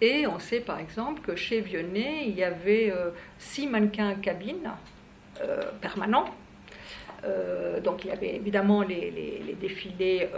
Et 0.00 0.26
on 0.26 0.38
sait 0.38 0.60
par 0.60 0.78
exemple 0.78 1.22
que 1.22 1.36
chez 1.36 1.60
Vionnet, 1.60 2.24
il 2.26 2.34
y 2.36 2.44
avait 2.44 2.90
euh, 2.90 3.10
six 3.38 3.66
mannequins 3.66 4.14
cabines 4.14 4.70
euh, 5.42 5.62
permanents. 5.80 6.26
donc 7.84 8.04
il 8.04 8.08
y 8.08 8.10
avait 8.10 8.34
évidemment 8.36 8.82
les, 8.82 9.56
défilés 9.60 10.28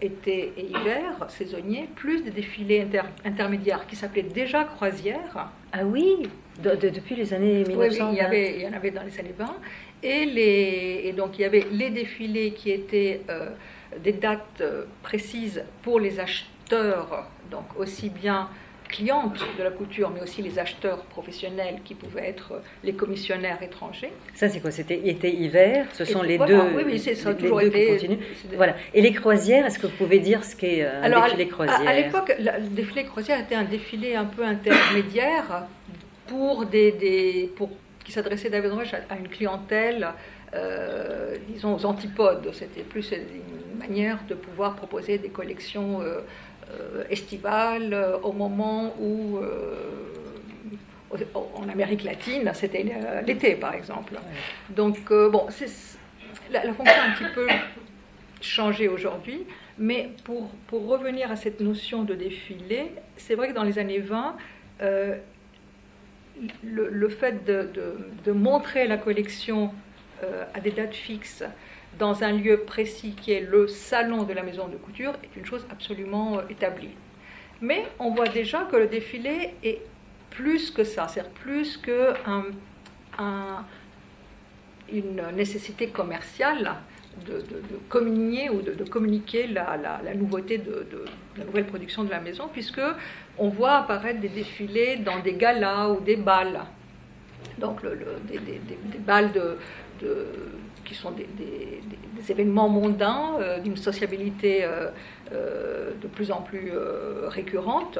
été 0.00 0.52
et 0.56 0.64
hiver, 0.64 1.26
saisonniers, 1.28 1.88
plus 1.96 2.22
des 2.22 2.30
défilés 2.30 2.86
intermédiaires 3.24 3.86
qui 3.88 3.96
s'appelaient 3.96 4.34
déjà 4.42 4.62
croisières. 4.64 5.50
Ah 5.72 5.84
oui, 5.84 6.28
depuis 6.62 7.16
les 7.16 7.34
années 7.34 7.64
1900 7.64 8.10
Oui, 8.10 8.12
il, 8.12 8.16
y 8.16 8.20
avait, 8.20 8.54
il 8.56 8.62
y 8.62 8.68
en 8.68 8.72
avait 8.72 8.92
dans 8.92 9.02
les 9.02 9.18
années 9.18 9.34
20. 9.36 9.56
Et, 10.02 10.24
les, 10.24 11.02
et 11.06 11.12
donc 11.12 11.38
il 11.38 11.42
y 11.42 11.44
avait 11.44 11.66
les 11.72 11.90
défilés 11.90 12.52
qui 12.52 12.70
étaient 12.70 13.22
des 13.98 14.12
dates 14.12 14.62
précises 15.02 15.64
pour 15.82 15.98
les 15.98 16.20
acheteurs 16.20 17.28
donc 17.50 17.64
aussi 17.78 18.10
bien 18.10 18.48
clientes 18.90 19.40
de 19.56 19.62
la 19.62 19.70
couture, 19.70 20.10
mais 20.10 20.20
aussi 20.20 20.42
les 20.42 20.58
acheteurs 20.58 21.02
professionnels 21.04 21.76
qui 21.84 21.94
pouvaient 21.94 22.28
être 22.28 22.60
les 22.82 22.92
commissionnaires 22.92 23.62
étrangers. 23.62 24.12
Ça, 24.34 24.48
c'est 24.48 24.60
quoi? 24.60 24.70
C'était 24.70 25.08
été-hiver 25.08 25.86
Ce 25.92 26.04
sont 26.04 26.22
les 26.22 26.38
deux. 26.38 26.60
Oui, 26.74 26.82
oui, 26.84 26.98
c'est 26.98 27.14
ça, 27.14 27.34
toujours 27.34 27.60
été. 27.60 28.18
Voilà. 28.56 28.74
Et 28.92 29.00
les 29.00 29.12
croisières, 29.12 29.66
est-ce 29.66 29.78
que 29.78 29.86
vous 29.86 29.96
pouvez 29.96 30.18
dire 30.18 30.44
ce 30.44 30.56
qu'est 30.56 30.82
euh, 30.82 31.02
un 31.02 31.22
défilé 31.24 31.48
croisière 31.48 31.88
À, 31.88 31.94
l'époque, 31.94 32.34
le 32.38 32.68
défilé 32.68 33.04
croisière 33.04 33.38
était 33.40 33.54
un 33.54 33.64
défilé 33.64 34.16
un 34.16 34.24
peu 34.24 34.44
intermédiaire 34.44 35.66
pour 36.26 36.66
des, 36.66 36.92
des 36.92 37.50
pour, 37.56 37.70
qui 38.04 38.12
s'adressait 38.12 38.50
davantage 38.50 38.94
à, 38.94 39.16
une 39.16 39.28
clientèle. 39.28 40.08
Euh, 40.52 41.36
disons 41.48 41.76
aux 41.76 41.86
antipodes, 41.86 42.50
c'était 42.52 42.82
plus 42.82 43.12
une 43.12 43.78
manière 43.78 44.18
de 44.28 44.34
pouvoir 44.34 44.74
proposer 44.74 45.18
des 45.18 45.28
collections 45.28 46.00
euh, 46.00 46.04
euh, 46.06 46.20
estivale 47.08 47.92
euh, 47.92 48.18
au 48.18 48.32
moment 48.32 48.94
où 49.00 49.38
euh, 49.38 49.74
en 51.54 51.68
Amérique 51.68 52.04
latine, 52.04 52.50
c'était 52.54 52.84
l'été 53.26 53.56
par 53.56 53.74
exemple. 53.74 54.14
Donc 54.70 55.12
bon, 55.12 55.46
la, 56.50 56.64
la, 56.64 56.72
fonction 56.72 56.94
a 56.94 57.10
un 57.10 57.12
petit 57.14 57.34
peu 57.34 57.48
changé 58.40 58.86
aujourd'hui, 58.86 59.44
mais 59.76 60.10
pour, 60.22 60.48
pour, 60.68 60.86
revenir 60.86 61.32
à 61.32 61.36
cette 61.36 61.60
notion 61.60 62.04
de 62.04 62.14
défilé, 62.14 62.92
c'est 63.16 63.34
vrai 63.34 63.48
que 63.48 63.54
dans 63.54 63.64
les 63.64 63.80
années 63.80 63.98
20, 63.98 64.36
le, 66.62 67.08
fait 67.08 67.44
de, 67.44 67.68
de, 68.24 68.32
montrer 68.32 68.86
la 68.86 68.96
collection 68.96 69.72
à 70.54 70.60
des 70.60 70.70
dates 70.70 70.94
fixes, 70.94 71.42
dans 72.00 72.24
un 72.24 72.32
lieu 72.32 72.60
précis 72.60 73.14
qui 73.20 73.30
est 73.32 73.42
le 73.42 73.68
salon 73.68 74.24
de 74.24 74.32
la 74.32 74.42
maison 74.42 74.66
de 74.66 74.76
couture 74.76 75.12
est 75.22 75.36
une 75.36 75.44
chose 75.44 75.66
absolument 75.70 76.38
euh, 76.38 76.42
établie. 76.48 76.96
Mais 77.60 77.86
on 77.98 78.10
voit 78.10 78.28
déjà 78.28 78.64
que 78.64 78.76
le 78.76 78.86
défilé 78.86 79.54
est 79.62 79.82
plus 80.30 80.70
que 80.70 80.82
ça, 80.82 81.06
c'est 81.08 81.28
plus 81.34 81.76
que 81.76 82.14
une 84.90 85.22
nécessité 85.36 85.88
commerciale 85.88 86.72
de, 87.26 87.42
communier 87.88 88.48
ou 88.48 88.62
de, 88.62 88.84
communiquer 88.84 89.46
la, 89.46 89.78
nouveauté 90.14 90.56
de, 90.56 90.86
la 91.36 91.44
nouvelle 91.44 91.66
production 91.66 92.02
de 92.04 92.10
la 92.10 92.20
maison, 92.20 92.48
puisque 92.50 92.80
on 93.36 93.48
voit 93.50 93.76
apparaître 93.78 94.20
des 94.20 94.30
défilés 94.30 94.96
dans 94.96 95.18
des 95.20 95.34
galas 95.34 95.90
ou 95.90 96.00
des 96.00 96.16
balles. 96.16 96.60
Donc 97.58 97.82
des, 97.82 98.38
des, 98.38 98.98
balles 98.98 99.32
de, 99.32 99.58
qui 100.90 100.96
sont 100.96 101.12
des, 101.12 101.80
événements 102.28 102.68
mondains 102.68 103.36
euh, 103.40 103.60
d'une 103.60 103.76
sociabilité 103.76 104.64
euh, 104.64 104.90
euh, 105.32 105.92
de 106.02 106.06
plus 106.06 106.30
en 106.30 106.42
plus 106.42 106.72
récurrente, 107.28 107.98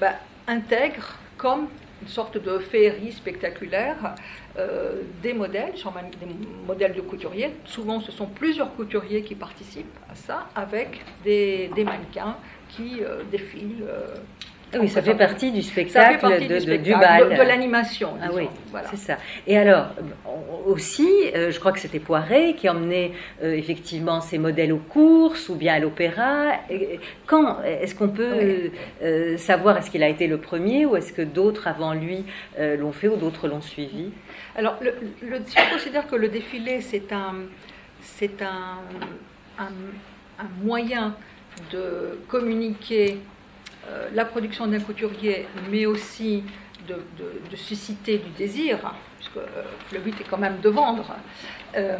bah, 0.00 0.14
intègrent 0.46 1.16
comme 1.36 1.66
une 2.02 2.08
sorte 2.08 2.36
de 2.38 2.58
féerie 2.58 3.12
spectaculaire 3.12 4.14
des 5.22 5.32
modèles, 5.32 5.72
des 6.20 6.26
modèles 6.66 6.94
de 6.94 7.00
couturiers. 7.00 7.50
Souvent, 7.64 7.98
ce 8.00 8.12
sont 8.12 8.26
plusieurs 8.26 8.72
couturiers 8.76 9.22
qui 9.22 9.34
participent 9.34 9.98
à 10.08 10.14
ça, 10.14 10.48
avec 10.54 11.00
des, 11.24 11.70
mannequins 11.76 12.36
qui 12.68 13.00
défilent 13.32 13.84
oui, 14.80 14.88
ça 14.88 15.02
fait 15.02 15.14
partie 15.14 15.52
du 15.52 15.62
spectacle, 15.62 16.26
de, 16.48 16.76
du, 16.76 16.92
bal. 16.92 17.36
De, 17.36 17.42
l'animation. 17.42 18.10
Ah 18.22 18.28
oui, 18.32 18.48
c'est 18.90 18.96
ça. 18.96 19.16
Et 19.46 19.58
alors, 19.58 19.88
aussi, 20.66 21.08
euh, 21.34 21.50
je 21.50 21.58
crois 21.58 21.72
que 21.72 21.78
c'était 21.78 21.98
Poiret 21.98 22.54
qui 22.54 22.68
emmenait 22.68 23.12
euh, 23.42 23.52
effectivement 23.52 24.20
ses 24.20 24.38
modèles 24.38 24.72
aux 24.72 24.78
courses 24.78 25.48
ou 25.48 25.56
bien 25.56 25.74
à 25.74 25.78
l'opéra. 25.78 26.52
Quand 27.26 27.62
est-ce 27.64 27.94
qu'on 27.94 28.08
peut 28.08 28.70
euh, 29.02 29.36
savoir 29.36 29.76
est-ce 29.76 29.90
qu'il 29.90 30.02
a 30.02 30.08
été 30.08 30.26
le 30.26 30.38
premier 30.38 30.86
ou 30.86 30.96
est-ce 30.96 31.12
que 31.12 31.22
d'autres 31.22 31.68
avant 31.68 31.92
lui 31.92 32.24
l'ont 32.58 32.92
fait 32.92 33.08
ou 33.08 33.16
d'autres 33.16 33.48
l'ont 33.48 33.62
suivi? 33.62 34.10
Alors, 34.56 34.76
le, 34.80 34.94
je 35.22 35.72
considère 35.72 36.06
que 36.06 36.16
le 36.16 36.28
défilé, 36.28 36.80
c'est 36.80 37.12
un, 37.12 37.34
c'est 38.00 38.42
un, 38.42 38.78
un, 39.58 39.70
un 40.38 40.48
moyen 40.62 41.14
de 41.72 42.18
communiquer 42.28 43.18
euh, 43.88 44.08
la 44.14 44.24
production 44.24 44.66
d'un 44.66 44.78
couturier, 44.80 45.46
mais 45.70 45.86
aussi 45.86 46.44
de, 46.86 46.96
susciter 47.56 48.18
du 48.18 48.30
désir, 48.30 48.78
puisque 49.18 49.36
euh, 49.38 49.62
le 49.92 49.98
but 49.98 50.20
est 50.20 50.24
quand 50.24 50.38
même 50.38 50.60
de 50.60 50.68
vendre, 50.68 51.16
euh, 51.76 51.96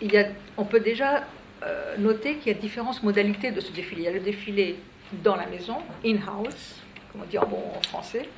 il 0.00 0.12
y 0.12 0.18
a, 0.18 0.26
on 0.56 0.64
peut 0.64 0.80
déjà 0.80 1.24
noter 1.96 2.34
qu'il 2.34 2.52
y 2.52 2.54
a 2.54 2.58
différentes 2.58 3.02
modalités 3.02 3.50
de 3.50 3.58
ce 3.58 3.72
défilé. 3.72 4.02
Il 4.02 4.04
y 4.04 4.08
a 4.08 4.12
le 4.12 4.20
défilé 4.20 4.76
dans 5.22 5.34
la 5.34 5.46
maison, 5.46 5.78
in-house, 6.04 6.82
comment 7.10 7.24
dire 7.24 7.46
bon 7.46 7.62
en 7.74 7.80
français. 7.80 8.28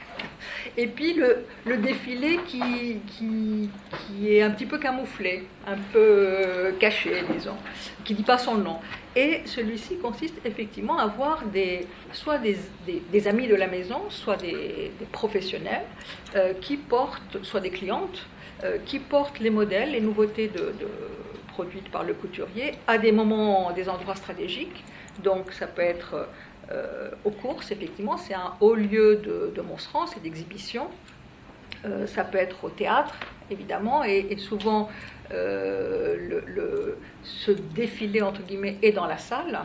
Et 0.76 0.87
puis 0.87 1.14
le, 1.14 1.44
le 1.64 1.78
défilé 1.78 2.38
qui, 2.46 3.00
qui, 3.09 3.68
qui, 4.06 4.32
est 4.32 4.42
un 4.42 4.50
petit 4.50 4.66
peu 4.66 4.78
camouflé, 4.78 5.48
un 5.66 5.76
peu 5.92 6.72
caché, 6.78 7.24
disons, 7.32 7.56
qui 8.04 8.12
ne 8.12 8.18
dit 8.18 8.22
pas 8.22 8.38
son 8.38 8.54
nom. 8.59 8.78
Et 9.16 9.40
celui-ci 9.46 9.96
consiste 9.96 10.35
effectivement 10.44 10.98
à 10.98 11.07
voir 11.07 11.46
des, 11.46 11.87
soit 12.12 12.37
des, 12.37 12.59
des, 12.87 13.29
amis 13.29 13.48
de 13.48 13.55
la 13.55 13.66
maison, 13.66 14.02
soit 14.11 14.37
des, 14.37 14.92
professionnels 15.11 15.87
euh, 16.35 16.52
qui 16.61 16.76
portent, 16.76 17.42
soit 17.42 17.61
des 17.61 17.70
clientes, 17.70 18.26
euh, 18.62 18.76
qui 18.85 18.98
portent 18.98 19.40
les 19.40 19.48
modèles, 19.48 19.92
les 19.92 20.02
nouveautés 20.02 20.48
de, 20.48 20.59
de, 20.59 20.88
produites 21.48 21.90
par 21.90 22.05
le 22.05 22.12
couturier 22.12 22.72
à 22.87 22.98
des 22.98 23.11
moments, 23.11 23.72
des 23.72 23.88
endroits 23.88 24.16
stratégiques. 24.16 24.85
Donc 25.24 25.50
ça 25.50 25.66
peut 25.66 25.81
être 25.81 26.29
euh, 26.70 27.09
aux 27.24 27.31
courses, 27.31 27.70
effectivement, 27.70 28.18
c'est 28.18 28.35
un 28.35 28.52
haut 28.61 28.74
lieu 28.74 29.16
de, 29.16 29.50
de 29.57 29.62
monstrance 29.62 30.14
et 30.16 30.20
d'exhibition. 30.20 30.88
Ça 32.07 32.24
peut 32.24 32.38
être 32.38 32.64
au 32.64 32.70
théâtre, 32.70 33.14
évidemment, 33.48 34.02
et, 34.02 34.37
souvent 34.38 34.88
euh, 35.33 36.43
le, 36.47 36.99
ce 37.23 37.51
défilé, 37.51 38.23
entre 38.23 38.43
guillemets, 38.43 38.79
est 38.83 38.93
dans 38.93 39.07
la 39.07 39.19
salle. 39.19 39.61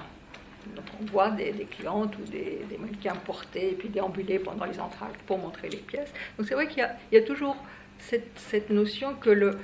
Donc 0.76 0.86
on 1.02 1.06
voit 1.06 1.32
des, 1.32 1.52
clientes 1.70 2.16
ou 2.18 2.30
des, 2.30 2.62
mannequins 2.80 3.16
portés 3.16 3.72
et 3.72 3.74
puis 3.74 3.90
déambuler 3.90 4.40
pendant 4.40 4.66
les 4.66 4.80
entractes 4.80 5.20
pour 5.26 5.38
montrer 5.38 5.70
les 5.70 5.78
pièces. 5.78 6.14
Donc 6.38 6.48
c'est 6.48 6.54
vrai 6.54 6.68
qu'il 6.68 6.88
y, 7.12 7.18
a 7.18 7.22
toujours 7.22 7.58
cette, 7.98 8.70
notion 8.70 9.16
que 9.16 9.30
le, 9.30 9.58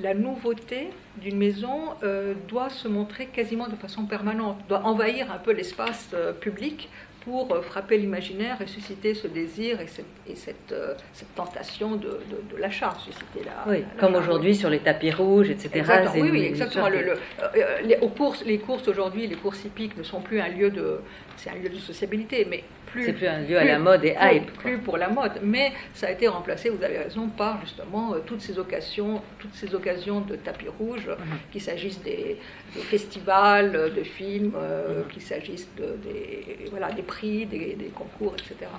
la 0.00 0.14
nouveauté 0.14 0.90
d'une 1.16 1.36
maison 1.38 1.94
euh, 2.02 2.34
doit 2.48 2.70
se 2.70 2.88
montrer 2.88 3.26
quasiment 3.26 3.68
de 3.68 3.76
façon 3.76 4.04
permanente, 4.06 4.58
doit 4.68 4.84
envahir 4.84 5.30
un 5.30 5.38
peu 5.38 5.52
l'espace 5.52 6.10
euh, 6.14 6.32
public 6.32 6.88
pour 7.24 7.52
euh, 7.52 7.62
frapper 7.62 7.98
l'imaginaire 7.98 8.60
et 8.60 8.66
susciter 8.66 9.14
ce 9.14 9.26
désir 9.26 9.80
et 9.80 9.86
cette, 9.86 10.74
cette, 11.12 11.34
tentation 11.34 11.96
de, 11.96 12.18
l'achat. 12.58 12.94
Susciter 12.98 13.44
la, 13.44 13.70
oui, 13.70 13.84
comme 13.98 14.14
aujourd'hui 14.14 14.54
sur 14.54 14.70
les 14.70 14.80
tapis 14.80 15.10
rouges, 15.10 15.50
etc. 15.50 15.84
oui, 16.14 16.30
oui, 16.30 16.44
exactement. 16.44 16.88
les, 16.88 17.96
aux 18.00 18.08
courses, 18.08 18.44
les 18.44 18.58
courses 18.58 18.88
aujourd'hui, 18.88 19.26
les 19.26 19.36
courses 19.36 19.64
hippiques 19.64 19.96
ne 19.96 20.02
sont 20.02 20.20
plus 20.20 20.40
un 20.40 20.48
lieu 20.48 20.70
de, 20.70 21.00
c'est 21.36 21.50
un 21.50 21.54
lieu 21.54 21.68
de 21.68 21.76
sociabilité, 21.76 22.46
mais 22.48 22.64
c'est 22.98 23.12
plus 23.12 23.26
un 23.26 23.40
lieu 23.40 23.56
à 23.56 23.64
la 23.64 23.78
mode 23.78 24.04
et 24.04 24.16
hype. 24.20 24.52
Plus 24.58 24.78
pour 24.78 24.96
la 24.96 25.08
mode, 25.08 25.40
mais 25.42 25.72
ça 25.94 26.08
a 26.08 26.10
été 26.10 26.28
remplacé, 26.28 26.70
vous 26.70 26.82
avez 26.82 26.98
raison, 26.98 27.28
par 27.28 27.60
justement 27.60 28.14
euh, 28.14 28.18
toutes 28.24 28.40
ces 28.40 28.58
occasions, 28.58 29.22
toutes 29.38 29.54
ces 29.54 29.74
occasions 29.74 30.20
de 30.20 30.36
tapis 30.36 30.68
rouge, 30.78 31.06
mhm. 31.06 31.38
qu'il 31.52 31.60
s'agisse 31.60 32.02
des, 32.02 32.38
festivals, 32.78 33.74
euh, 33.74 33.90
de 33.90 34.02
films, 34.02 34.52
euh, 34.56 35.02
qu'il 35.12 35.22
s'agisse 35.22 35.68
de, 35.76 35.96
des, 36.04 36.68
voilà, 36.70 36.90
des 36.92 37.02
prix, 37.02 37.46
des, 37.46 37.76
concours, 37.94 38.34
etc. 38.34 38.70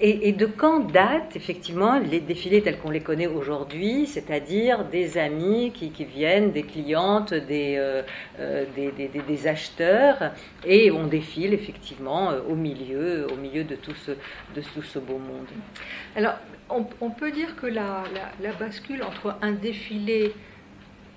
Et, 0.00 0.32
de 0.32 0.46
quand 0.46 0.80
date 0.80 1.36
effectivement 1.36 1.98
les 1.98 2.20
défilés 2.20 2.62
tels 2.62 2.78
qu'on 2.78 2.90
les 2.90 3.00
connaît 3.00 3.26
aujourd'hui, 3.26 4.06
c'est-à-dire 4.06 4.84
des 4.84 5.18
amis 5.18 5.72
qui, 5.72 5.90
qui, 5.90 6.04
viennent, 6.04 6.52
des 6.52 6.62
clientes, 6.62 7.32
des, 7.34 8.02
des, 8.76 9.08
des, 9.08 9.46
acheteurs, 9.46 10.32
et 10.64 10.90
on 10.90 11.06
défile 11.06 11.54
effectivement 11.54 12.32
au 12.48 12.54
milieu, 12.54 13.26
au 13.32 13.36
milieu 13.36 13.64
de 13.64 13.74
tout 13.76 13.94
ce, 13.94 14.12
de 14.12 14.60
tout 14.74 14.82
ce 14.82 14.98
beau 14.98 15.18
monde. 15.18 15.46
Alors, 16.16 16.34
on, 16.70 17.10
peut 17.10 17.30
dire 17.30 17.56
que 17.56 17.66
la, 17.66 18.04
la, 18.40 18.52
bascule 18.52 19.02
entre 19.02 19.36
un 19.42 19.52
défilé 19.52 20.34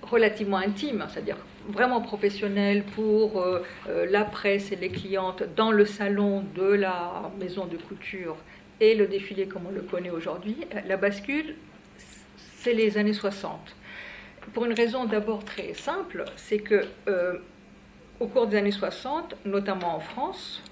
relativement 0.01 0.57
intime, 0.57 1.05
c'est-à-dire 1.09 1.37
vraiment 1.71 2.01
professionnel 2.01 2.83
pour 2.83 3.41
euh, 3.41 3.63
euh, 3.87 4.05
la 4.09 4.23
presse 4.23 4.71
et 4.71 4.75
les 4.75 4.89
clientes 4.89 5.43
dans 5.55 5.71
le 5.71 5.85
salon 5.85 6.43
de 6.55 6.63
la 6.63 7.31
maison 7.39 7.65
de 7.65 7.77
couture 7.77 8.37
et 8.79 8.95
le 8.95 9.07
défilé 9.07 9.47
comme 9.47 9.63
on 9.67 9.71
le 9.71 9.81
connaît 9.81 10.09
aujourd'hui, 10.09 10.57
la 10.87 10.97
bascule, 10.97 11.55
c'est 12.57 12.73
les 12.73 12.97
années 12.97 13.13
60. 13.13 13.75
Pour 14.53 14.65
une 14.65 14.73
raison 14.73 15.05
d'abord 15.05 15.45
très 15.45 15.73
simple, 15.73 16.25
c'est 16.35 16.59
que 16.59 16.85
euh, 17.07 17.37
au 18.19 18.27
cours 18.27 18.47
des 18.47 18.57
années 18.57 18.71
60, 18.71 19.35
notamment 19.45 19.95
en 19.95 19.99
France, 19.99 20.63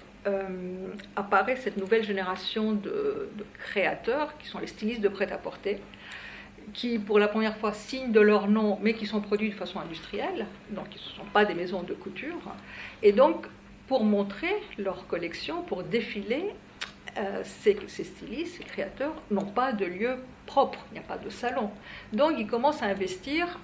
apparaît 1.16 1.56
cette 1.56 1.78
nouvelle 1.78 2.04
génération 2.04 2.72
de, 2.72 3.30
créateurs 3.58 4.36
qui 4.36 4.48
sont 4.48 4.58
les 4.58 4.66
stylistes 4.66 5.00
de 5.00 5.08
prêt-à-porter, 5.08 5.78
qui 6.72 6.98
pour 6.98 7.18
la 7.18 7.28
première 7.28 7.56
fois 7.56 7.72
signent 7.72 8.12
de 8.12 8.20
leur 8.20 8.48
nom, 8.48 8.78
mais 8.82 8.94
qui 8.94 9.06
sont 9.06 9.20
produits 9.20 9.50
de 9.50 9.54
façon 9.54 9.80
industrielle, 9.80 10.46
donc 10.70 10.86
ils 10.92 10.98
ne 10.98 11.16
sont 11.16 11.30
pas 11.32 11.44
des 11.44 11.54
maisons 11.54 11.82
de 11.82 11.94
couture. 11.94 12.40
Et 13.02 13.12
donc, 13.12 13.46
pour 13.88 14.04
montrer 14.04 14.54
leur 14.78 15.06
collection, 15.06 15.62
pour 15.62 15.82
défiler, 15.82 16.44
euh, 17.18 17.40
ces, 17.44 17.76
ces, 17.88 18.04
stylistes, 18.04 18.58
ces 18.58 18.64
créateurs 18.64 19.14
n'ont 19.30 19.46
pas 19.46 19.72
de 19.72 19.84
lieu 19.84 20.16
propre, 20.46 20.78
il 20.90 20.94
n'y 20.94 21.00
a 21.00 21.02
pas 21.02 21.18
de 21.18 21.28
salon. 21.28 21.70
Donc 22.12 22.34
ils 22.38 22.46
commencent 22.46 22.82
à 22.82 22.86
investir 22.86 23.58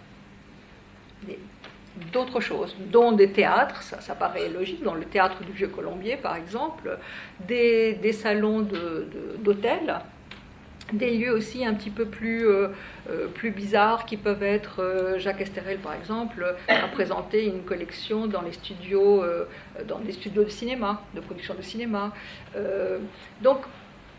d'autres 2.13 2.41
choses, 2.41 2.77
dont 2.91 3.13
des 3.13 3.31
théâtres, 3.31 3.83
ça, 3.83 4.15
paraît 4.15 4.49
logique, 4.49 4.83
dans 4.83 4.95
le 4.95 5.05
théâtre 5.05 5.43
du 5.45 5.53
Vieux 5.53 5.69
Colombier 5.69 6.17
par 6.17 6.37
exemple, 6.37 6.99
des, 7.47 8.13
salons 8.13 8.67
d'hôtels, 9.39 10.01
des 10.93 11.17
lieux 11.17 11.33
aussi 11.33 11.65
un 11.65 11.75
petit 11.75 11.91
peu 11.91 12.05
plus, 12.05 12.47
euh, 12.47 12.69
euh, 13.11 13.27
plus 13.29 13.51
bizarres 13.51 14.07
qui 14.07 14.17
peuvent 14.17 14.43
être, 14.43 14.83
euh, 14.83 15.19
Jacques 15.19 15.41
Esterel 15.41 15.79
par 15.79 15.95
exemple, 15.95 16.55
a 16.69 16.89
présenté 16.89 17.47
une 17.47 17.63
collection 17.63 18.27
dans 18.27 18.43
les 18.43 18.53
studios, 18.53 19.25
dans 19.87 19.99
des 19.99 20.13
studios 20.13 20.45
de 20.45 20.49
cinéma, 20.49 21.03
de 21.15 21.21
production 21.21 21.55
de 21.55 21.63
cinéma, 21.63 22.13
donc, 23.43 23.59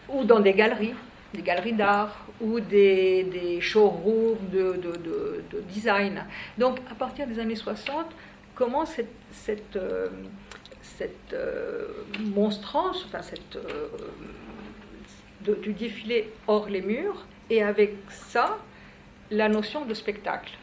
ou 0.09 0.23
dans 0.23 0.39
des 0.39 0.53
galeries 0.53 0.93
des 1.33 1.41
galeries 1.41 1.73
d'art 1.73 2.25
ou 2.39 2.61
des, 2.61 3.23
des 3.23 3.59
showrooms 3.59 4.37
de, 4.49 4.77
de, 4.77 5.43
de, 5.51 5.61
design. 5.69 6.23
Donc 6.57 6.79
à 6.89 6.95
partir 6.95 7.27
des 7.27 7.37
années 7.37 7.57
60, 7.57 8.05
comment 8.55 8.85
cette, 8.85 9.11
cette, 9.31 9.77
cette 10.81 11.35
monstrance, 12.33 13.05
enfin 13.05 13.21
cette, 13.21 13.57
du 15.55 15.73
défilé 15.73 16.31
hors 16.47 16.69
les 16.69 16.81
murs, 16.81 17.25
et 17.49 17.63
avec 17.63 17.95
ça, 18.09 18.57
la 19.31 19.49
notion 19.49 19.85
de 19.85 19.93
spectacle. 19.93 20.53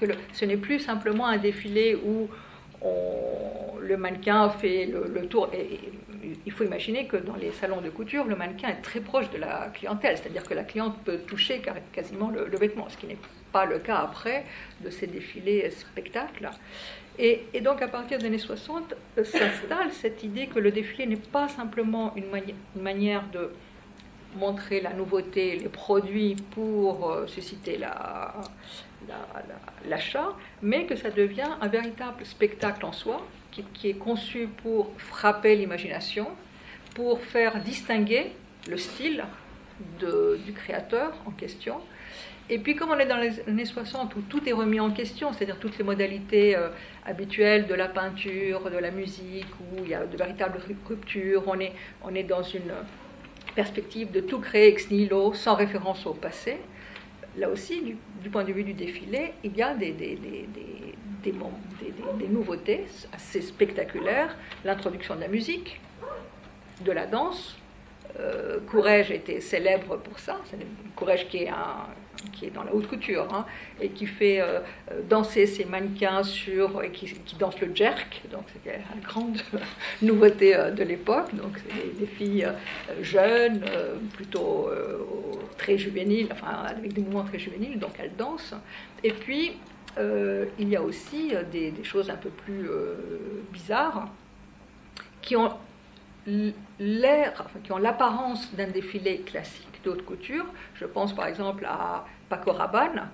Que 0.00 0.06
ce 0.32 0.44
n'est 0.44 0.56
plus 0.56 0.80
simplement 0.80 1.26
un 1.26 1.38
défilé 1.38 1.94
où 1.94 2.28
le 3.80 3.96
mannequin 3.96 4.50
fait 4.50 4.86
le, 4.86 5.26
tour. 5.26 5.50
Il 6.46 6.52
faut 6.52 6.64
imaginer 6.64 7.06
que 7.06 7.16
dans 7.16 7.36
les 7.36 7.52
salons 7.52 7.80
de 7.80 7.90
couture, 7.90 8.24
le 8.24 8.36
mannequin 8.36 8.68
est 8.68 8.82
très 8.82 9.00
proche 9.00 9.30
de 9.30 9.38
la 9.38 9.70
clientèle, 9.74 10.16
c'est-à-dire 10.18 10.44
que 10.44 10.54
la 10.54 10.64
cliente 10.64 10.96
peut 11.04 11.18
toucher 11.18 11.62
quasiment 11.92 12.30
le, 12.30 12.56
vêtement, 12.56 12.88
ce 12.88 12.96
qui 12.96 13.06
n'est 13.06 13.18
pas 13.52 13.64
le 13.64 13.78
cas 13.78 13.96
après 13.96 14.44
de 14.84 14.90
ces 14.90 15.06
défilés 15.06 15.70
spectacles. 15.70 16.50
Et, 17.18 17.42
donc 17.62 17.82
à 17.82 17.88
partir 17.88 18.18
des 18.18 18.26
années 18.26 18.38
60, 18.38 18.94
euh, 19.16 19.24
s'installe 19.24 19.90
cette 19.90 20.22
idée 20.22 20.46
que 20.46 20.60
le 20.60 20.70
défilé 20.70 21.04
n'est 21.04 21.16
pas 21.16 21.48
simplement 21.48 22.14
une 22.14 22.26
manière 22.80 23.24
de 23.32 23.50
montrer 24.36 24.80
la 24.80 24.92
nouveauté, 24.92 25.56
les 25.56 25.68
produits 25.68 26.36
pour 26.52 27.10
euh, 27.10 27.26
susciter 27.26 27.78
l'achat, 29.88 30.28
mais 30.62 30.86
que 30.86 30.96
ça 30.96 31.10
devient 31.10 31.50
un 31.60 31.68
véritable 31.68 32.24
spectacle 32.24 32.84
en 32.84 32.92
soi, 32.92 33.26
qui, 33.74 33.88
est 33.88 33.98
conçu 33.98 34.48
pour 34.62 34.92
frapper 34.98 35.56
l'imagination, 35.56 36.28
pour 36.94 37.20
faire 37.20 37.60
distinguer 37.62 38.32
le 38.68 38.76
style 38.76 39.24
du 39.98 40.52
créateur 40.52 41.12
en 41.26 41.30
question. 41.30 41.80
Et 42.50 42.58
puis 42.58 42.76
comme 42.76 42.90
on 42.90 42.98
est 42.98 43.06
dans 43.06 43.18
les 43.18 43.40
années 43.46 43.64
60 43.64 44.16
où 44.16 44.22
tout 44.22 44.48
est 44.48 44.52
remis 44.52 44.80
en 44.80 44.90
question, 44.90 45.32
c'est-à-dire 45.32 45.58
toutes 45.58 45.76
les 45.76 45.84
modalités 45.84 46.56
euh, 46.56 46.68
habituelles 47.04 47.66
de 47.66 47.74
la 47.74 47.88
peinture, 47.88 48.70
de 48.70 48.78
la 48.78 48.90
musique, 48.90 49.46
où 49.60 49.84
il 49.84 49.90
y 49.90 49.94
a 49.94 50.06
de 50.06 50.16
véritables 50.16 50.58
ruptures, 50.88 51.42
on 51.46 51.60
est, 51.60 51.72
on 52.02 52.14
est 52.14 52.22
dans 52.22 52.42
une 52.42 52.72
perspective 53.54 54.10
de 54.10 54.20
tout 54.20 54.38
créer 54.38 54.68
ex 54.68 54.90
nihilo, 54.90 55.34
sans 55.34 55.54
référence 55.54 56.06
au 56.06 56.14
passé. 56.14 56.58
Là 57.36 57.48
aussi, 57.48 57.96
du, 58.22 58.30
point 58.30 58.44
de 58.44 58.52
vue 58.52 58.64
du 58.64 58.72
défilé, 58.74 59.32
il 59.44 59.56
y 59.56 59.62
a 59.62 59.74
des, 59.74 59.94
nouveautés 62.28 62.86
assez 63.12 63.40
spectaculaires. 63.40 64.36
L'introduction 64.64 65.14
de 65.14 65.20
la 65.20 65.28
musique, 65.28 65.80
de 66.80 66.92
la 66.92 67.06
danse. 67.06 67.56
Euh, 68.18 68.58
Courrèges 68.68 69.10
était 69.10 69.40
célèbre 69.40 69.98
pour 69.98 70.18
ça. 70.18 70.40
Courrèges 70.96 71.28
qui 71.28 71.44
est 71.44 71.48
un, 71.48 71.86
qui 72.32 72.46
est 72.46 72.50
dans 72.50 72.62
la 72.62 72.74
haute 72.74 72.86
couture, 72.86 73.26
hein, 73.32 73.44
et 73.80 73.90
qui 73.90 74.06
fait 74.06 74.40
euh, 74.40 74.60
euh, 74.90 75.00
danser 75.08 75.46
ses 75.46 75.64
mannequins 75.64 76.22
sur, 76.22 76.82
et 76.82 76.90
qui, 76.90 77.14
danse 77.38 77.60
le 77.60 77.74
jerk, 77.74 78.22
donc 78.30 78.44
c'est 78.52 78.74
une 78.74 79.02
grande 79.02 79.38
nouveauté 80.02 80.56
euh, 80.56 80.70
de 80.70 80.82
l'époque. 80.82 81.34
Donc 81.34 81.58
c'est 81.58 81.98
des, 81.98 82.06
filles 82.06 82.48
jeunes, 83.02 83.62
plutôt 84.14 84.70
très 85.58 85.76
juvéniles, 85.76 86.28
enfin 86.32 86.64
avec 86.66 86.92
des 86.94 87.02
mouvements 87.02 87.24
très 87.24 87.38
juvéniles, 87.38 87.78
donc 87.78 87.92
elles 87.98 88.16
dansent. 88.16 88.54
Et 89.04 89.12
puis 89.12 89.52
il 89.96 90.68
y 90.68 90.76
a 90.76 90.82
aussi 90.82 91.32
des, 91.52 91.70
des, 91.70 91.84
choses 91.84 92.08
un 92.08 92.16
peu 92.16 92.30
plus 92.30 92.68
bizarres 93.52 94.08
qui 95.20 95.36
ont 95.36 95.52
l'air, 96.78 97.46
qui 97.62 97.72
ont 97.72 97.78
l'apparence 97.78 98.54
d'un 98.54 98.68
défilé 98.68 99.18
classique 99.18 99.67
de 99.88 99.92
haute 99.92 100.04
couture. 100.04 100.44
Je 100.74 100.84
pense 100.84 101.14
par 101.14 101.26
exemple 101.26 101.64
à 101.66 102.04
Paco 102.28 102.52
Rabanne, 102.52 103.08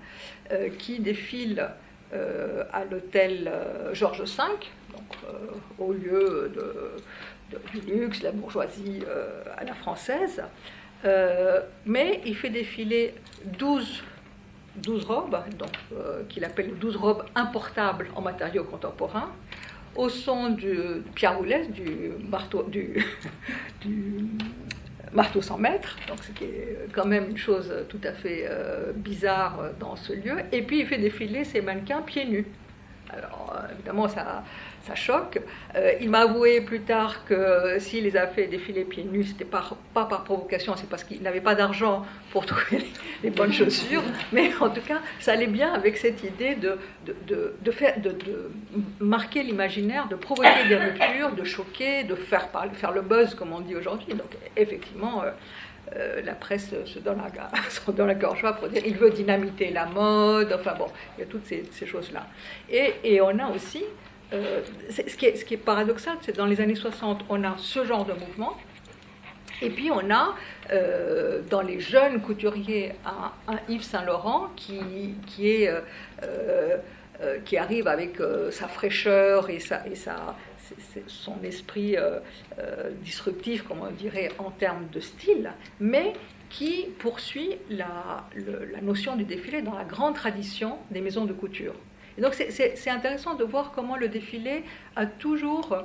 euh, 0.53 0.69
qui 0.79 0.99
défile 0.99 1.69
euh, 2.13 2.65
à 2.73 2.85
l'hôtel 2.85 3.49
euh, 3.53 3.95
Georges 3.95 4.23
V, 4.23 4.43
donc, 4.93 5.17
au 5.79 5.93
lieu 5.93 6.53
de, 6.55 7.59
du 7.73 7.81
luxe, 7.91 8.23
la 8.23 8.31
bourgeoisie 8.31 9.03
à 9.57 9.65
la 9.65 9.75
française. 9.75 10.43
mais 11.85 12.21
il 12.25 12.37
fait 12.37 12.51
défiler 12.51 13.15
12 13.59 14.03
12 14.77 15.05
robes, 15.05 15.39
donc 15.59 15.71
qu'il 16.29 16.45
appelle 16.45 16.75
12 16.79 16.97
robes 16.97 17.25
importables 17.35 18.09
en 18.17 18.23
matériaux 18.23 18.65
contemporains, 18.65 19.33
au 19.97 20.09
son 20.09 20.51
du 20.51 21.03
piaroulès, 21.15 21.71
du 21.71 22.13
marteau, 22.29 22.65
du 22.65 23.05
marteau 25.15 25.41
sans 25.41 25.59
mètres, 25.59 25.97
donc 26.09 26.19
est 26.43 26.93
quand 26.93 27.07
même 27.07 27.31
une 27.31 27.39
chose 27.39 27.73
tout 27.89 28.01
à 28.05 28.13
fait 28.13 28.47
euh, 28.49 28.93
bizarre 28.95 29.71
dans 29.79 29.97
ce 29.97 30.13
lieu. 30.13 30.37
Et 30.53 30.63
puis 30.63 30.81
il 30.81 30.87
fait 30.87 30.99
défiler 30.99 31.45
ses 31.45 31.61
mannequins 31.61 32.03
pieds 32.03 32.27
nus. 32.27 32.47
Alors 33.11 33.55
euh, 33.57 33.73
évidemment 33.73 34.09
ça 34.09 34.43
ça 34.87 34.95
choque. 34.95 35.41
Euh, 35.77 35.93
il 36.01 36.11
m'a 36.11 36.21
avoué 36.21 36.61
plus 36.61 36.81
tard 36.81 37.25
que 37.25 37.79
s'il 37.79 38.05
les 38.05 38.17
a 38.17 38.27
fait 38.27 38.47
défiler 38.47 38.85
pieds 38.85 39.05
nus, 39.05 39.25
c'était 39.25 39.45
pas, 39.45 39.65
pas 39.95 40.05
par 40.05 40.25
provocation, 40.25 40.75
c'est 40.77 40.89
parce 40.89 41.05
qu'il 41.05 41.23
n'avait 41.23 41.41
pas 41.41 41.55
d'argent 41.55 42.05
pour 42.31 42.45
trouver 42.53 42.85
les, 43.23 43.31
bonnes 43.31 43.53
chaussures. 43.61 44.03
Mais 44.33 44.51
en 44.61 44.71
tout 44.71 44.83
cas, 44.83 45.01
ça 45.21 45.33
allait 45.33 45.47
bien 45.47 45.73
avec 45.73 45.97
cette 45.97 46.23
idée 46.23 46.55
de, 46.55 46.79
de, 47.07 47.55
de, 47.61 47.71
faire, 47.71 47.99
de, 48.01 48.15
marquer 49.01 49.43
l'imaginaire, 49.43 50.09
de 50.09 50.17
provoquer 50.17 50.69
des 50.69 50.77
ruptures, 50.77 51.33
de 51.33 51.45
choquer, 51.45 52.05
de 52.05 52.15
faire, 52.15 52.49
faire 52.75 52.93
le 52.93 53.03
buzz, 53.03 53.35
comme 53.35 53.53
on 53.53 53.61
dit 53.61 53.77
aujourd'hui. 53.77 54.15
Donc 54.15 54.37
effectivement. 54.57 55.23
Euh, 55.23 55.31
euh, 55.97 56.23
la 56.23 56.33
presse 56.33 56.75
se 56.87 56.99
donne 56.99 57.19
la, 57.19 58.07
la 58.07 58.15
gorge 58.15 58.43
pour 58.59 58.69
dire 58.69 58.83
il 58.87 58.97
veut 58.97 59.11
dynamiter 59.11 59.71
la 59.71 59.85
mode, 59.85 60.51
enfin 60.59 60.75
bon, 60.79 60.87
il 61.17 61.21
y 61.21 61.25
a 61.25 61.27
toutes 61.27 61.45
ces, 61.45 61.63
ces 61.73 61.87
choses-là. 61.87 62.27
Et, 62.71 62.95
et, 63.05 63.21
on 63.21 63.39
a 63.39 63.51
aussi 63.51 63.85
euh, 64.33 64.63
ce, 64.91 65.17
qui 65.17 65.27
est, 65.27 65.57
paradoxal, 65.57 66.17
c'est 66.23 66.37
dans 66.37 66.47
les 66.47 66.61
années 66.61 66.75
60, 66.75 67.25
on 67.29 67.45
a 67.45 67.57
ce 67.59 67.85
genre 67.85 68.05
de 68.05 68.15
mouvement. 68.15 68.57
Et 69.63 69.71
puis 69.71 69.91
on 69.91 70.11
a 70.11 70.35
euh, 70.73 71.41
dans 71.49 71.63
les 71.63 71.79
jeunes 71.79 72.21
couturiers 72.21 72.93
un, 73.07 73.31
Yves 73.69 73.85
Saint-Laurent 73.85 74.51
euh, 75.41 75.91
qui 77.45 77.57
arrive 77.57 77.87
avec 77.87 78.19
sa 78.51 78.67
fraîcheur 78.67 79.49
et, 79.49 79.61
son 81.07 81.37
esprit 81.45 81.97
disruptif, 83.03 83.63
comme 83.63 83.83
on 83.83 83.91
dirait, 83.93 84.31
en 84.39 84.51
termes 84.51 84.89
de 84.93 84.99
style, 85.01 85.53
mais 85.79 86.15
qui 86.51 86.87
poursuit 86.99 87.57
la 87.71 88.27
notion 88.83 89.17
du 89.17 89.25
défilé 89.25 89.63
dans 89.63 89.75
la 89.75 89.85
grande 89.85 90.15
tradition 90.15 90.79
des 90.91 91.01
maisons 91.01 91.25
de 91.25 91.33
couture 91.33 91.75
donc 92.23 92.35
c'est 92.35 92.91
intéressant 92.91 93.35
de 93.35 93.45
voir 93.45 93.73
comment 93.75 93.97
le 93.97 94.09
défilé 94.09 94.65
a 94.97 95.07
toujours 95.07 95.77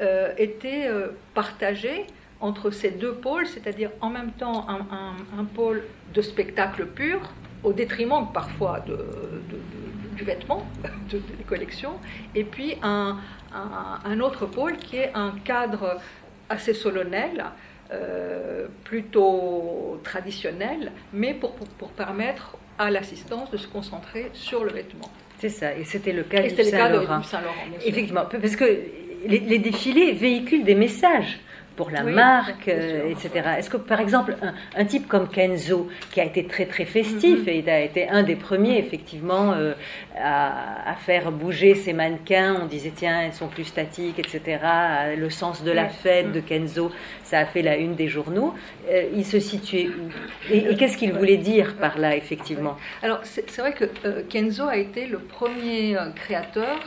euh, 0.00 0.32
été 0.38 0.86
euh, 0.86 1.08
partagé 1.34 2.06
entre 2.40 2.70
ces 2.70 2.90
deux 2.90 3.14
pôles, 3.14 3.46
c'est-à-dire 3.46 3.90
en 4.00 4.10
même 4.10 4.32
temps 4.32 4.66
un, 4.68 5.44
pôle 5.44 5.84
de 6.12 6.20
spectacle 6.20 6.86
pur, 6.86 7.20
au 7.62 7.72
détriment 7.72 8.26
parfois 8.32 8.84
du 10.16 10.24
vêtement, 10.24 10.66
de, 11.10 11.18
des 11.18 11.44
collections, 11.44 11.94
et 12.34 12.44
puis 12.44 12.76
un, 12.82 13.16
autre 14.20 14.46
pôle 14.46 14.76
qui 14.76 14.96
est 14.96 15.12
un 15.14 15.32
cadre 15.44 16.00
assez 16.48 16.74
solennel, 16.74 17.44
euh, 17.92 18.66
plutôt 18.84 20.00
traditionnel, 20.02 20.92
mais 21.12 21.34
pour 21.34 21.52
permettre 21.90 22.56
à 22.78 22.90
l'assistance 22.90 23.50
de 23.50 23.56
se 23.56 23.68
concentrer 23.68 24.30
sur 24.34 24.64
le 24.64 24.72
vêtement. 24.72 25.10
C'est 25.38 25.48
ça, 25.48 25.74
et 25.74 25.84
c'était 25.84 26.12
le 26.12 26.22
cas 26.22 26.42
du 26.42 26.50
Saint-Laurent. 26.50 27.22
Saint 27.22 27.40
Effectivement, 27.84 28.24
parce 28.30 28.56
que 28.56 28.80
les, 29.26 29.58
défilés 29.58 30.12
véhiculent 30.12 30.64
des 30.64 30.74
messages 30.74 31.38
pour 31.76 31.90
la 31.90 32.02
marque, 32.02 32.68
euh, 32.68 33.08
etc. 33.10 33.30
Est-ce 33.58 33.70
que, 33.70 33.76
par 33.76 34.00
exemple, 34.00 34.36
un, 34.76 34.84
type 34.84 35.08
comme 35.08 35.28
Kenzo, 35.28 35.88
qui 36.10 36.20
a 36.20 36.24
été 36.24 36.46
très 36.46 36.66
très 36.66 36.84
festif 36.84 37.44
mm-hmm. 37.44 37.48
et 37.48 37.58
il 37.58 37.70
a 37.70 37.80
été 37.80 38.08
un 38.08 38.22
des 38.22 38.36
premiers, 38.36 38.78
effectivement, 38.78 39.52
euh, 39.52 39.74
à, 40.16 40.94
faire 40.98 41.32
bouger 41.32 41.74
ses 41.74 41.92
mannequins, 41.92 42.56
on 42.62 42.66
disait, 42.66 42.92
tiens, 42.94 43.22
elles 43.22 43.32
sont 43.32 43.48
plus 43.48 43.64
statiques, 43.64 44.18
etc. 44.18 44.58
Le 45.16 45.30
sens 45.30 45.64
de 45.64 45.72
la 45.72 45.88
fête 45.88 46.32
de 46.32 46.40
Kenzo, 46.40 46.90
ça 47.24 47.40
a 47.40 47.46
fait 47.46 47.62
la 47.62 47.76
une 47.76 47.94
des 47.94 48.08
journaux. 48.08 48.54
Euh, 48.88 49.04
il 49.14 49.24
se 49.24 49.40
situait 49.40 49.88
où? 49.88 50.52
Et, 50.52 50.76
qu'est-ce 50.76 50.96
qu'il 50.96 51.12
voulait 51.12 51.36
dire 51.36 51.74
par 51.76 51.98
là, 51.98 52.16
effectivement? 52.16 52.76
Alors, 53.02 53.20
c'est 53.24 53.58
vrai 53.58 53.72
que 53.72 53.84
Kenzo 54.28 54.64
a 54.64 54.76
été 54.76 55.06
le 55.06 55.18
premier 55.18 55.96
créateur 56.14 56.78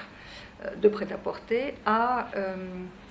de 0.82 0.88
prêt-à-porter 0.88 1.76
à 1.86 2.28
à 2.36 3.07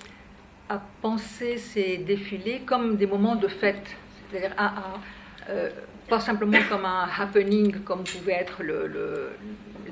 penser 1.01 1.57
ces 1.57 1.97
défilés 1.97 2.61
comme 2.65 2.97
des 2.97 3.07
moments 3.07 3.35
de 3.35 3.47
fête, 3.47 3.95
c'est-à-dire 4.29 4.53
euh, 5.49 5.69
pas 6.09 6.19
simplement 6.19 6.57
comme 6.69 6.85
un 6.85 7.07
happening 7.19 7.81
comme 7.83 8.03
pouvait 8.03 8.33
être 8.33 8.63
le, 8.63 8.87
le, 8.87 9.31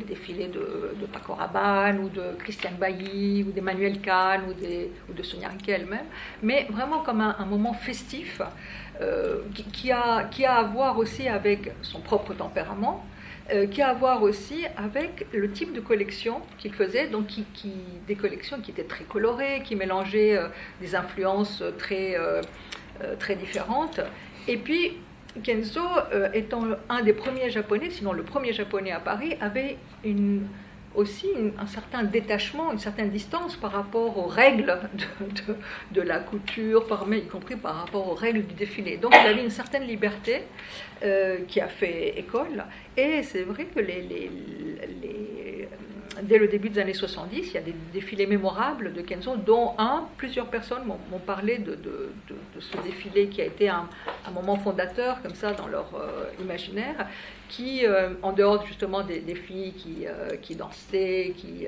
défilé 0.07 0.47
de, 0.47 1.05
Paco 1.11 1.33
Rabanne 1.33 1.99
ou 1.99 2.09
de 2.09 2.35
Christiane 2.37 2.75
Bailly 2.75 3.43
ou 3.43 3.51
d'Emmanuel 3.51 3.99
Kahn 4.01 4.43
ou, 4.47 5.13
de 5.13 5.23
Sonia 5.23 5.49
Riquet 5.49 5.73
elle-même, 5.73 6.05
mais 6.43 6.67
vraiment 6.69 6.99
comme 6.99 7.21
un, 7.21 7.45
moment 7.45 7.73
festif 7.73 8.41
euh, 9.01 9.41
qui, 9.73 9.91
a, 9.91 10.25
qui 10.25 10.45
a 10.45 10.55
à 10.55 10.63
voir 10.63 10.97
aussi 10.97 11.27
avec 11.27 11.71
son 11.81 12.01
propre 12.01 12.33
tempérament, 12.33 13.05
euh, 13.53 13.67
qui 13.67 13.83
a 13.83 13.89
à 13.89 13.93
voir 13.93 14.23
aussi 14.23 14.65
avec 14.75 15.27
le 15.31 15.51
type 15.51 15.71
de 15.71 15.79
collection 15.79 16.41
qu'il 16.57 16.73
faisait, 16.73 17.07
donc 17.07 17.27
qui, 17.27 17.45
des 18.07 18.15
collections 18.15 18.59
qui 18.59 18.71
étaient 18.71 18.85
très 18.85 19.03
colorées, 19.03 19.61
qui 19.63 19.75
mélangeaient 19.75 20.35
euh, 20.35 20.47
des 20.81 20.95
influences 20.95 21.63
très, 21.77 22.15
euh, 22.17 22.41
très 23.19 23.35
différentes. 23.35 23.99
Et 24.47 24.57
puis, 24.57 24.93
Kenzo, 25.43 25.81
étant 26.33 26.63
un 26.89 27.03
des 27.03 27.13
premiers 27.13 27.49
japonais, 27.51 27.89
sinon 27.91 28.13
le 28.13 28.23
premier 28.23 28.53
japonais 28.53 28.91
à 28.91 28.99
Paris, 28.99 29.35
avait 29.41 29.77
une 30.03 30.47
aussi 30.95 31.27
un 31.57 31.67
certain 31.67 32.03
détachement, 32.03 32.71
une 32.71 32.79
certaine 32.79 33.09
distance 33.09 33.55
par 33.55 33.71
rapport 33.71 34.17
aux 34.17 34.27
règles 34.27 34.79
de, 35.91 36.01
la 36.01 36.19
couture, 36.19 36.85
par, 36.87 37.05
y 37.13 37.27
compris 37.27 37.55
par 37.55 37.75
rapport 37.75 38.07
aux 38.09 38.15
règles 38.15 38.43
du 38.43 38.53
défilé. 38.53 38.97
Donc 38.97 39.13
il 39.13 39.27
avait 39.27 39.43
une 39.43 39.49
certaine 39.49 39.83
liberté 39.83 40.43
euh, 41.03 41.39
qui 41.47 41.59
a 41.61 41.67
fait 41.67 42.17
école. 42.17 42.63
Et 42.97 43.23
c'est 43.23 43.43
vrai 43.43 43.65
que 43.65 43.79
les, 43.79 44.29
dès 46.23 46.37
le 46.37 46.47
début 46.47 46.69
des 46.69 46.79
années 46.79 46.93
70, 46.93 47.47
il 47.49 47.53
y 47.53 47.57
a 47.57 47.61
des 47.61 47.75
défilés 47.93 48.27
mémorables 48.27 48.93
de 48.93 49.01
Kenzo, 49.01 49.35
dont 49.35 49.73
un, 49.77 50.07
plusieurs 50.17 50.47
personnes 50.47 50.83
m'ont 50.85 51.19
parlé 51.19 51.57
de, 51.57 51.77
ce 52.59 52.77
défilé 52.83 53.27
qui 53.27 53.41
a 53.41 53.45
été 53.45 53.69
un, 53.69 53.87
moment 54.33 54.57
fondateur, 54.57 55.21
comme 55.21 55.35
ça, 55.35 55.53
dans 55.53 55.67
leur 55.67 55.93
euh, 55.95 56.25
imaginaire 56.41 57.07
qui, 57.47 57.85
euh, 57.85 58.09
en 58.21 58.33
dehors 58.33 58.65
justement 58.65 59.03
des, 59.03 59.21
filles 59.35 59.73
qui, 59.73 60.07
euh, 60.07 60.35
qui, 60.41 60.55
dansaient, 60.55 61.33
qui, 61.37 61.67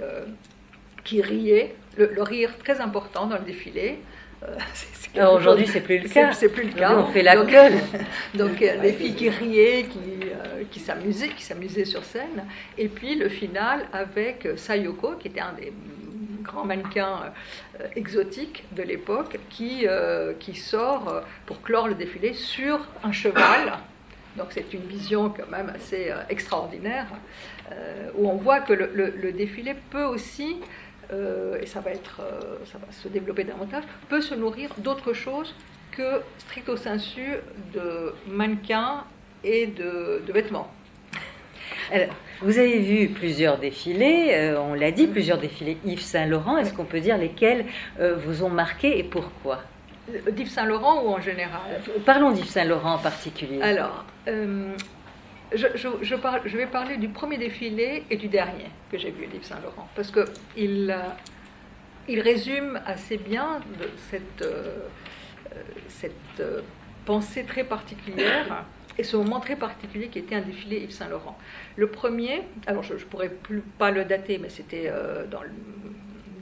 qui 1.04 1.22
riaient, 1.22 1.76
le, 1.98 2.22
rire 2.22 2.58
très 2.58 2.80
important 2.80 3.28
dans 3.28 3.38
le 3.38 3.46
défilé. 3.46 4.00
Aujourd'hui, 5.34 5.67
c'est 5.67 5.82
plus 5.82 6.00
le 6.00 6.10
cas. 6.10 6.32
C'est 6.34 6.50
plus 6.50 6.63
le 6.63 6.73
cas. 6.73 6.95
On 6.95 7.12
fait 7.12 7.23
la 7.23 7.43
gueule. 7.43 7.73
donc, 8.36 8.60
des 8.60 8.93
filles 8.93 9.15
qui 9.15 9.30
riaient, 9.30 9.86
qui, 9.86 10.00
qui 10.69 10.80
s'amusaient, 10.80 11.30
qui 11.30 11.43
s'amusaient 11.43 11.86
sur 11.86 12.04
scène. 12.04 12.45
Et 12.78 12.88
puis 12.88 13.15
le 13.15 13.30
final 13.30 13.88
avec 13.93 14.47
Sayoko, 14.56 15.15
qui 15.15 15.30
était 15.30 15.39
un 15.39 15.54
des 15.54 15.73
grands 16.43 16.65
mannequins 16.65 17.34
exotiques 17.95 18.63
de 18.73 18.84
l'époque, 18.84 19.39
qui, 19.50 19.88
qui 20.39 20.54
sort 20.54 21.23
pour 21.47 21.62
clore 21.63 21.88
le 21.88 21.95
défilé 21.95 22.34
sur 22.34 22.80
un 23.04 23.12
cheval. 23.12 23.73
Donc 24.38 24.47
c'est 24.52 24.71
une 24.73 24.82
vision 24.82 25.30
quand 25.30 25.50
même 25.50 25.71
assez 25.76 26.12
euh, 26.12 26.21
extraordinaire, 26.30 27.08
euh, 27.71 28.10
où 28.15 28.30
on 28.30 28.36
voit 28.36 28.60
que 28.60 28.73
le, 28.73 29.32
défilé 29.32 29.76
peut 29.89 30.04
aussi, 30.04 30.58
euh, 31.12 31.60
et 31.62 31.65
ça 31.65 31.80
va, 31.80 31.91
être, 31.91 32.22
ça 32.65 32.78
va 32.78 32.91
se 32.91 33.08
développer 33.08 33.43
davantage, 33.43 33.84
peut 34.10 34.22
se 34.22 34.36
nourrir 34.36 34.70
d'autre 34.78 35.13
chose 35.13 35.56
que 35.91 36.22
stricto 36.38 36.78
sensu 36.78 37.36
de 37.74 38.13
mannequins 38.28 39.04
et 39.43 39.67
de, 39.67 40.22
vêtements. 40.32 40.70
vous 42.41 42.58
avez 42.60 42.80
vu 42.80 43.10
plusieurs 43.10 43.58
défilés, 43.58 44.56
on 44.60 44.74
l'a 44.74 44.91
dit, 44.91 45.08
plusieurs 45.08 45.38
défilés 45.38 45.78
Yves 45.86 46.02
Saint 46.02 46.26
Laurent. 46.26 46.58
Est-ce 46.58 46.74
qu'on 46.74 46.86
peut 46.86 47.00
dire 47.00 47.17
lesquels 47.17 47.65
vous 48.00 48.43
ont 48.43 48.50
marqué 48.50 49.00
et 49.00 49.04
pourquoi? 49.04 49.63
D'Yves 50.32 50.50
Saint 50.50 50.65
Laurent 50.65 51.04
ou 51.04 51.10
en 51.10 51.20
général? 51.20 51.82
Parlons 52.06 52.32
d'Yves 52.32 52.50
Saint 52.50 52.63
Laurent 52.63 52.93
en 52.93 53.00
particulier. 53.00 53.62
Alors, 53.62 54.06
euh, 55.54 55.58
je, 55.76 56.58
vais 56.58 56.66
parler 56.68 56.98
du 56.98 57.10
premier 57.10 57.38
défilé 57.38 58.04
et 58.10 58.18
du 58.18 58.28
dernier 58.28 58.70
que 58.92 58.98
j'ai 58.98 59.12
vu 59.12 59.28
d'Yves 59.28 59.44
Saint 59.44 59.60
Laurent. 59.62 59.88
Parce 59.96 60.12
que 60.12 60.26
il, 60.56 60.96
il 62.08 62.20
résume 62.20 62.82
assez 62.86 63.18
bien 63.18 63.60
cette, 64.10 64.46
cette 65.88 66.44
pensée 67.06 67.44
très 67.44 67.64
particulière 67.64 68.66
et 68.98 69.04
ce 69.04 69.16
moment 69.16 69.40
très 69.40 69.56
particulier 69.56 70.08
qui 70.08 70.20
était 70.20 70.36
un 70.36 70.42
défilé 70.42 70.78
Yves 70.80 70.92
Saint 70.92 71.08
Laurent. 71.08 71.38
Le 71.76 71.88
premier, 71.88 72.44
alors 72.66 72.84
je 72.84 72.94
ne 72.94 73.00
pourrais 73.00 73.30
plus, 73.30 73.62
pas 73.62 73.92
le 73.92 74.06
dater, 74.06 74.40
mais 74.40 74.50
c'était 74.50 74.92
dans 75.30 75.44
le 75.44 75.52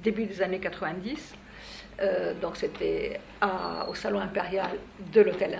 début 0.04 0.26
des 0.26 0.42
années 0.42 0.60
90. 0.60 1.36
Euh, 2.02 2.34
donc 2.42 2.58
c'était 2.58 3.20
au 3.88 3.94
salon 3.94 4.20
impérial 4.20 4.72
de 5.14 5.22
l'hôtel 5.22 5.58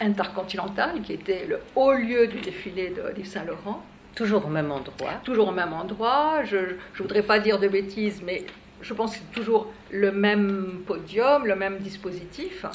intercontinental, 0.00 1.02
qui 1.02 1.12
était 1.12 1.44
le 1.46 1.60
haut 1.76 1.92
lieu 1.92 2.26
du 2.26 2.38
défilé 2.40 2.90
de 2.90 3.02
l'Yves 3.14 3.26
Saint 3.26 3.44
Laurent. 3.44 3.82
Toujours 4.14 4.46
au 4.46 4.48
même 4.48 4.70
endroit. 4.70 5.14
Toujours 5.24 5.48
au 5.48 5.52
même 5.52 5.72
endroit. 5.72 6.44
Je 6.44 6.56
ne 6.56 6.76
voudrais 6.96 7.22
pas 7.22 7.38
dire 7.40 7.58
de 7.58 7.68
bêtises, 7.68 8.22
mais 8.24 8.44
je 8.80 8.94
pense 8.94 9.12
que 9.12 9.18
c'est 9.18 9.40
toujours 9.40 9.72
le 9.90 10.12
même 10.12 10.82
podium, 10.86 11.46
le 11.46 11.56
même 11.56 11.78
dispositif, 11.78 12.66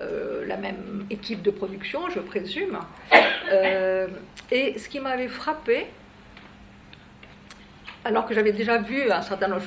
euh, 0.00 0.44
la 0.46 0.56
même 0.56 1.06
équipe 1.08 1.42
de 1.42 1.50
production, 1.50 2.10
je 2.10 2.20
présume. 2.20 2.78
Euh, 3.52 4.08
et 4.50 4.78
ce 4.78 4.88
qui 4.88 5.00
m'avait 5.00 5.28
frappé, 5.28 5.86
alors 8.04 8.26
que 8.26 8.34
j'avais 8.34 8.52
déjà 8.52 8.78
vu 8.78 9.10
un 9.10 9.22
certain 9.22 9.48
nombre. 9.48 9.62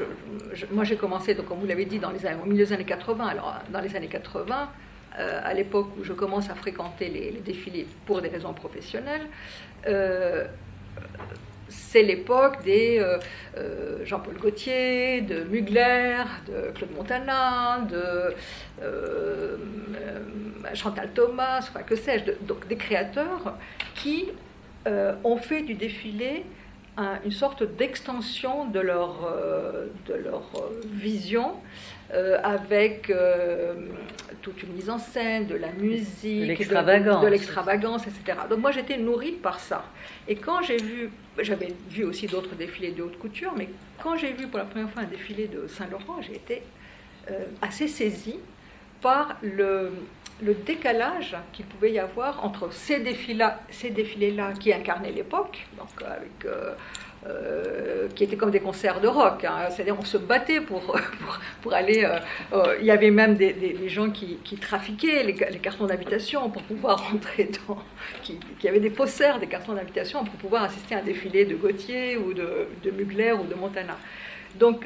moi, 0.71 0.83
j'ai 0.83 0.97
commencé, 0.97 1.33
donc, 1.35 1.47
comme 1.47 1.59
vous 1.59 1.67
l'avez 1.67 1.85
dit, 1.85 1.99
dans 1.99 2.11
les 2.11 2.19
au 2.41 2.45
milieu 2.45 2.65
des 2.65 2.73
années 2.73 2.85
80. 2.85 3.25
Alors, 3.25 3.59
dans 3.71 3.79
les 3.79 3.95
années 3.95 4.07
80, 4.07 4.69
euh, 5.17 5.39
à 5.43 5.53
l'époque 5.53 5.87
où 5.97 6.03
je 6.03 6.11
commence 6.11 6.49
à 6.49 6.55
fréquenter 6.55 7.07
les, 7.09 7.31
défilés 7.39 7.87
pour 8.05 8.21
des 8.21 8.27
raisons 8.27 8.53
professionnelles, 8.53 9.27
euh, 9.87 10.45
c'est 11.69 12.03
l'époque 12.03 12.63
des 12.63 12.99
euh, 12.99 14.05
Jean-Paul 14.05 14.35
Gaultier, 14.37 15.21
de 15.21 15.45
Mugler, 15.45 16.23
de 16.47 16.71
Claude 16.75 16.91
Montana, 16.95 17.79
de 17.89 18.35
Chantal 20.73 21.09
Thomas, 21.13 21.59
enfin 21.59 21.83
que 21.83 21.95
sais-je, 21.95 22.45
donc 22.45 22.67
des 22.67 22.75
créateurs 22.75 23.55
qui 23.95 24.29
ont 25.23 25.37
fait 25.37 25.61
du 25.61 25.73
défilé 25.73 26.45
une 26.97 27.31
sorte 27.31 27.63
d'extension 27.63 28.65
de 28.65 28.79
leur, 28.79 29.25
euh, 29.25 29.87
de 30.07 30.13
leur 30.13 30.43
euh, 30.55 30.81
vision 30.93 31.55
euh, 32.13 32.39
avec 32.43 33.11
toute 34.41 34.63
une 34.63 34.73
mise 34.73 34.89
en 34.89 34.97
scène, 34.97 35.47
de 35.47 35.55
la 35.55 35.71
musique, 35.71 36.41
de 36.41 37.27
l'extravagance, 37.27 38.03
etc. 38.03 38.37
Donc 38.49 38.59
moi 38.59 38.71
j'étais 38.71 38.97
nourrie 38.97 39.33
par 39.33 39.59
ça. 39.59 39.85
Et 40.27 40.35
quand 40.35 40.61
j'ai 40.61 40.77
vu, 40.77 41.09
j'avais 41.39 41.73
vu 41.89 42.03
aussi 42.03 42.27
d'autres 42.27 42.55
défilés 42.55 42.91
de 42.91 43.03
haute 43.03 43.17
couture, 43.17 43.53
mais 43.57 43.69
quand 44.01 44.15
j'ai 44.17 44.31
vu 44.31 44.47
pour 44.47 44.59
la 44.59 44.65
première 44.65 44.89
fois 44.89 45.01
un 45.01 45.07
défilé 45.07 45.47
de 45.47 45.67
Saint-Laurent, 45.67 46.21
j'ai 46.21 46.35
été 46.35 46.61
assez 47.61 47.87
saisie 47.87 48.39
par 49.01 49.37
le, 49.41 49.91
le 50.41 50.53
décalage 50.53 51.35
qu'il 51.53 51.65
pouvait 51.65 51.91
y 51.91 51.99
avoir 51.99 52.43
entre 52.43 52.71
ces 52.73 52.99
défilés-là 52.99 54.53
qui 54.59 54.73
incarnaient 54.73 55.11
l'époque, 55.11 55.65
avec, 56.05 56.45
euh, 56.45 56.73
euh, 57.27 58.07
qui 58.09 58.25
étaient 58.25 58.35
comme 58.35 58.51
des 58.51 58.59
concerts 58.59 58.99
de 58.99 59.07
rock, 59.07 59.45
hein. 59.45 59.69
c'est-à-dire 59.69 59.95
on 59.97 60.03
se 60.03 60.17
battait 60.17 60.59
pour, 60.61 60.99
pour, 61.61 61.73
aller... 61.73 62.07
Euh, 62.53 62.75
il 62.79 62.85
y 62.85 62.91
avait 62.91 63.11
même 63.11 63.35
des, 63.35 63.87
gens 63.87 64.09
qui, 64.09 64.37
qui 64.43 64.57
trafiquaient 64.57 65.23
les, 65.23 65.33
les 65.33 65.59
cartons 65.59 65.85
d'invitation 65.85 66.49
pour 66.49 66.63
pouvoir 66.63 67.09
rentrer 67.11 67.49
dans... 67.67 67.77
Qui, 68.21 68.39
qui 68.59 68.67
avaient 68.67 68.81
des 68.81 68.89
faussaires 68.89 69.39
des 69.39 69.47
cartons 69.47 69.73
d'invitation 69.73 70.23
pour 70.25 70.35
pouvoir 70.35 70.63
assister 70.63 70.95
à 70.95 70.99
un 70.99 71.03
défilé 71.03 71.45
de 71.45 71.55
Gauthier 71.55 72.17
ou 72.17 72.33
de, 72.33 72.67
de 72.83 72.91
Mugler 72.91 73.31
ou 73.31 73.45
de 73.45 73.55
Montana. 73.55 73.97
Donc 74.55 74.85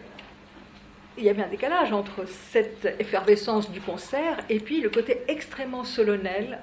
il 1.20 1.26
y 1.26 1.30
avait 1.30 1.44
un 1.44 1.50
décalage 1.50 1.92
entre 1.92 2.26
cette 2.28 2.96
effervescence 3.00 3.72
du 3.72 3.82
concert 3.82 4.40
et 4.50 4.60
puis 4.60 4.82
le 4.82 4.90
côté 4.90 5.22
extrêmement 5.28 5.84
solennel, 5.84 6.60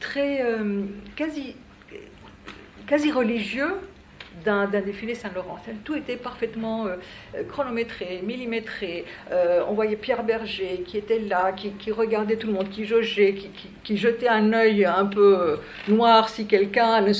très 0.00 0.42
euh, 0.42 0.82
quasi, 1.16 1.56
quasi 2.86 3.10
religieux 3.10 3.74
d'un 4.44 4.66
défilé 4.66 5.14
Saint-Laurent. 5.14 5.58
Tout 5.84 5.94
était 5.94 6.16
parfaitement 6.16 6.86
euh, 6.86 6.96
chronométré, 7.48 8.20
millimétré. 8.24 9.04
Euh, 9.30 9.62
on 9.68 9.74
voyait 9.74 9.96
Pierre 9.96 10.22
Berger 10.24 10.82
qui 10.86 10.96
était 10.96 11.18
là, 11.18 11.52
qui, 11.52 11.92
regardait 11.92 12.36
tout 12.36 12.46
le 12.46 12.52
monde, 12.52 12.70
qui 12.70 12.84
jaugeait, 12.84 13.34
qui, 13.84 13.96
jetait 13.96 14.28
un 14.28 14.52
œil 14.52 14.84
un 14.84 15.06
peu 15.06 15.38
euh, 15.38 15.56
noir 15.88 16.28
si 16.28 16.46
quelqu'un 16.46 17.00
ne, 17.00 17.12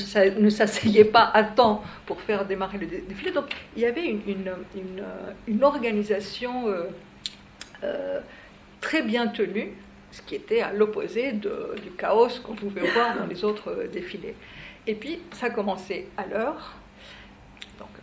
s'asseyait 0.50 1.04
pas 1.04 1.30
à 1.32 1.44
temps 1.44 1.82
pour 2.06 2.20
faire 2.20 2.44
démarrer 2.44 2.78
le 2.78 2.86
défilé. 2.86 3.30
Donc 3.30 3.46
il 3.76 3.82
y 3.82 3.86
avait 3.86 4.06
une, 4.06 5.62
organisation 5.62 6.66
très 8.80 9.02
bien 9.02 9.26
tenue, 9.28 9.72
ce 10.10 10.22
qui 10.22 10.34
était 10.34 10.60
à 10.60 10.72
l'opposé 10.72 11.32
du 11.32 11.90
chaos 11.96 12.28
qu'on 12.42 12.54
pouvait 12.54 12.88
voir 12.90 13.16
dans 13.18 13.26
les 13.26 13.44
autres 13.44 13.88
défilés. 13.92 14.34
Et 14.88 14.94
puis, 14.94 15.20
ça 15.32 15.50
commençait 15.50 16.06
à 16.16 16.26
l'heure, 16.26 16.78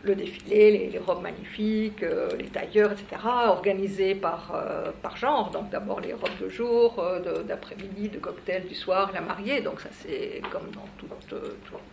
le 0.05 0.15
défilé, 0.15 0.89
les, 0.91 0.99
robes 0.99 1.23
magnifiques, 1.23 2.03
euh, 2.03 2.29
les 2.37 2.45
tailleurs, 2.45 2.91
etc., 2.91 3.21
organisés 3.47 4.15
par, 4.15 4.53
euh, 4.53 4.91
par 5.01 5.17
genre. 5.17 5.49
Donc 5.51 5.69
d'abord 5.69 5.99
les 5.99 6.13
robes 6.13 6.37
de 6.39 6.47
jour, 6.47 6.99
euh, 6.99 7.43
d'après-midi, 7.43 8.09
de 8.09 8.19
cocktail 8.19 8.67
du 8.67 8.75
soir, 8.75 9.11
la 9.13 9.21
mariée. 9.21 9.61
Donc 9.61 9.81
ça 9.81 9.89
c'est 9.91 10.41
comme 10.51 10.69
dans 10.71 10.85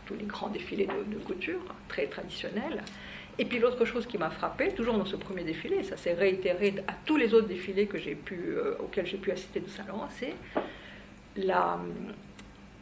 tous 0.07 0.14
les 0.14 0.25
grands 0.25 0.48
défilés 0.48 0.87
de, 0.87 1.18
couture, 1.18 1.61
très 1.88 2.07
traditionnels. 2.07 2.83
Et 3.38 3.46
puis 3.46 3.59
l'autre 3.59 3.85
chose 3.87 4.07
qui 4.07 4.18
m'a 4.18 4.29
frappé, 4.29 4.68
toujours 4.75 4.98
dans 4.98 5.07
ce 5.07 5.16
premier 5.16 5.42
défilé, 5.42 5.83
ça 5.83 5.96
s'est 5.96 6.12
réitéré 6.12 6.75
à 6.87 6.92
tous 7.07 7.16
les 7.16 7.33
autres 7.33 7.48
défilés 7.48 7.87
que 7.87 8.77
auxquels 8.79 9.07
j'ai 9.07 9.16
pu 9.16 9.33
assister 9.33 9.61
de 9.61 9.68
Saint-Laurent, 9.68 10.09
c'est 10.11 10.35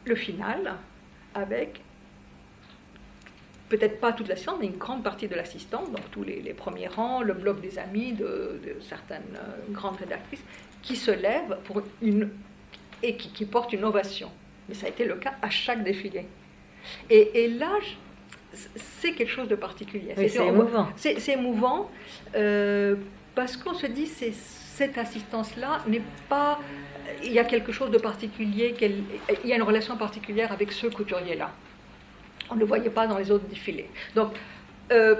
le 0.03 0.15
final 0.15 0.75
avec 1.33 1.81
peut-être 3.71 4.01
pas 4.01 4.11
toute 4.11 4.27
l'assistance, 4.27 4.57
mais 4.59 4.67
une 4.67 4.77
grande 4.77 5.01
partie 5.01 5.29
de 5.29 5.35
l'assistance, 5.35 5.89
donc 5.89 6.11
tous 6.11 6.23
les, 6.23 6.53
premiers 6.53 6.87
rangs, 6.87 7.21
le 7.21 7.33
bloc 7.33 7.61
des 7.61 7.79
amis 7.79 8.11
de, 8.11 8.59
certaines 8.81 9.33
euh, 9.35 9.71
grandes 9.71 9.95
rédactrices, 9.95 10.43
qui 10.81 10.97
se 10.97 11.11
lèvent 11.11 11.57
pour 11.63 11.81
une, 12.01 12.29
et 13.01 13.15
qui, 13.15 13.29
qui 13.29 13.45
portent 13.45 13.71
une 13.71 13.85
ovation. 13.85 14.29
Mais 14.67 14.75
ça 14.75 14.87
a 14.87 14.89
été 14.89 15.05
le 15.05 15.15
cas 15.15 15.35
à 15.41 15.49
chaque 15.49 15.83
défilé. 15.85 16.25
Et, 17.09 17.47
là, 17.47 17.71
c'est 18.75 19.13
quelque 19.13 19.29
chose 19.29 19.47
de 19.47 19.55
particulier. 19.55 20.13
c'est 20.17 20.45
émouvant. 20.45 20.87
C'est 20.97 21.29
émouvant 21.29 21.91
euh, 22.35 22.95
parce 23.35 23.55
qu'on 23.55 23.73
se 23.73 23.85
dit 23.85 24.07
c'est 24.07 24.33
cette 24.33 24.97
assistance-là 24.97 25.83
n'est 25.87 26.01
pas. 26.27 26.59
Il 27.23 27.31
y 27.31 27.39
a 27.39 27.45
quelque 27.45 27.71
chose 27.71 27.91
de 27.91 27.97
particulier, 27.99 28.75
il 28.81 29.49
y 29.49 29.53
a 29.53 29.55
une 29.55 29.63
relation 29.63 29.95
particulière 29.95 30.51
avec 30.51 30.71
ce 30.71 30.87
couturier-là 30.87 31.51
on 32.51 32.55
ne 32.55 32.59
le 32.59 32.65
voyait 32.65 32.89
pas 32.89 33.07
dans 33.07 33.17
les 33.17 33.31
autres 33.31 33.47
défilés. 33.47 33.89
Donc, 34.15 34.33
euh, 34.91 35.15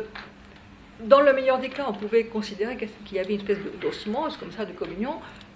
dans 1.00 1.22
le 1.22 1.34
meilleur 1.34 1.60
des 1.60 1.70
cas, 1.70 1.86
on 1.88 1.94
pouvait 1.94 2.26
considérer 2.26 2.78
qu'il 2.78 3.18
y 3.18 3.20
avait 3.20 3.34
une 3.34 3.40
espèce 3.40 3.58
d'osmose, 3.80 4.38
comme 4.38 4.52
ça, 4.52 4.66
de 4.66 4.74
communion. 4.74 5.16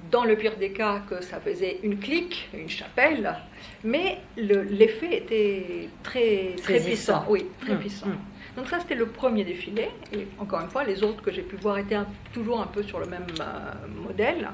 Dans 0.09 0.23
le 0.23 0.35
pire 0.35 0.55
des 0.57 0.71
cas, 0.71 1.01
que 1.09 1.21
ça 1.21 1.39
faisait 1.39 1.79
une 1.83 1.99
clique, 1.99 2.49
une 2.53 2.69
chapelle. 2.69 3.35
Mais 3.83 4.19
l'effet 4.37 5.17
était 5.17 5.89
très, 6.03 6.55
très 6.61 6.79
puissant. 6.79 7.25
Oui, 7.27 7.45
très 7.59 7.73
hum, 7.73 7.79
puissant. 7.79 8.07
Hum. 8.07 8.17
Donc 8.55 8.69
ça, 8.69 8.79
c'était 8.79 8.95
le 8.95 9.07
premier 9.07 9.43
défilé. 9.43 9.89
Et 10.13 10.27
encore 10.39 10.61
une 10.61 10.69
fois, 10.69 10.83
les 10.83 11.03
autres 11.03 11.21
que 11.21 11.31
j'ai 11.31 11.41
pu 11.41 11.57
voir 11.57 11.77
étaient 11.77 11.97
toujours 12.33 12.61
un 12.61 12.67
peu 12.67 12.83
sur 12.83 12.99
le 12.99 13.07
même 13.07 13.25
euh, 13.39 14.03
modèle. 14.07 14.49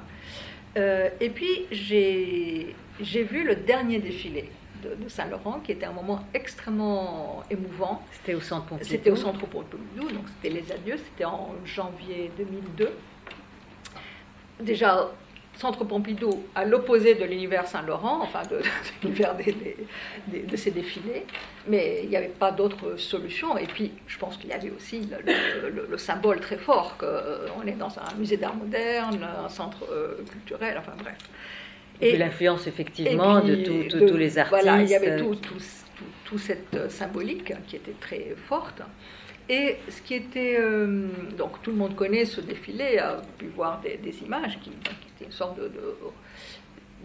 Euh, 0.77 1.09
et 1.19 1.29
puis, 1.29 1.67
j'ai 1.69 2.73
vu 3.23 3.43
le 3.43 3.55
dernier 3.55 3.99
défilé 3.99 4.49
de, 4.81 5.07
Saint-Laurent, 5.07 5.59
qui 5.63 5.71
était 5.71 5.85
un 5.85 5.91
moment 5.93 6.25
extrêmement 6.33 7.43
émouvant. 7.49 8.01
C'était 8.11 8.33
au 8.33 8.41
Centre 8.41 8.65
Pompidou 8.65 8.89
C'était 8.89 9.11
au 9.11 9.15
Centre 9.15 9.45
Pompidou, 9.45 9.77
donc 9.97 10.25
c'était 10.35 10.53
les 10.53 10.71
adieux, 10.71 10.97
c'était 10.97 11.25
en 11.25 11.49
janvier 11.65 12.31
2002. 12.37 12.91
Déjà, 14.61 15.11
Centre 15.55 15.83
Pompidou 15.83 16.43
à 16.55 16.65
l'opposé 16.65 17.15
de 17.15 17.25
l'univers 17.25 17.67
Saint-Laurent, 17.67 18.19
enfin 18.21 18.41
de, 18.49 18.61
l'univers 19.03 19.35
de 19.35 20.55
ces 20.57 20.71
défilés, 20.71 21.25
mais 21.67 22.01
il 22.03 22.09
n'y 22.09 22.15
avait 22.15 22.27
pas 22.27 22.51
d'autre 22.51 22.97
solution. 22.97 23.57
Et 23.57 23.67
puis, 23.67 23.91
je 24.07 24.17
pense 24.17 24.37
qu'il 24.37 24.49
y 24.49 24.53
avait 24.53 24.71
aussi 24.71 25.07
le, 25.23 25.97
symbole 25.97 26.39
très 26.39 26.57
fort 26.57 26.97
qu'on 26.97 27.67
est 27.67 27.73
dans 27.73 27.99
un 27.99 28.15
musée 28.17 28.37
d'art 28.37 28.55
moderne, 28.55 29.23
un 29.23 29.49
centre 29.49 29.85
euh, 29.91 30.23
culturel, 30.31 30.77
enfin 30.79 30.93
bref. 30.97 31.17
Et, 32.01 32.17
l'influence 32.17 32.67
effectivement 32.67 33.41
de, 33.41 33.55
tous 33.87 34.17
les 34.17 34.37
artistes. 34.37 34.63
Voilà, 34.63 34.81
il 34.81 34.89
y 34.89 34.95
avait 34.95 35.17
tout, 35.17 35.35
tout, 36.25 36.37
cette 36.37 36.73
euh, 36.73 36.89
symbolique 36.89 37.53
qui 37.67 37.75
était 37.75 37.95
très 37.99 38.35
forte. 38.47 38.81
Et 39.49 39.77
ce 39.89 40.01
qui 40.01 40.15
était. 40.15 40.57
Euh, 40.59 41.07
donc 41.37 41.61
tout 41.61 41.71
le 41.71 41.77
monde 41.77 41.95
connaît 41.95 42.25
ce 42.25 42.41
défilé, 42.41 42.97
a 42.97 43.21
pu 43.37 43.47
voir 43.47 43.81
des, 43.81 44.23
images 44.23 44.57
qui, 44.61 44.69
étaient 44.69 45.25
une 45.25 45.31
sorte 45.31 45.59
de, 45.59 45.71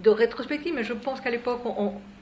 de, 0.03 0.11
rétrospective, 0.11 0.73
mais 0.75 0.85
je 0.85 0.93
pense 0.93 1.21
qu'à 1.21 1.31
l'époque, 1.31 1.63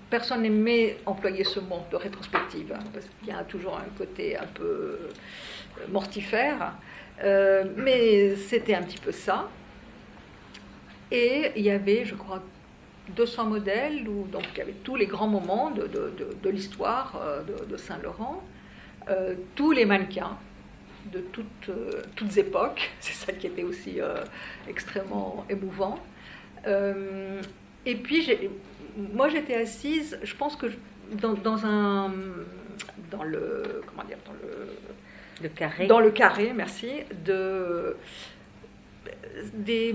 personne 0.09 0.43
n'aimait 0.43 0.97
employer 1.07 1.45
ce 1.45 1.61
mot 1.61 1.81
de 1.91 1.97
rétrospective, 1.97 2.73
hein, 2.75 2.83
parce 2.93 3.07
qu'il 3.07 3.29
y 3.29 3.33
a 3.33 3.45
toujours 3.45 3.77
un 3.77 3.99
côté 3.99 4.37
un 4.37 4.47
peu 4.47 4.65
euh, 4.65 5.09
mortifère. 5.91 6.75
mais 7.77 8.35
c'était 8.37 8.75
un 8.75 8.83
petit 8.83 8.99
peu 8.99 9.13
ça. 9.13 9.49
Et 11.11 11.53
il 11.57 11.63
y 11.63 11.71
avait, 11.71 12.05
je 12.05 12.15
crois, 12.15 12.43
200 13.11 13.45
modèles, 13.47 14.09
où, 14.09 14.27
donc 14.27 14.45
il 14.55 14.59
y 14.59 14.61
avait 14.63 14.73
tous 14.73 14.97
les 14.97 15.07
grands 15.07 15.29
moments 15.29 15.71
de, 15.71 15.87
de, 15.87 16.51
l'histoire 16.51 17.21
euh, 17.23 17.43
de, 17.69 17.77
Saint-Laurent, 17.77 18.43
euh, 19.09 19.35
tous 19.55 19.73
les 19.73 19.85
mannequins 19.85 20.37
de 21.13 21.21
toutes, 21.21 21.69
euh, 21.69 22.03
toutes 22.17 22.37
époques, 22.39 22.91
c'est 23.01 23.13
ça 23.13 23.33
qui 23.33 23.47
était 23.47 23.63
aussi 23.63 23.99
extrêmement 24.69 25.45
émouvant. 25.51 25.99
et 26.67 27.95
puis, 27.97 28.51
moi 29.13 29.29
j'étais 29.29 29.55
assise, 29.55 30.19
je 30.23 30.35
pense 30.35 30.57
que 30.57 30.67
dans, 31.13 31.35
dans, 31.35 31.67
un. 31.67 32.11
dans 33.11 33.23
le. 33.23 33.83
comment 33.87 34.05
dire 34.05 34.19
Dans 34.25 34.33
le. 34.33 34.69
Le 35.43 35.49
carré. 35.49 35.87
Dans 35.89 36.01
le 36.01 36.11
carré, 36.11 36.53
merci. 36.55 36.91
De, 37.25 37.97
des, 39.53 39.95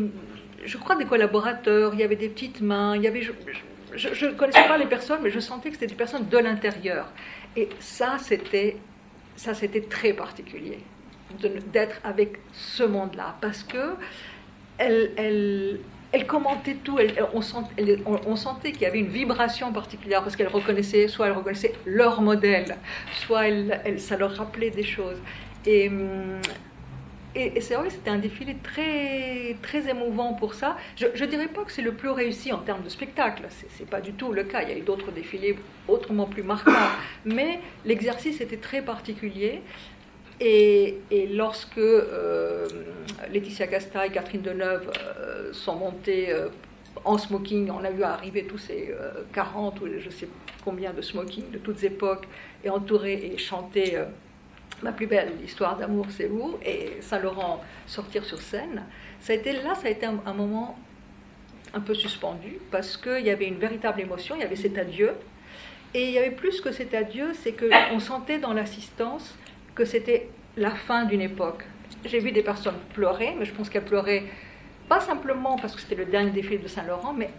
je 0.65 0.77
crois, 0.77 0.95
des 0.95 1.05
collaborateurs, 1.05 1.93
il 1.93 1.99
y 1.99 2.03
avait 2.03 2.15
des 2.15 2.29
petites 2.29 2.61
mains, 2.61 2.95
il 2.95 3.03
y 3.03 3.07
avait, 3.07 3.21
je 3.21 4.25
ne 4.25 4.31
connaissais 4.31 4.67
pas 4.67 4.77
les 4.77 4.85
personnes, 4.85 5.19
mais 5.23 5.31
je 5.31 5.39
sentais 5.39 5.69
que 5.69 5.75
c'était 5.75 5.87
des 5.87 5.95
personnes 5.95 6.27
de 6.27 6.37
l'intérieur. 6.37 7.11
Et 7.55 7.69
ça, 7.79 8.17
c'était, 8.19 8.77
très 9.89 10.13
particulier 10.13 10.79
d'être 11.71 11.99
avec 12.03 12.39
ce 12.53 12.83
monde-là, 12.83 13.35
parce 13.39 13.63
que 13.63 13.93
elle, 14.77 15.11
elle, 16.11 16.25
commentait 16.25 16.77
tout, 16.83 16.97
on, 17.33 17.41
sentait 18.35 18.71
qu'il 18.71 18.81
y 18.81 18.85
avait 18.85 18.99
une 18.99 19.09
vibration 19.09 19.71
particulière, 19.71 20.23
parce 20.23 20.35
qu'elle 20.35 20.47
reconnaissait, 20.47 21.07
soit 21.07 21.27
elle 21.27 21.33
reconnaissait 21.33 21.73
leur 21.85 22.21
modèle, 22.21 22.77
soit 23.13 23.45
ça 23.97 24.17
leur 24.17 24.35
rappelait 24.35 24.71
des 24.71 24.83
choses. 24.83 25.17
Et 25.65 25.91
et, 27.39 27.61
c'est 27.61 27.75
vrai 27.75 27.87
que 27.87 27.93
c'était 27.93 28.09
un 28.09 28.17
défilé 28.17 28.55
très, 28.61 29.55
très 29.61 29.89
émouvant 29.89 30.33
pour 30.33 30.53
ça. 30.53 30.77
Je 30.95 31.05
ne 31.05 31.29
dirais 31.29 31.47
pas 31.47 31.63
que 31.63 31.71
c'est 31.71 31.81
le 31.81 31.93
plus 31.93 32.09
réussi 32.09 32.51
en 32.51 32.59
termes 32.59 32.83
de 32.83 32.89
spectacle, 32.89 33.43
ce 33.49 33.65
n'est 33.79 33.89
pas 33.89 34.01
du 34.01 34.13
tout 34.13 34.31
le 34.31 34.43
cas. 34.43 34.61
Il 34.63 34.69
y 34.69 34.71
a 34.73 34.77
eu 34.77 34.81
d'autres 34.81 35.11
défilés 35.11 35.55
autrement 35.87 36.25
plus 36.25 36.43
marquants, 36.43 36.71
mais 37.25 37.59
l'exercice 37.85 38.41
était 38.41 38.57
très 38.57 38.81
particulier. 38.81 39.61
Et, 40.41 40.99
lorsque 41.33 41.77
euh, 41.77 42.67
Laetitia 43.31 43.67
Casta 43.67 44.05
et 44.05 44.11
Catherine 44.11 44.41
Deneuve 44.41 44.89
euh, 45.19 45.51
sont 45.51 45.75
montées 45.75 46.31
euh, 46.31 46.47
en 47.03 47.17
smoking, 47.17 47.69
on 47.69 47.83
a 47.83 47.91
vu 47.91 48.03
arriver 48.03 48.45
tous 48.45 48.57
ces 48.57 48.93
40 49.33 49.81
ou 49.81 49.87
je 49.99 50.05
ne 50.05 50.11
sais 50.11 50.27
combien 50.63 50.93
de 50.93 51.01
smoking 51.01 51.51
de 51.51 51.57
toutes 51.57 51.83
époques, 51.83 52.27
et 52.63 52.69
entourées 52.69 53.31
et 53.33 53.37
chanter 53.37 53.97
Ma 54.81 54.91
plus 54.91 55.07
belle 55.07 55.33
histoire 55.43 55.75
d'amour, 55.75 56.05
c'est 56.09 56.27
vous, 56.27 56.57
et 56.65 56.97
Saint-Laurent 57.01 57.61
sortir 57.85 58.23
sur 58.23 58.41
scène. 58.41 58.83
Ça 59.19 59.33
a 59.33 59.35
été, 59.35 59.51
là, 59.51 59.75
ça 59.75 59.87
a 59.87 59.89
été 59.89 60.05
un, 60.05 60.33
moment 60.33 60.77
un 61.73 61.81
peu 61.81 61.93
suspendu, 61.93 62.59
parce 62.71 62.95
qu'il 62.95 63.25
y 63.25 63.29
avait 63.29 63.47
une 63.47 63.59
véritable 63.59 63.99
émotion, 63.99 64.35
il 64.35 64.41
y 64.41 64.45
avait 64.45 64.55
cet 64.55 64.77
adieu. 64.77 65.11
Et 65.93 66.07
il 66.07 66.11
y 66.11 66.17
avait 66.17 66.31
plus 66.31 66.61
que 66.61 66.71
cet 66.71 66.93
adieu, 66.93 67.31
c'est 67.33 67.53
qu'on 67.53 67.99
sentait 67.99 68.37
dans 68.37 68.53
l'assistance 68.53 69.35
que 69.75 69.85
c'était 69.85 70.29
la 70.55 70.71
fin 70.71 71.05
d'une 71.05 71.21
époque. 71.21 71.65
J'ai 72.05 72.19
vu 72.19 72.31
des 72.31 72.43
personnes 72.43 72.77
pleurer, 72.93 73.35
mais 73.37 73.45
je 73.45 73.53
pense 73.53 73.69
qu'elles 73.69 73.85
pleuraient 73.85 74.23
pas 74.87 74.99
simplement 74.99 75.57
parce 75.57 75.75
que 75.75 75.81
c'était 75.81 75.95
le 75.95 76.05
dernier 76.05 76.31
défilé 76.31 76.57
de 76.57 76.67
Saint-Laurent, 76.67 77.13
mais 77.13 77.29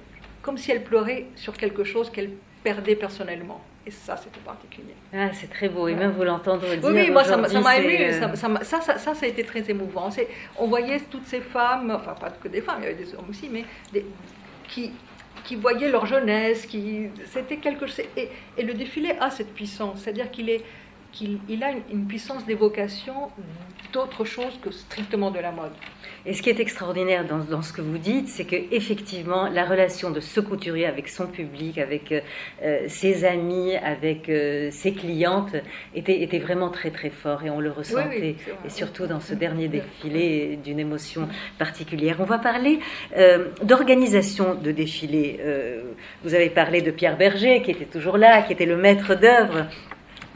comme 0.42 0.58
si 0.58 0.70
elles 0.70 0.84
pleuraient 0.84 1.26
sur 1.36 1.56
quelque 1.56 1.84
chose 1.84 2.10
qu'elles 2.10 2.32
perdaient 2.62 2.96
personnellement. 2.96 3.60
Et 3.86 3.90
ça, 3.90 4.16
c'était 4.16 4.40
particulier. 4.40 4.94
Ah, 5.14 5.32
c'est 5.32 5.48
très 5.48 5.68
beau. 5.68 5.88
Et 5.88 5.94
même 5.94 6.12
vous 6.12 6.22
l'entendre 6.22 6.66
dire. 6.66 6.84
Oui, 6.84 6.92
oui 6.92 7.10
moi, 7.10 7.24
ça 7.24 7.36
m'a 7.36 7.78
ému. 7.78 7.96
Euh, 7.96 8.34
ça, 8.34 8.34
ça, 8.62 8.98
ça, 8.98 9.14
ça, 9.14 9.26
a 9.26 9.26
été 9.26 9.42
très 9.42 9.68
émouvant. 9.70 10.10
On 10.58 10.66
voyait 10.66 11.00
toutes 11.10 11.26
ces 11.26 11.40
femmes, 11.40 11.90
enfin, 11.90 12.12
pas 12.12 12.30
que 12.30 12.48
des 12.48 12.60
femmes, 12.60 12.76
il 12.80 12.84
y 12.84 12.86
avait 12.88 13.02
des 13.02 13.14
hommes 13.14 13.30
aussi, 13.30 13.48
mais 13.48 13.64
qui, 14.68 14.92
qui 15.44 15.56
voyaient 15.56 15.90
leur 15.90 16.04
jeunesse, 16.04 16.66
qui, 16.66 17.08
c'était 17.26 17.56
quelque 17.56 17.86
chose. 17.86 18.04
Et, 18.16 18.28
et, 18.58 18.62
le 18.62 18.74
défilé 18.74 19.12
a 19.18 19.30
cette 19.30 19.54
puissance, 19.54 20.02
c'est-à-dire 20.02 20.30
qu'il 20.30 20.50
est, 20.50 20.62
qu'il 21.10 21.38
il 21.48 21.64
a 21.64 21.70
une 21.90 22.06
puissance 22.06 22.44
d'évocation 22.44 23.30
d'autre 23.92 24.24
chose 24.24 24.58
que 24.62 24.70
strictement 24.70 25.30
de 25.30 25.40
la 25.40 25.52
mode. 25.52 25.72
Et 26.26 26.34
ce 26.34 26.42
qui 26.42 26.50
est 26.50 26.60
extraordinaire 26.60 27.24
dans, 27.24 27.62
ce 27.62 27.72
que 27.72 27.80
vous 27.80 27.98
dites, 27.98 28.28
c'est 28.28 28.44
que 28.44 28.56
effectivement 28.72 29.48
la 29.48 29.64
relation 29.64 30.10
de 30.10 30.20
ce 30.20 30.40
couturier 30.40 30.86
avec 30.86 31.08
son 31.08 31.26
public, 31.26 31.78
avec 31.78 32.12
euh, 32.12 32.78
ses 32.88 33.24
amis, 33.24 33.74
avec 33.76 34.28
euh, 34.28 34.70
ses 34.70 34.92
clientes, 34.92 35.56
était, 35.94 36.22
était, 36.22 36.38
vraiment 36.38 36.68
très 36.68 36.90
très 36.90 37.10
fort 37.10 37.42
et 37.44 37.50
on 37.50 37.60
le 37.60 37.70
ressentait. 37.70 38.36
et 38.64 38.68
surtout 38.68 39.06
dans 39.06 39.20
ce 39.20 39.34
dernier 39.34 39.68
défilé, 39.68 40.58
d'une 40.62 40.78
émotion 40.78 41.28
particulière. 41.58 42.16
On 42.18 42.24
va 42.24 42.38
parler 42.38 42.80
euh, 43.16 43.48
d'organisation 43.62 44.54
de 44.54 44.72
défilé. 44.72 45.40
vous 46.22 46.34
avez 46.34 46.50
parlé 46.50 46.82
de 46.82 46.90
Pierre 46.90 47.16
Berger, 47.16 47.62
qui 47.62 47.70
était 47.70 47.84
toujours 47.86 48.18
là, 48.18 48.42
qui 48.42 48.52
était 48.52 48.66
le 48.66 48.76
maître 48.76 49.14
d'œuvre 49.14 49.66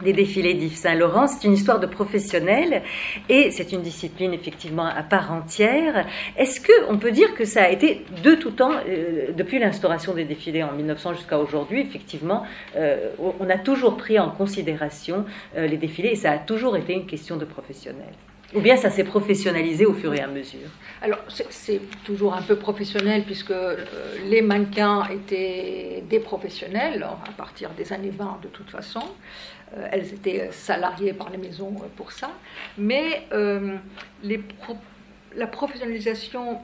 des 0.02 0.12
défilés 0.12 0.54
d'Yves 0.54 0.76
Saint-Laurent. 0.76 1.26
C'est 1.26 1.46
une 1.46 1.54
histoire 1.54 1.80
de 1.80 1.86
professionnels 1.86 2.82
et 3.28 3.50
c'est 3.50 3.72
une 3.72 3.82
discipline 3.82 4.32
effectivement 4.32 4.86
à 4.86 5.02
part 5.02 5.32
entière. 5.32 6.06
Est-ce 6.36 6.60
qu'on 6.60 6.98
peut 6.98 7.12
dire 7.12 7.34
que 7.34 7.44
ça 7.44 7.64
a 7.64 7.68
été 7.68 8.04
de 8.22 8.34
tout 8.34 8.50
temps, 8.50 8.72
euh, 8.88 9.32
depuis 9.36 9.58
l'instauration 9.58 10.14
des 10.14 10.24
défilés 10.24 10.62
en 10.62 10.72
1900 10.72 11.14
jusqu'à 11.14 11.38
aujourd'hui, 11.38 11.80
effectivement, 11.80 12.44
euh, 12.76 13.10
on 13.18 13.48
a 13.48 13.58
toujours 13.58 13.96
pris 13.96 14.18
en 14.18 14.30
considération 14.30 15.24
euh, 15.56 15.66
les 15.66 15.76
défilés 15.76 16.10
et 16.10 16.16
ça 16.16 16.32
a 16.32 16.38
toujours 16.38 16.76
été 16.76 16.94
une 16.94 17.06
question 17.06 17.36
de 17.36 17.44
professionnels 17.44 18.14
ou 18.54 18.60
bien 18.60 18.76
ça 18.76 18.90
s'est 18.90 19.04
professionnalisé 19.04 19.86
au 19.86 19.94
fur 19.94 20.14
et 20.14 20.20
à 20.20 20.26
mesure 20.26 20.68
Alors 21.02 21.18
c'est 21.28 21.80
toujours 22.04 22.34
un 22.34 22.42
peu 22.42 22.56
professionnel 22.56 23.24
puisque 23.24 23.54
les 24.26 24.42
mannequins 24.42 25.08
étaient 25.08 26.02
des 26.08 26.20
professionnels 26.20 27.02
à 27.02 27.32
partir 27.32 27.70
des 27.70 27.92
années 27.92 28.12
20 28.16 28.40
de 28.42 28.48
toute 28.48 28.70
façon. 28.70 29.02
Euh, 29.76 29.88
elles 29.90 30.12
étaient 30.12 30.50
salariées 30.52 31.12
par 31.12 31.30
les 31.30 31.38
maisons 31.38 31.74
euh, 31.80 31.86
pour 31.96 32.12
ça. 32.12 32.30
Mais 32.78 33.26
euh, 33.32 33.76
la 35.34 35.46
professionnalisation 35.46 36.60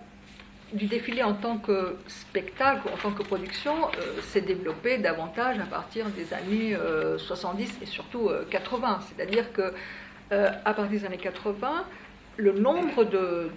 du 0.73 0.87
défilé 0.87 1.25
en 1.25 1.35
tant 1.35 1.59
que 1.59 1.97
spectacle, 2.07 2.89
en 2.93 2.97
tant 2.97 3.11
que 3.11 3.25
production, 3.25 3.75
s'est 4.23 4.41
développée 4.41 4.99
davantage 4.99 5.59
à 5.59 5.65
partir 5.65 6.07
des 6.11 6.33
années 6.33 6.77
70 7.19 7.79
et 7.83 7.87
surtout 7.87 8.31
80. 8.49 9.01
C'est-à-dire 9.09 9.53
que 9.53 9.75
à 10.31 10.75
partir 10.75 10.89
des 10.89 11.05
années 11.05 11.19
80, 11.19 11.85
le 12.37 12.53
nombre 12.53 13.05
de, 13.05 13.51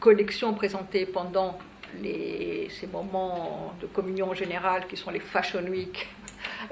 collections 0.00 0.54
présentées 0.54 1.06
pendant 1.06 1.58
ces 2.02 2.88
moments 2.92 3.72
de 3.80 3.86
communion 3.86 4.34
générale 4.34 4.86
qui 4.88 4.96
sont 4.96 5.10
les 5.10 5.20
Fashion 5.20 5.62
Week 5.62 6.08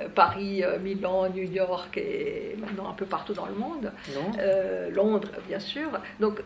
euh, 0.00 0.08
Paris, 0.08 0.62
euh, 0.62 0.78
Milan, 0.78 1.28
New 1.28 1.50
York 1.50 1.96
et 1.96 2.56
maintenant 2.58 2.90
un 2.90 2.94
peu 2.94 3.06
partout 3.06 3.32
dans 3.32 3.46
le 3.46 3.54
monde. 3.54 3.92
Euh, 4.38 4.90
Londres, 4.90 5.28
bien 5.48 5.60
sûr. 5.60 5.90
Donc 6.20 6.42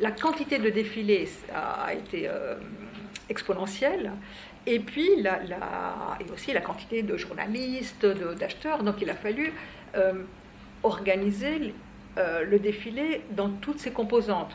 la 0.00 0.10
quantité 0.10 0.58
de 0.58 0.70
défilés 0.70 1.28
a, 1.54 1.92
été 1.94 2.28
exponentielle. 3.28 4.12
Et 4.66 4.80
puis, 4.80 5.20
la, 5.20 5.40
et 6.20 6.30
aussi 6.32 6.52
la 6.52 6.60
quantité 6.60 7.02
de 7.02 7.16
journalistes, 7.16 8.06
d'acheteurs. 8.06 8.82
Donc, 8.82 8.96
il 9.02 9.10
a 9.10 9.14
fallu 9.14 9.52
organiser 10.84 11.74
le 12.16 12.58
défilé 12.58 13.22
dans 13.32 13.48
toutes 13.50 13.80
ses 13.80 13.90
composantes. 13.90 14.54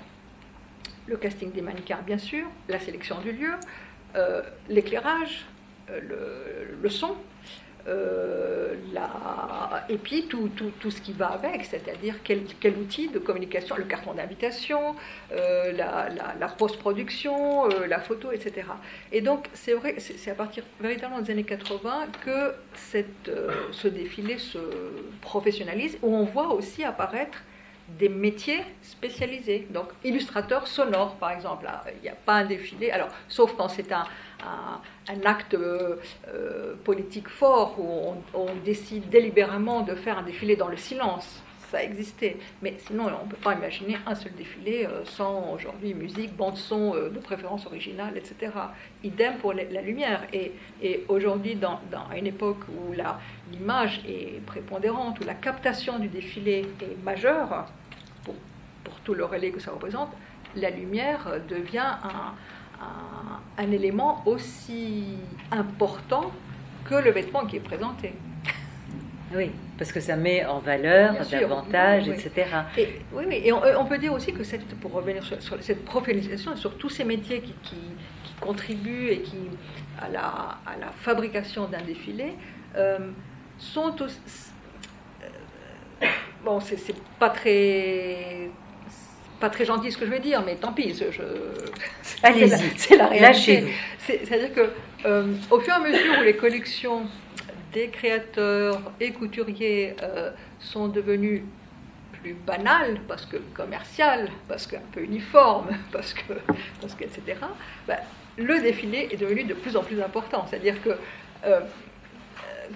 Le 1.07 1.17
casting 1.17 1.51
des 1.51 1.61
mannequins, 1.61 1.99
bien 2.05 2.17
sûr, 2.17 2.45
la 2.69 2.79
sélection 2.79 3.19
du 3.19 3.33
lieu, 3.33 3.51
l'éclairage, 4.69 5.45
le, 5.89 6.77
le, 6.81 6.89
son, 6.89 7.15
euh, 7.89 8.75
la... 8.93 9.85
et 9.89 9.97
puis 9.97 10.27
tout, 10.27 10.49
tout, 10.55 10.71
tout, 10.79 10.91
ce 10.91 11.01
qui 11.01 11.13
va 11.13 11.27
avec, 11.27 11.65
c'est-à-dire 11.65 12.15
quel, 12.23 12.43
quel, 12.59 12.77
outil 12.77 13.09
de 13.09 13.19
communication, 13.19 13.75
le 13.75 13.83
carton 13.83 14.13
d'invitation, 14.13 14.95
euh, 15.31 15.71
la, 15.71 16.09
la, 16.39 16.47
post-production, 16.47 17.69
euh, 17.69 17.87
la 17.87 17.99
photo, 17.99 18.31
etc. 18.31 18.67
Et 19.11 19.21
donc 19.21 19.47
c'est 19.53 19.73
vrai, 19.73 19.95
c'est 19.97 20.31
à 20.31 20.35
partir 20.35 20.63
véritablement 20.79 21.21
des 21.21 21.31
années 21.31 21.43
80 21.43 22.07
que 22.23 22.53
cette, 22.73 23.31
ce 23.71 23.87
défilé 23.87 24.37
se 24.37 24.59
professionnalise, 25.21 25.97
où 26.01 26.15
on 26.15 26.25
voit 26.25 26.53
aussi 26.53 26.83
apparaître 26.83 27.39
des 27.97 28.09
métiers 28.09 28.61
spécialisés. 28.81 29.67
Donc, 29.71 29.87
illustrateur 30.03 30.67
sonore, 30.67 31.15
par 31.15 31.31
exemple. 31.31 31.67
Il 31.97 32.03
n'y 32.03 32.09
a 32.09 32.15
pas 32.15 32.33
un 32.33 32.45
défilé, 32.45 32.91
alors, 32.91 33.09
sauf 33.27 33.55
quand 33.55 33.67
c'est 33.67 33.91
un, 33.91 34.03
un, 34.43 35.25
acte 35.25 35.53
euh, 35.53 35.95
politique 36.83 37.27
fort 37.27 37.75
où 37.79 38.15
on, 38.33 38.47
décide 38.63 39.09
délibérément 39.09 39.81
de 39.81 39.95
faire 39.95 40.17
un 40.19 40.23
défilé 40.23 40.55
dans 40.55 40.67
le 40.67 40.77
silence. 40.77 41.43
Ça 41.71 41.83
existait. 41.83 42.37
Mais 42.63 42.75
sinon, 42.79 43.11
on 43.21 43.25
ne 43.25 43.29
peut 43.29 43.37
pas 43.37 43.53
imaginer 43.53 43.97
un 44.07 44.15
seul 44.15 44.33
défilé 44.33 44.87
euh, 44.87 45.05
sans 45.05 45.53
aujourd'hui 45.53 45.93
musique, 45.93 46.35
bande-son 46.35 46.95
euh, 46.95 47.09
de 47.09 47.19
préférence 47.19 47.67
originale, 47.67 48.17
etc. 48.17 48.51
Idem 49.03 49.37
pour 49.37 49.53
la, 49.53 49.81
lumière. 49.81 50.25
Et, 50.33 50.53
aujourd'hui, 51.07 51.55
dans, 51.55 51.79
une 52.15 52.25
époque 52.25 52.61
où 52.69 52.93
l'image 53.51 54.01
est 54.07 54.43
prépondérante, 54.45 55.19
où 55.19 55.25
la 55.25 55.35
captation 55.35 55.99
du 55.99 56.07
défilé 56.07 56.65
est 56.81 57.03
majeure, 57.03 57.67
pour 58.83 58.99
tout 59.01 59.13
le 59.13 59.25
relais 59.25 59.51
que 59.51 59.59
ça 59.59 59.71
représente, 59.71 60.09
la 60.55 60.71
lumière 60.71 61.39
devient 61.47 61.97
un, 62.03 62.33
un, 62.81 63.71
élément 63.71 64.23
aussi 64.25 65.03
important 65.51 66.31
que 66.85 66.95
le 66.95 67.11
vêtement 67.11 67.45
qui 67.45 67.57
est 67.57 67.61
présenté. 67.61 68.13
Oui, 69.35 69.51
parce 69.77 69.91
que 69.91 69.99
ça 69.99 70.15
met 70.15 70.43
en 70.45 70.59
valeur 70.59 71.13
davantage, 71.29 72.07
etc. 72.07 72.47
Et, 72.77 73.01
oui, 73.13 73.25
mais 73.27 73.41
et 73.45 73.51
on, 73.53 73.85
peut 73.85 73.97
dire 73.97 74.13
aussi 74.13 74.33
que 74.33 74.43
cette, 74.43 74.67
pour 74.79 74.93
revenir 74.93 75.23
sur, 75.23 75.37
cette 75.61 75.85
professionnalisation, 75.85 76.55
sur 76.55 76.77
tous 76.77 76.89
ces 76.89 77.03
métiers 77.03 77.41
qui, 77.41 77.53
qui, 77.63 77.75
contribuent 78.39 79.09
et 79.09 79.19
qui, 79.19 79.37
à, 80.01 80.07
la, 80.07 80.21
à 80.65 80.77
la 80.79 80.87
fabrication 81.01 81.67
d'un 81.67 81.81
défilé, 81.81 82.33
euh, 82.77 83.11
sont 83.57 83.91
tous, 83.91 84.17
euh, 85.21 86.07
bon, 86.45 86.59
c'est 86.61 86.95
pas 87.19 87.29
très 87.29 88.49
pas 89.39 89.49
très 89.49 89.65
gentil 89.65 89.91
ce 89.91 89.97
que 89.97 90.05
je 90.05 90.11
vais 90.11 90.19
dire, 90.19 90.43
mais 90.45 90.55
tant 90.55 90.73
pis. 90.73 90.93
Je, 90.93 91.23
Allez-y, 92.23 92.71
c'est 92.77 92.97
la, 92.97 93.07
réalité. 93.07 93.65
C'est-à-dire 93.99 94.53
que 94.53 94.69
euh, 95.05 95.33
au 95.49 95.59
fur 95.59 95.73
et 95.73 95.77
à 95.77 95.79
mesure 95.79 96.19
où 96.19 96.23
les 96.23 96.35
collections 96.35 97.03
des 97.73 97.87
créateurs 97.89 98.81
et 98.99 99.11
couturiers 99.11 99.95
euh, 100.03 100.31
sont 100.59 100.87
devenues 100.87 101.45
plus 102.21 102.33
banales, 102.33 102.99
parce 103.07 103.25
que 103.25 103.37
commerciales, 103.53 104.29
parce 104.47 104.67
qu'un 104.67 104.81
peu 104.91 105.01
uniformes, 105.01 105.69
parce 105.91 106.13
que, 106.13 106.33
parce 106.81 106.95
que 106.95 107.03
etc., 107.05 107.37
ben, 107.87 107.97
le 108.37 108.59
défilé 108.61 109.09
est 109.11 109.17
devenu 109.17 109.43
de 109.43 109.53
plus 109.53 109.77
en 109.77 109.83
plus 109.83 110.01
important. 110.01 110.45
C'est-à-dire 110.49 110.81
que 110.81 110.89
euh, 111.45 111.61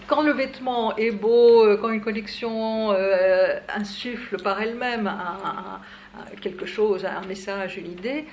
quand 0.08 0.22
le 0.22 0.32
vêtement 0.32 0.96
est 0.96 1.12
beau, 1.12 1.78
quand 1.78 1.90
une 1.90 2.02
collection 2.02 2.96
insuffle 3.70 4.42
par 4.42 4.60
elle-même 4.60 5.06
un, 5.06 5.80
quelque 6.42 6.66
chose, 6.66 7.06
un 7.06 7.26
message, 7.28 7.78
une 7.78 7.92
idée, 7.92 8.26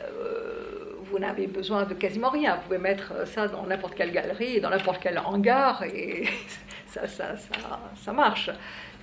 euh, 0.00 0.96
vous 1.04 1.18
n'avez 1.18 1.46
besoin 1.46 1.84
de 1.84 1.94
quasiment 1.94 2.30
rien. 2.30 2.56
Vous 2.56 2.62
pouvez 2.62 2.78
mettre 2.78 3.26
ça 3.26 3.48
dans 3.48 3.64
n'importe 3.64 3.94
quelle 3.94 4.12
galerie, 4.12 4.60
dans 4.60 4.70
n'importe 4.70 4.98
quel 5.02 5.18
hangar, 5.18 5.82
et 5.84 6.24
ça, 6.86 7.06
ça, 7.06 7.36
ça, 7.36 7.80
ça 7.96 8.12
marche. 8.12 8.50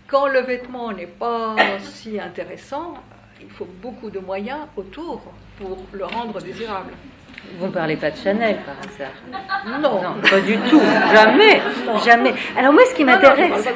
Quand 0.08 0.28
le 0.28 0.42
vêtement 0.42 0.92
n'est 0.92 1.08
pas 1.08 1.56
si 1.80 2.20
intéressant, 2.20 2.96
il 3.42 3.50
faut 3.50 3.68
beaucoup 3.82 4.10
de 4.10 4.20
moyens 4.20 4.60
autour 4.76 5.22
pour 5.58 5.78
le 5.94 6.06
rendre 6.06 6.42
désirable. 6.42 6.92
Vous 7.58 7.68
ne 7.68 7.72
parlez 7.72 7.96
pas 7.96 8.12
de 8.12 8.18
Chanel 8.18 8.58
par 8.66 8.76
hasard 8.78 9.80
non. 9.82 10.02
non. 10.02 10.22
pas 10.22 10.42
du 10.42 10.58
tout. 10.70 10.82
Jamais. 11.12 11.62
Jamais. 12.06 12.34
Alors 12.58 12.74
moi, 12.74 12.84
ce 12.90 12.94
qui 12.94 13.04
m'intéresse... 13.04 13.68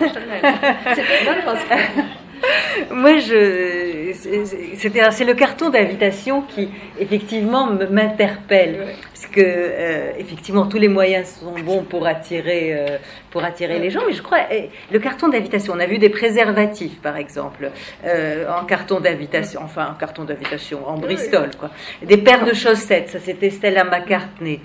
Moi, 2.92 3.18
je, 3.20 4.12
c'est 4.14 5.26
le 5.26 5.34
carton 5.34 5.70
d'invitation 5.70 6.42
qui, 6.42 6.70
effectivement, 7.00 7.68
m'interpelle. 7.90 8.88
Parce 9.14 9.28
que, 9.28 9.42
euh, 9.42 10.12
effectivement, 10.18 10.66
tous 10.68 10.78
les 10.78 10.88
moyens 10.88 11.40
sont 11.40 11.54
bons 11.64 11.84
pour 11.84 12.06
attirer, 12.06 12.74
euh, 12.74 12.98
pour 13.32 13.44
attirer 13.44 13.80
les 13.80 13.90
gens. 13.90 14.02
Mais 14.06 14.14
je 14.14 14.22
crois, 14.22 14.40
eh, 14.52 14.70
le 14.92 15.00
carton 15.00 15.30
d'invitation, 15.30 15.74
on 15.76 15.80
a 15.80 15.86
vu 15.86 15.98
des 15.98 16.10
préservatifs, 16.10 17.00
par 17.02 17.18
exemple, 17.18 17.72
euh, 18.06 18.46
en 18.50 18.66
carton 18.66 19.00
d'invitation, 19.00 19.62
enfin, 19.64 19.88
en 19.92 19.96
carton 19.96 20.24
d'invitation, 20.24 20.88
en 20.88 20.98
Bristol, 20.98 21.52
quoi. 21.58 21.72
Des 22.02 22.18
paires 22.18 22.46
de 22.46 22.54
chaussettes, 22.54 23.10
ça 23.10 23.20
c'était 23.20 23.50
Stella 23.50 23.84
McCartney. 23.84 24.60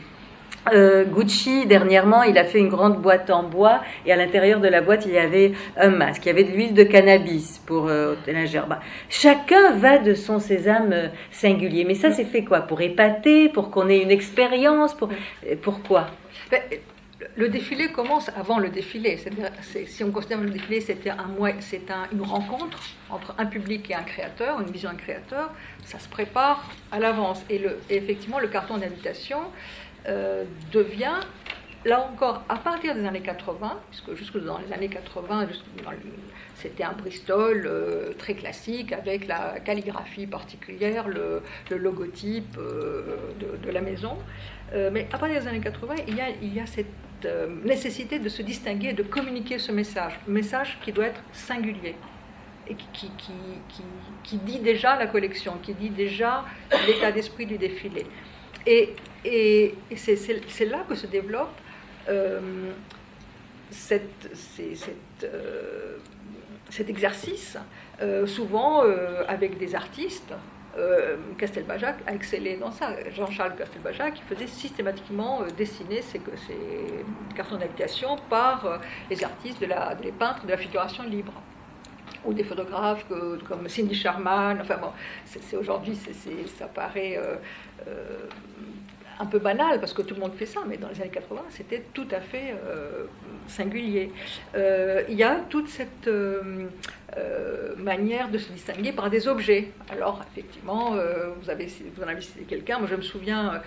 Euh, 0.72 1.04
Gucci, 1.04 1.66
dernièrement, 1.66 2.22
il 2.22 2.36
a 2.36 2.44
fait 2.44 2.58
une 2.58 2.68
grande 2.68 3.00
boîte 3.00 3.30
en 3.30 3.42
bois 3.42 3.80
et 4.04 4.12
à 4.12 4.16
l'intérieur 4.16 4.60
de 4.60 4.68
la 4.68 4.82
boîte, 4.82 5.06
il 5.06 5.12
y 5.12 5.18
avait 5.18 5.52
un 5.76 5.88
masque, 5.88 6.26
il 6.26 6.28
y 6.28 6.30
avait 6.30 6.44
de 6.44 6.50
l'huile 6.50 6.74
de 6.74 6.82
cannabis 6.82 7.58
pour 7.66 7.88
euh, 7.88 8.14
bah, 8.68 8.80
chacun 9.08 9.72
va 9.72 9.98
de 9.98 10.14
son 10.14 10.38
sésame 10.38 10.92
euh, 10.92 11.08
singulier. 11.30 11.84
Mais 11.84 11.94
ça, 11.94 12.12
c'est 12.12 12.24
fait 12.24 12.44
quoi? 12.44 12.60
Pour 12.60 12.80
épater, 12.82 13.48
pour 13.48 13.70
qu'on 13.70 13.88
ait 13.88 14.02
une 14.02 14.10
expérience 14.10 14.94
pour... 14.94 15.08
Pourquoi? 15.62 16.08
Ben, 16.50 16.60
le 17.36 17.48
défilé 17.48 17.88
commence 17.88 18.30
avant 18.30 18.58
le 18.58 18.68
défilé. 18.68 19.18
si 19.86 20.04
on 20.04 20.10
considère 20.10 20.40
le 20.40 20.50
défilé, 20.50 20.80
c'était 20.80 21.10
un, 21.10 21.16
un, 21.18 22.08
une 22.12 22.22
rencontre 22.22 22.78
entre 23.10 23.34
un 23.38 23.46
public 23.46 23.90
et 23.90 23.94
un 23.94 24.02
créateur, 24.02 24.60
une 24.60 24.70
vision 24.70 24.90
d'un 24.90 24.96
créateur. 24.96 25.50
Ça 25.84 25.98
se 25.98 26.08
prépare 26.08 26.70
à 26.92 26.98
l'avance. 26.98 27.42
Et, 27.50 27.60
et 27.90 27.96
effectivement, 27.96 28.38
le 28.38 28.48
carton 28.48 28.78
d'invitation, 28.78 29.38
euh, 30.08 30.44
devient, 30.72 31.20
là 31.84 32.00
encore, 32.00 32.42
à 32.48 32.56
partir 32.56 32.94
des 32.94 33.04
années 33.04 33.20
80, 33.20 33.80
puisque 33.90 34.14
jusque 34.14 34.38
dans 34.42 34.58
les 34.58 34.72
années 34.72 34.88
80, 34.88 35.48
c'était 36.54 36.84
un 36.84 36.92
Bristol 36.92 37.64
euh, 37.66 38.12
très 38.18 38.34
classique 38.34 38.92
avec 38.92 39.26
la 39.26 39.60
calligraphie 39.60 40.26
particulière, 40.26 41.08
le, 41.08 41.42
logotype 41.70 42.56
euh, 42.58 43.16
de, 43.62 43.70
la 43.70 43.80
maison. 43.80 44.16
mais 44.92 45.06
à 45.12 45.18
partir 45.18 45.40
des 45.40 45.48
années 45.48 45.60
80, 45.60 45.94
il 46.08 46.16
y 46.16 46.20
a, 46.20 46.30
il 46.42 46.54
y 46.54 46.60
a 46.60 46.66
cette 46.66 46.86
nécessité 47.64 48.18
de 48.18 48.28
se 48.30 48.40
distinguer, 48.42 48.94
de 48.94 49.02
communiquer 49.02 49.58
ce 49.58 49.72
message, 49.72 50.18
message 50.26 50.78
qui 50.82 50.92
doit 50.92 51.06
être 51.06 51.22
singulier 51.32 51.94
et 52.70 52.74
qui, 52.74 53.10
qui, 53.18 53.32
qui, 53.68 53.82
qui, 54.22 54.36
dit 54.38 54.60
déjà 54.60 54.96
la 54.96 55.06
collection, 55.06 55.58
qui 55.62 55.74
dit 55.74 55.90
déjà 55.90 56.44
l'état 56.86 57.10
d'esprit 57.12 57.44
du 57.44 57.58
défilé. 57.58 58.06
Et 58.66 58.94
c'est 59.96 60.64
là 60.66 60.84
que 60.88 60.94
se 60.94 61.06
développe 61.06 61.56
euh, 62.08 62.40
euh, 65.24 65.96
cet 66.70 66.88
exercice, 66.88 67.56
euh, 68.00 68.26
souvent 68.26 68.82
avec 69.28 69.58
des 69.58 69.74
artistes. 69.74 70.32
Castelbajac 71.36 71.96
a 72.06 72.14
excellé 72.14 72.56
dans 72.56 72.70
ça. 72.70 72.94
Jean-Charles 73.10 73.56
Castelbajac 73.56 74.22
faisait 74.28 74.46
systématiquement 74.46 75.42
dessiner 75.56 76.00
ses, 76.00 76.20
cartons 77.34 77.56
d'invitation 77.56 78.16
par 78.28 78.80
les 79.10 79.24
artistes, 79.24 79.60
les 79.60 80.12
peintres 80.12 80.46
de 80.46 80.50
la 80.50 80.56
figuration 80.56 81.02
libre 81.02 81.32
ou 82.24 82.32
des 82.32 82.44
photographes 82.44 83.04
comme 83.48 83.68
Cindy 83.68 83.94
Sherman. 83.94 84.58
Enfin 84.60 84.76
bon, 84.76 84.90
c'est 85.24 85.56
aujourd'hui, 85.56 85.98
ça 86.58 86.66
paraît 86.66 87.18
un 89.20 89.26
peu 89.26 89.38
banal 89.38 89.78
parce 89.80 89.92
que 89.92 90.02
tout 90.02 90.14
le 90.14 90.20
monde 90.20 90.32
fait 90.34 90.46
ça, 90.46 90.60
mais 90.66 90.78
dans 90.78 90.88
les 90.88 91.00
années 91.00 91.10
80, 91.10 91.42
c'était 91.50 91.84
tout 91.92 92.08
à 92.10 92.20
fait 92.20 92.54
euh, 92.66 93.04
singulier. 93.46 94.10
Euh, 94.54 95.02
il 95.10 95.16
y 95.16 95.22
a 95.22 95.40
toute 95.50 95.68
cette 95.68 96.08
euh, 97.16 97.74
manière 97.76 98.28
de 98.30 98.38
se 98.38 98.52
distinguer 98.52 98.92
par 98.92 99.10
des 99.10 99.28
objets. 99.28 99.72
Alors, 99.90 100.22
effectivement, 100.32 100.96
vous, 101.40 101.50
avez, 101.50 101.66
vous 101.94 102.02
en 102.02 102.08
avez 102.08 102.20
cité 102.20 102.44
quelqu'un, 102.44 102.78
moi 102.78 102.88
je 102.90 102.96
me 102.96 103.02
souviens, 103.02 103.62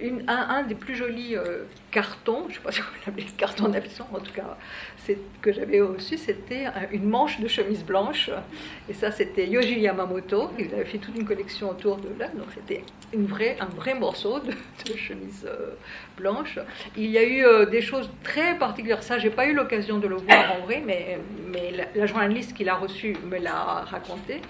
une, 0.00 0.24
un, 0.28 0.62
des 0.62 0.74
plus 0.74 0.94
jolis 0.94 1.36
cartons, 1.90 2.44
je 2.44 2.48
ne 2.48 2.54
sais 2.54 2.60
pas 2.60 2.72
si 2.72 2.80
vous 2.80 2.86
l'appelez 3.06 3.24
carton 3.36 3.68
d'avion, 3.68 4.04
en 4.12 4.20
tout 4.20 4.32
cas, 4.32 4.56
que 5.42 5.52
j'avais 5.52 5.80
reçu, 5.80 6.16
c'était 6.16 6.66
une 6.92 7.08
manche 7.08 7.40
de 7.40 7.48
chemise 7.48 7.84
blanche. 7.84 8.30
Et 8.88 8.94
ça, 8.94 9.10
c'était 9.10 9.46
Yoji 9.46 9.80
Yamamoto. 9.80 10.50
Il 10.58 10.72
avait 10.74 10.84
fait 10.84 10.98
toute 10.98 11.16
une 11.16 11.26
collection 11.26 11.70
autour 11.70 11.96
de 11.96 12.08
là. 12.18 12.28
Donc, 12.28 12.46
c'était 12.54 12.82
une 13.12 13.26
vraie, 13.26 13.56
un 13.60 13.66
vrai 13.66 13.94
morceau 13.94 14.40
de, 14.40 14.52
chemise 14.96 15.46
euh, 15.46 15.70
blanche. 16.16 16.58
Il 16.96 17.10
y 17.10 17.18
a 17.18 17.22
eu 17.22 17.44
euh, 17.44 17.66
des 17.66 17.80
choses 17.80 18.10
très 18.22 18.56
particulières. 18.56 19.02
Ça, 19.02 19.18
j'ai 19.18 19.30
pas 19.30 19.46
eu 19.46 19.54
l'occasion 19.54 19.98
de 19.98 20.06
le 20.06 20.16
voir 20.16 20.56
en 20.56 20.64
vrai, 20.64 20.82
mais 20.84 21.18
la, 21.70 22.06
journaliste 22.06 22.54
qui 22.54 22.64
l'a 22.64 22.74
reçu 22.74 23.16
me 23.24 23.38
l'a 23.38 23.84
raconté. 23.84 24.40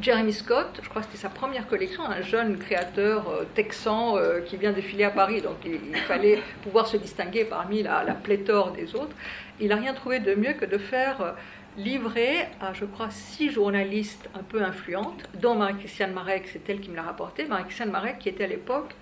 Jeremy 0.00 0.32
Scott, 0.32 0.80
je 0.82 0.88
crois 0.88 1.02
que 1.02 1.06
c'était 1.06 1.22
sa 1.22 1.28
première 1.28 1.68
collection, 1.68 2.04
un 2.04 2.20
jeune 2.20 2.58
créateur 2.58 3.28
euh, 3.28 3.44
texan 3.54 4.16
qui 4.44 4.56
vient 4.56 4.72
défiler 4.72 5.04
à 5.04 5.10
Paris, 5.10 5.40
donc 5.40 5.58
il, 5.64 5.96
fallait 5.98 6.42
pouvoir 6.62 6.88
se 6.88 6.96
distinguer 6.96 7.44
parmi 7.44 7.84
la, 7.84 8.02
pléthore 8.14 8.72
des 8.72 8.96
autres. 8.96 9.14
Il 9.60 9.68
n'a 9.68 9.76
rien 9.76 9.94
trouvé 9.94 10.18
de 10.18 10.34
mieux 10.34 10.54
que 10.54 10.64
de 10.64 10.78
faire 10.78 11.36
livré 11.76 12.48
à, 12.60 12.72
je 12.72 12.84
crois, 12.84 13.10
six 13.10 13.50
journalistes 13.50 14.28
un 14.34 14.42
peu 14.42 14.62
influentes, 14.62 15.28
dont 15.40 15.54
Marie-Christiane 15.54 16.12
Marek, 16.12 16.48
c'est 16.52 16.68
elle 16.68 16.80
qui 16.80 16.90
me 16.90 16.96
l'a 16.96 17.02
rapporté, 17.02 17.44
Marie-Christiane 17.46 17.90
Marek 17.90 18.18
qui 18.18 18.28
était 18.28 18.44
à 18.44 18.48
l'époque 18.48 18.94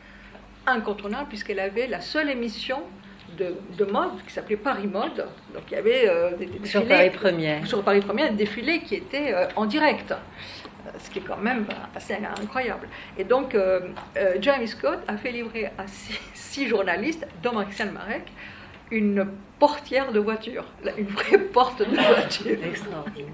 incontournable 0.66 1.28
puisqu'elle 1.28 1.60
avait 1.60 1.86
la 1.86 2.00
seule 2.00 2.30
émission 2.30 2.82
de, 3.76 3.84
mode 3.84 4.22
qui 4.26 4.32
s'appelait 4.32 4.56
Paris 4.56 4.86
Mode. 4.86 5.26
Donc 5.54 5.62
il 5.70 5.74
y 5.74 5.76
avait 5.76 6.08
euh, 6.08 6.30
des, 6.36 6.46
défilés, 6.46 6.68
sur 6.68 6.86
Paris 6.86 7.10
Première. 7.10 7.66
Sur 7.66 7.82
Paris 7.82 8.00
Première, 8.00 8.30
des 8.30 8.36
défilés 8.36 8.80
qui 8.80 8.96
étaient 8.96 9.34
euh, 9.34 9.46
en 9.56 9.66
direct, 9.66 10.14
ce 10.98 11.10
qui 11.10 11.18
est 11.18 11.22
quand 11.22 11.38
même 11.38 11.66
assez 11.94 12.14
incroyable. 12.14 12.88
Et 13.18 13.24
donc 13.24 13.54
euh, 13.54 13.80
Jeremy 14.40 14.68
Scott 14.68 15.00
a 15.08 15.16
fait 15.16 15.32
livrer 15.32 15.66
à 15.78 15.86
six, 16.34 16.68
journalistes, 16.68 17.26
dont 17.42 17.52
Marie-Christiane 17.52 17.92
Marek, 17.92 18.24
une 18.90 19.26
portière 19.58 20.12
de 20.12 20.20
voiture, 20.20 20.64
une 20.96 21.06
vraie 21.06 21.38
porte 21.52 21.80
de 21.80 21.96
voiture. 21.96 22.46
Extraordinaire. 22.64 23.28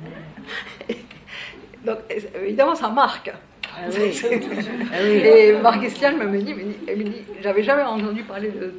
Donc 1.84 1.98
évidemment, 2.42 2.74
ça 2.74 2.88
marque. 2.88 3.32
Ah 3.80 3.90
ah 4.92 5.02
et 5.02 5.52
Marc 5.62 5.84
Estienne 5.84 6.16
me 6.16 6.38
dit, 6.40 6.54
me 6.54 7.04
dit, 7.04 7.24
j'avais 7.42 7.62
jamais 7.62 7.82
entendu 7.82 8.22
parler 8.22 8.50
de, 8.50 8.74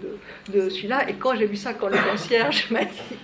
de, 0.53 0.69
celui-là, 0.69 1.09
et 1.09 1.13
quand 1.13 1.35
j'ai 1.35 1.45
vu 1.45 1.55
ça, 1.55 1.73
quand 1.73 1.87
le 1.87 1.97
concierge 1.97 2.69
m'a 2.71 2.83
dit, 2.83 3.17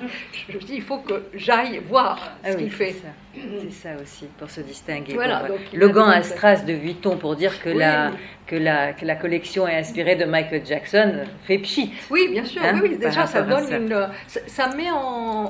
je 0.47 0.53
me 0.53 0.59
suis 0.59 0.67
dit, 0.67 0.75
il 0.75 0.81
faut 0.81 0.99
que 0.99 1.23
j'aille 1.33 1.81
voir 1.87 2.37
ah 2.43 2.51
ce 2.51 2.57
qu'il 2.57 2.71
fait. 2.71 2.95
C'est 3.33 3.71
ça. 3.71 3.89
aussi, 4.01 4.27
pour 4.37 4.49
se 4.49 4.61
distinguer. 4.61 5.13
Voilà, 5.13 5.47
Logan 5.73 6.09
Astras 6.09 6.63
de 6.63 6.73
Vuitton, 6.73 7.17
pour 7.17 7.35
dire 7.35 7.61
que, 7.61 7.69
la, 7.69 8.11
que, 8.47 8.55
la, 8.55 8.93
que 8.93 9.05
la 9.05 9.15
collection 9.15 9.67
est 9.67 9.77
inspirée 9.77 10.15
de 10.15 10.25
Michael 10.25 10.65
Jackson, 10.65 11.25
fait 11.43 11.57
pchit. 11.57 11.91
Oui, 12.09 12.29
bien 12.31 12.45
sûr, 12.45 12.61
hein, 12.63 12.79
oui, 12.81 12.97
déjà, 12.97 13.27
ça 13.27 13.41
donne 13.41 13.71
une... 13.71 14.09
Ça, 14.27 14.69
met 14.75 14.89
en, 14.91 15.49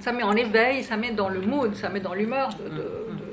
ça 0.00 0.12
met 0.12 0.22
en 0.22 0.36
éveil, 0.36 0.82
ça 0.82 0.96
met 0.96 1.12
dans 1.12 1.28
le 1.28 1.40
mood, 1.40 1.74
ça 1.74 1.88
met 1.88 2.00
dans 2.00 2.14
l'humeur 2.14 2.50
de, 2.50 2.68
de 2.68 3.29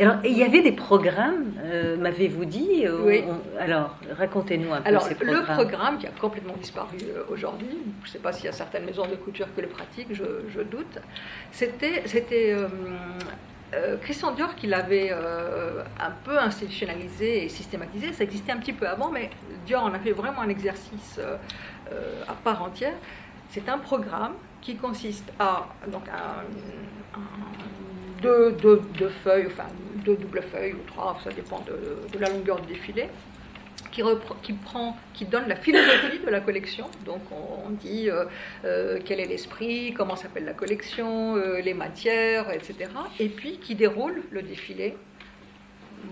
alors, 0.00 0.16
il 0.24 0.36
y 0.36 0.42
avait 0.42 0.62
des 0.62 0.72
programmes, 0.72 1.52
euh, 1.64 1.96
m'avez-vous 1.96 2.44
dit 2.44 2.84
euh, 2.86 3.02
Oui. 3.04 3.24
alors, 3.58 3.96
racontez-nous 4.16 4.72
un 4.72 4.80
peu 4.80 4.98
ces 5.00 5.14
programmes. 5.14 5.40
Le 5.40 5.54
programme 5.54 5.98
qui 5.98 6.06
a 6.06 6.10
complètement 6.10 6.54
disparu 6.54 6.98
euh, 7.02 7.24
aujourd'hui, 7.30 7.78
je 8.02 8.08
ne 8.08 8.12
sais 8.12 8.18
pas 8.18 8.32
s'il 8.32 8.46
y 8.46 8.48
a 8.48 8.52
certaines 8.52 8.84
maisons 8.84 9.06
de 9.06 9.16
couture 9.16 9.46
qui 9.54 9.60
le 9.60 9.68
pratiquent, 9.68 10.12
je, 10.12 10.62
doute, 10.62 10.98
c'était, 11.52 12.02
c'était 12.06 12.54
Christian 14.02 14.32
Dior 14.32 14.54
qui 14.54 14.66
l'avait 14.66 15.12
un 15.12 16.10
peu 16.24 16.38
institutionnalisé 16.38 17.44
et 17.44 17.48
systématisé. 17.48 18.12
Ça 18.12 18.24
existait 18.24 18.52
un 18.52 18.58
petit 18.58 18.72
peu 18.72 18.86
avant, 18.86 19.10
mais 19.10 19.30
Dior 19.66 19.84
en 19.84 19.92
a 19.92 19.98
fait 19.98 20.12
vraiment 20.12 20.40
un 20.42 20.48
exercice 20.48 21.20
à 22.28 22.32
part 22.32 22.62
entière. 22.62 22.94
C'est 23.50 23.68
un 23.68 23.78
programme 23.78 24.34
qui 24.60 24.76
consiste 24.76 25.32
à 25.38 25.68
donc 25.86 26.02
deux, 28.22 28.52
deux, 28.52 29.08
feuilles, 29.22 29.46
enfin 29.46 29.68
deux 30.04 30.16
doubles 30.16 30.42
feuilles 30.42 30.74
ou 30.74 30.86
trois, 30.86 31.18
ça 31.22 31.30
dépend 31.30 31.60
de, 31.60 32.18
la 32.18 32.28
longueur 32.30 32.60
du 32.60 32.74
défilé, 32.74 33.08
qui, 33.92 34.02
qui, 34.42 34.52
prend, 34.52 34.96
qui 35.14 35.24
donne 35.24 35.48
la 35.48 35.56
philosophie 35.56 36.18
de 36.24 36.30
la 36.30 36.40
collection. 36.40 36.86
Donc 37.04 37.22
on, 37.30 37.70
dit 37.70 38.10
euh, 38.10 38.24
euh, 38.64 38.98
quel 39.04 39.20
est 39.20 39.26
l'esprit, 39.26 39.92
comment 39.96 40.16
s'appelle 40.16 40.44
la 40.44 40.54
collection, 40.54 41.36
euh, 41.36 41.60
les 41.60 41.74
matières, 41.74 42.50
etc. 42.50 42.90
Et 43.20 43.28
puis 43.28 43.58
qui 43.58 43.74
déroule 43.74 44.22
le 44.30 44.42
défilé 44.42 44.96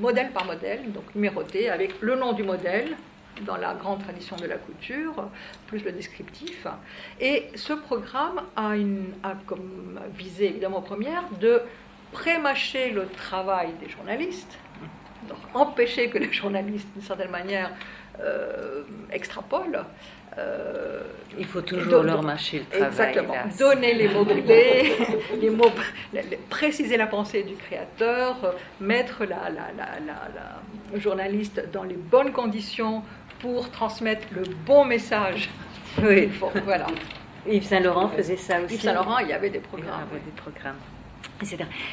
modèle 0.01 0.31
par 0.31 0.45
modèle, 0.45 0.93
donc 0.93 1.15
numéroté, 1.15 1.71
avec 1.71 2.01
le 2.01 2.17
nom 2.17 2.33
du 2.33 2.43
modèle, 2.43 2.97
dans 3.45 3.57
la 3.57 3.75
grande 3.75 4.03
tradition 4.03 4.37
de 4.37 4.47
la 4.47 4.57
couture, 4.57 5.29
plus 5.67 5.85
le 5.85 5.93
descriptif. 5.93 6.67
Et 7.21 7.49
ce 7.55 7.73
programme 7.73 8.43
a, 8.57 8.77
une, 8.77 9.13
a 9.23 9.35
comme 9.47 10.01
visée 10.17 10.49
évidemment 10.49 10.81
première 10.81 11.25
de 11.41 11.61
prémâcher 12.13 12.91
le 12.91 13.07
travail 13.09 13.69
des 13.81 13.89
journalistes, 13.89 14.59
donc 15.29 15.39
empêcher 15.55 16.09
que 16.09 16.19
les 16.19 16.33
journalistes, 16.33 16.89
d'une 16.95 17.03
certaine 17.03 17.31
manière, 17.31 17.71
euh, 18.21 18.83
extrapolent. 19.13 19.85
Euh, 20.39 21.01
Il 21.39 21.47
faut 21.47 21.63
toujours 21.63 22.03
leur 22.03 22.23
mâcher 22.23 22.59
le 22.61 22.65
travail. 22.67 22.89
Exactement. 22.89 23.35
Donner 23.59 23.95
les 23.95 24.09
mots 24.09 24.25
clés, 24.45 24.93
les 25.41 25.51
mots, 25.51 25.71
préciser 26.51 26.97
la 26.97 27.07
pensée 27.07 27.43
du 27.43 27.55
créateur, 27.55 28.55
mettre 28.81 29.25
la, 29.25 29.49
la, 29.51 29.67
la, 29.77 30.21
le 30.93 31.01
journaliste 31.01 31.71
dans 31.73 31.85
les 31.85 31.95
bonnes 31.97 32.33
conditions 32.33 33.03
pour 33.41 33.71
transmettre 33.71 34.27
le 34.33 34.43
bon 34.67 34.85
message. 34.85 35.49
Oui. 36.03 36.31
voilà. 36.65 36.87
Yves 37.49 37.65
Saint-Laurent 37.65 38.09
faisait 38.09 38.37
ça 38.37 38.61
aussi. 38.61 38.75
Yves 38.75 38.83
Saint-Laurent, 38.83 39.19
il 39.19 39.29
y 39.29 39.33
avait 39.33 39.51
des 39.51 39.61
programmes. 39.61 40.07
Il 40.11 40.15
y 40.15 40.17
avait 40.17 40.25
des 40.25 40.33
programmes. 40.33 40.77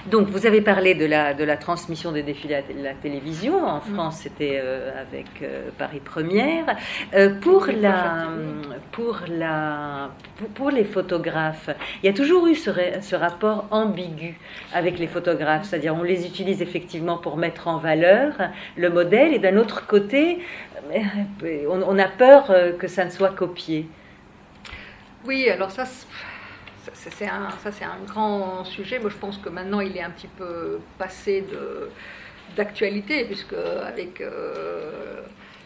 Donc, 0.07 0.27
vous 0.29 0.45
avez 0.45 0.61
parlé 0.61 0.95
de 0.95 1.05
la, 1.05 1.33
de 1.33 1.43
la 1.43 1.57
transmission 1.57 2.11
des 2.11 2.23
défilés 2.23 2.55
à 2.55 2.61
la 2.81 2.93
télévision. 2.93 3.65
En 3.65 3.77
mm. 3.77 3.93
France, 3.93 4.19
c'était 4.23 4.59
euh, 4.61 4.91
avec 5.01 5.27
euh, 5.41 5.69
Paris 5.77 6.01
Première. 6.03 6.65
Euh, 7.13 7.29
pour, 7.39 7.67
la, 7.67 8.29
pour, 8.91 9.19
la, 9.27 10.09
pour, 10.55 10.71
les 10.71 10.85
photographes, 10.85 11.69
il 12.01 12.05
y 12.05 12.09
a 12.09 12.13
toujours 12.13 12.47
eu 12.47 12.55
ce, 12.55 12.71
ce 13.01 13.15
rapport 13.15 13.65
ambigu 13.71 14.37
avec 14.73 14.97
les 14.97 15.07
photographes. 15.07 15.65
C'est-à-dire, 15.65 15.95
on 15.95 16.03
les 16.03 16.25
utilise 16.25 16.61
effectivement 16.61 17.17
pour 17.17 17.37
mettre 17.37 17.67
en 17.67 17.77
valeur 17.77 18.33
le 18.77 18.89
modèle, 18.89 19.33
et 19.33 19.39
d'un 19.39 19.57
autre 19.57 19.87
côté, 19.87 20.39
on, 21.69 21.81
on, 21.81 21.99
a 21.99 22.07
peur 22.07 22.53
que 22.77 22.87
ça 22.87 23.05
ne 23.05 23.09
soit 23.09 23.31
copié. 23.31 23.87
Oui, 25.25 25.49
alors 25.49 25.71
ça 25.71 25.85
ça 26.93 27.71
c'est 27.71 27.85
un 27.85 27.97
grand 28.05 28.65
sujet. 28.65 28.99
Moi, 28.99 29.09
je 29.09 29.17
pense 29.17 29.37
que 29.37 29.49
maintenant, 29.49 29.79
il 29.79 29.95
est 29.95 30.03
un 30.03 30.09
petit 30.09 30.27
peu 30.27 30.79
passé 30.97 31.45
d'actualité, 32.55 33.25
puisque 33.25 33.53
avec 33.53 34.21
euh, 34.21 35.21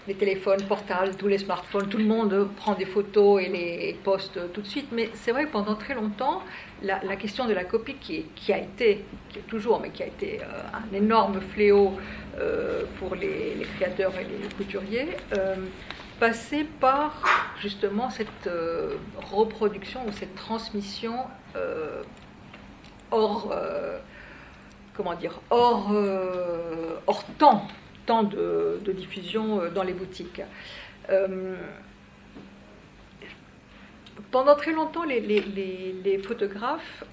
les 0.07 0.13
téléphones 0.13 0.61
portables, 0.63 1.15
tous 1.15 1.27
les 1.27 1.37
smartphones, 1.37 1.89
tout 1.89 1.97
le 1.97 2.05
monde 2.05 2.47
prend 2.55 2.75
des 2.75 2.85
photos 2.85 3.41
et 3.41 3.49
les 3.49 3.97
poste 4.03 4.39
tout 4.53 4.61
de 4.61 4.67
suite. 4.67 4.87
Mais 4.91 5.09
c'est 5.13 5.31
vrai 5.31 5.45
que 5.45 5.51
pendant 5.51 5.75
très 5.75 5.95
longtemps, 5.95 6.43
la, 6.81 7.15
question 7.15 7.45
de 7.45 7.53
la 7.53 7.63
copie, 7.65 7.95
qui, 7.95 8.53
a 8.53 8.57
été, 8.57 9.03
qui 9.29 9.39
est 9.39 9.47
toujours, 9.47 9.79
mais 9.81 9.89
qui 9.89 10.03
a 10.03 10.07
été 10.07 10.39
euh, 10.41 10.45
un 10.73 10.95
énorme 10.95 11.41
fléau 11.41 11.93
euh, 12.39 12.83
pour 12.99 13.15
les, 13.15 13.57
créateurs 13.77 14.13
et 14.19 14.23
les 14.23 14.49
couturiers, 14.55 15.09
passer 16.19 16.63
par 16.63 17.23
justement 17.61 18.09
cette 18.09 18.47
euh, 18.47 18.95
reproduction 19.31 20.05
ou 20.07 20.11
cette 20.11 20.35
transmission 20.35 21.15
euh, 21.55 22.01
hors, 23.11 23.51
euh, 23.51 23.97
comment 24.95 25.15
dire, 25.15 25.39
hors, 25.49 25.91
hors 27.07 27.23
temps, 27.37 27.67
temps 28.05 28.23
de, 28.23 28.79
diffusion 28.91 29.69
dans 29.73 29.83
les 29.83 29.93
boutiques. 29.93 30.41
pendant 34.31 34.55
très 34.55 34.73
longtemps, 34.73 35.03
les, 35.03 35.21
les 35.21 36.17
photographes 36.19 37.05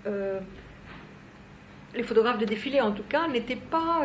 les 1.94 2.02
photographes 2.02 2.38
de 2.38 2.44
défilé 2.44 2.80
en 2.80 2.90
tout 2.90 3.04
cas 3.08 3.28
n'étaient 3.28 3.54
pas 3.54 4.04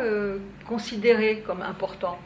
considérés 0.68 1.40
comme 1.40 1.62
importants 1.62 2.18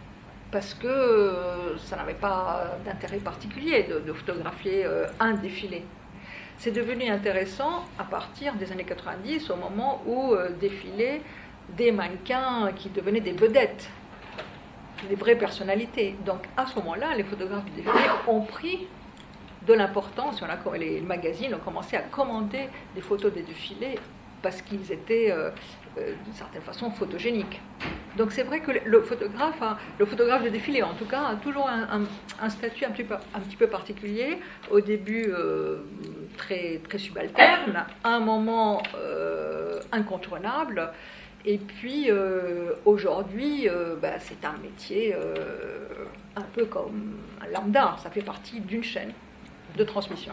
parce 0.55 0.73
que 0.73 0.87
euh, 0.87 1.77
ça 1.79 1.97
n'avait 1.97 2.15
pas 2.15 2.77
d'intérêt 2.85 3.17
particulier 3.17 3.89
de, 4.07 4.13
photographier 4.13 4.85
euh, 4.85 5.09
un 5.19 5.33
défilé. 5.33 5.83
C'est 6.59 6.71
devenu 6.71 7.11
intéressant 7.11 7.85
à 7.99 8.05
partir 8.05 8.55
des 8.55 8.71
années 8.71 8.85
90, 8.85 9.51
au 9.51 9.57
moment 9.57 10.01
où 10.07 10.33
euh, 10.33 10.51
défilaient 10.51 11.23
des 11.77 11.91
mannequins 11.91 12.71
qui 12.77 12.89
devenaient 12.89 13.21
des 13.21 13.33
vedettes, 13.33 13.91
des 15.09 15.17
vraies 15.17 15.35
personnalités. 15.35 16.15
Donc 16.25 16.45
à 16.57 16.67
ce 16.67 16.77
moment-là, 16.77 17.17
les 17.17 17.25
photographes 17.25 17.65
de 17.65 17.83
défilé 17.83 18.05
ont 18.29 18.43
pris 18.43 18.87
de 19.67 19.75
l'importance, 19.75 20.41
les 20.79 21.01
magazines 21.01 21.53
ont 21.57 21.65
commencé 21.65 21.97
à 21.97 22.03
commander 22.03 22.69
des 22.95 23.01
photos 23.01 23.33
des 23.33 23.43
défilés 23.43 23.99
parce 24.41 24.63
qu'ils 24.63 24.93
étaient 24.93 25.35
d'une 25.97 26.35
certaine 26.35 26.63
façon 26.63 26.91
photogéniques. 26.91 27.61
Donc 28.17 28.31
c'est 28.31 28.45
vrai 28.45 28.61
que 28.61 28.71
le 28.85 29.03
photographe, 29.03 29.61
le 29.99 30.07
photographe 30.07 30.45
de 30.45 30.49
défilé 30.49 30.83
en 30.83 30.95
tout 30.95 31.07
cas, 31.07 31.23
a 31.33 31.37
toujours 31.37 31.69
un, 31.69 32.49
statut 32.49 32.85
un 32.85 32.91
petit, 32.91 33.57
peu, 33.57 33.67
particulier. 33.67 34.39
Au 34.71 34.81
début 34.81 35.27
euh, 35.29 35.79
très, 36.37 36.81
très 36.89 36.99
subalterne, 36.99 37.85
à 38.05 38.09
un 38.09 38.21
moment 38.21 38.83
euh, 38.97 39.81
incontournable. 39.91 40.93
Et 41.45 41.59
puis 41.59 42.11
euh, 42.11 42.73
aujourd'hui, 42.85 43.69
bah, 44.01 44.19
c'est 44.19 44.45
un 44.45 44.57
métier 44.63 45.15
un 46.37 46.43
peu 46.55 46.67
comme 46.67 47.19
un 47.43 47.53
lambda, 47.53 47.97
ça 48.03 48.11
fait 48.11 48.23
partie 48.23 48.61
d'une 48.61 48.83
chaîne 48.83 49.13
de 49.77 49.85
transmission. 49.85 50.33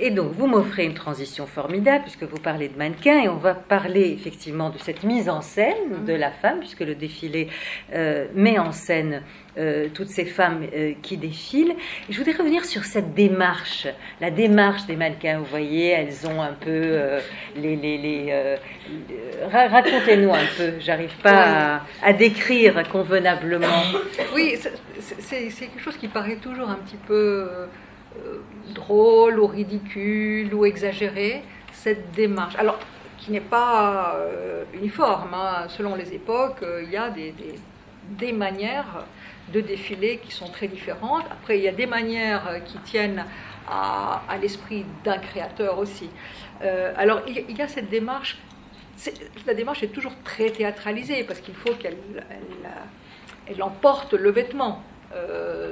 Et 0.00 0.10
donc, 0.10 0.32
vous 0.32 0.46
m'offrez 0.46 0.84
une 0.84 0.94
transition 0.94 1.46
formidable, 1.46 2.02
puisque 2.02 2.24
vous 2.24 2.38
parlez 2.38 2.68
de 2.68 2.76
mannequin, 2.76 3.22
et 3.22 3.28
on 3.28 3.36
va 3.36 3.54
parler 3.54 4.10
effectivement 4.10 4.70
de 4.70 4.78
cette 4.78 5.04
mise 5.04 5.28
en 5.28 5.42
scène 5.42 6.04
de 6.06 6.12
la 6.12 6.30
femme, 6.30 6.60
puisque 6.60 6.80
le 6.80 6.94
défilé 6.94 7.48
euh, 7.92 8.26
met 8.34 8.58
en 8.58 8.72
scène 8.72 9.22
euh, 9.58 9.88
toutes 9.92 10.08
ces 10.08 10.24
femmes 10.24 10.64
euh, 10.74 10.92
qui 11.02 11.18
défilent. 11.18 11.74
je 12.08 12.16
voudrais 12.16 12.32
revenir 12.32 12.64
sur 12.64 12.84
cette 12.84 13.14
démarche, 13.14 13.86
la 14.20 14.30
démarche 14.30 14.86
des 14.86 14.96
mannequins. 14.96 15.38
Vous 15.38 15.44
voyez, 15.44 15.88
elles 15.88 16.26
ont 16.26 16.40
un 16.40 16.54
peu 16.54 16.98
les. 17.56 17.76
les, 17.76 17.98
les 17.98 18.56
Racontez-nous 19.52 20.32
un 20.32 20.46
peu, 20.56 20.72
j'arrive 20.80 21.14
pas 21.22 21.76
à, 21.76 21.82
à, 22.02 22.12
décrire 22.12 22.88
convenablement. 22.88 23.82
Oui, 24.34 24.56
c'est 24.98 25.50
quelque 25.50 25.80
chose 25.80 25.96
qui 25.96 26.08
paraît 26.08 26.36
toujours 26.36 26.70
un 26.70 26.76
petit 26.76 26.98
peu 27.06 27.46
drôle 28.74 29.38
ou 29.38 29.46
ridicule 29.46 30.54
ou 30.54 30.64
exagéré, 30.64 31.42
cette 31.72 32.12
démarche. 32.12 32.56
Alors, 32.56 32.78
qui 33.18 33.30
n'est 33.30 33.40
pas 33.40 34.16
euh, 34.16 34.64
uniforme, 34.74 35.34
hein. 35.34 35.66
selon 35.68 35.94
les 35.94 36.12
époques, 36.12 36.62
euh, 36.62 36.82
il 36.82 36.90
y 36.90 36.96
a 36.96 37.08
des, 37.10 37.34
des, 38.18 38.32
manières 38.32 39.04
de 39.52 39.60
défiler 39.60 40.18
qui 40.18 40.32
sont 40.32 40.48
très 40.48 40.66
différentes. 40.66 41.24
Après, 41.30 41.58
il 41.58 41.64
y 41.64 41.68
a 41.68 41.72
des 41.72 41.86
manières 41.86 42.60
qui 42.64 42.78
tiennent 42.78 43.24
à, 43.68 44.22
à 44.28 44.38
l'esprit 44.38 44.84
d'un 45.04 45.18
créateur 45.18 45.78
aussi. 45.78 46.10
alors, 46.96 47.22
il, 47.26 47.56
y 47.56 47.62
a 47.62 47.68
cette 47.68 47.90
démarche 47.90 48.38
la 49.46 49.54
démarche 49.54 49.82
est 49.82 49.88
toujours 49.88 50.12
très 50.22 50.50
théâtralisée 50.50 51.24
parce 51.24 51.40
qu'il 51.40 51.54
faut 51.54 51.74
qu'elle 51.74 51.96
elle, 53.48 53.62
emporte 53.62 54.12
le 54.14 54.30
vêtement. 54.30 54.82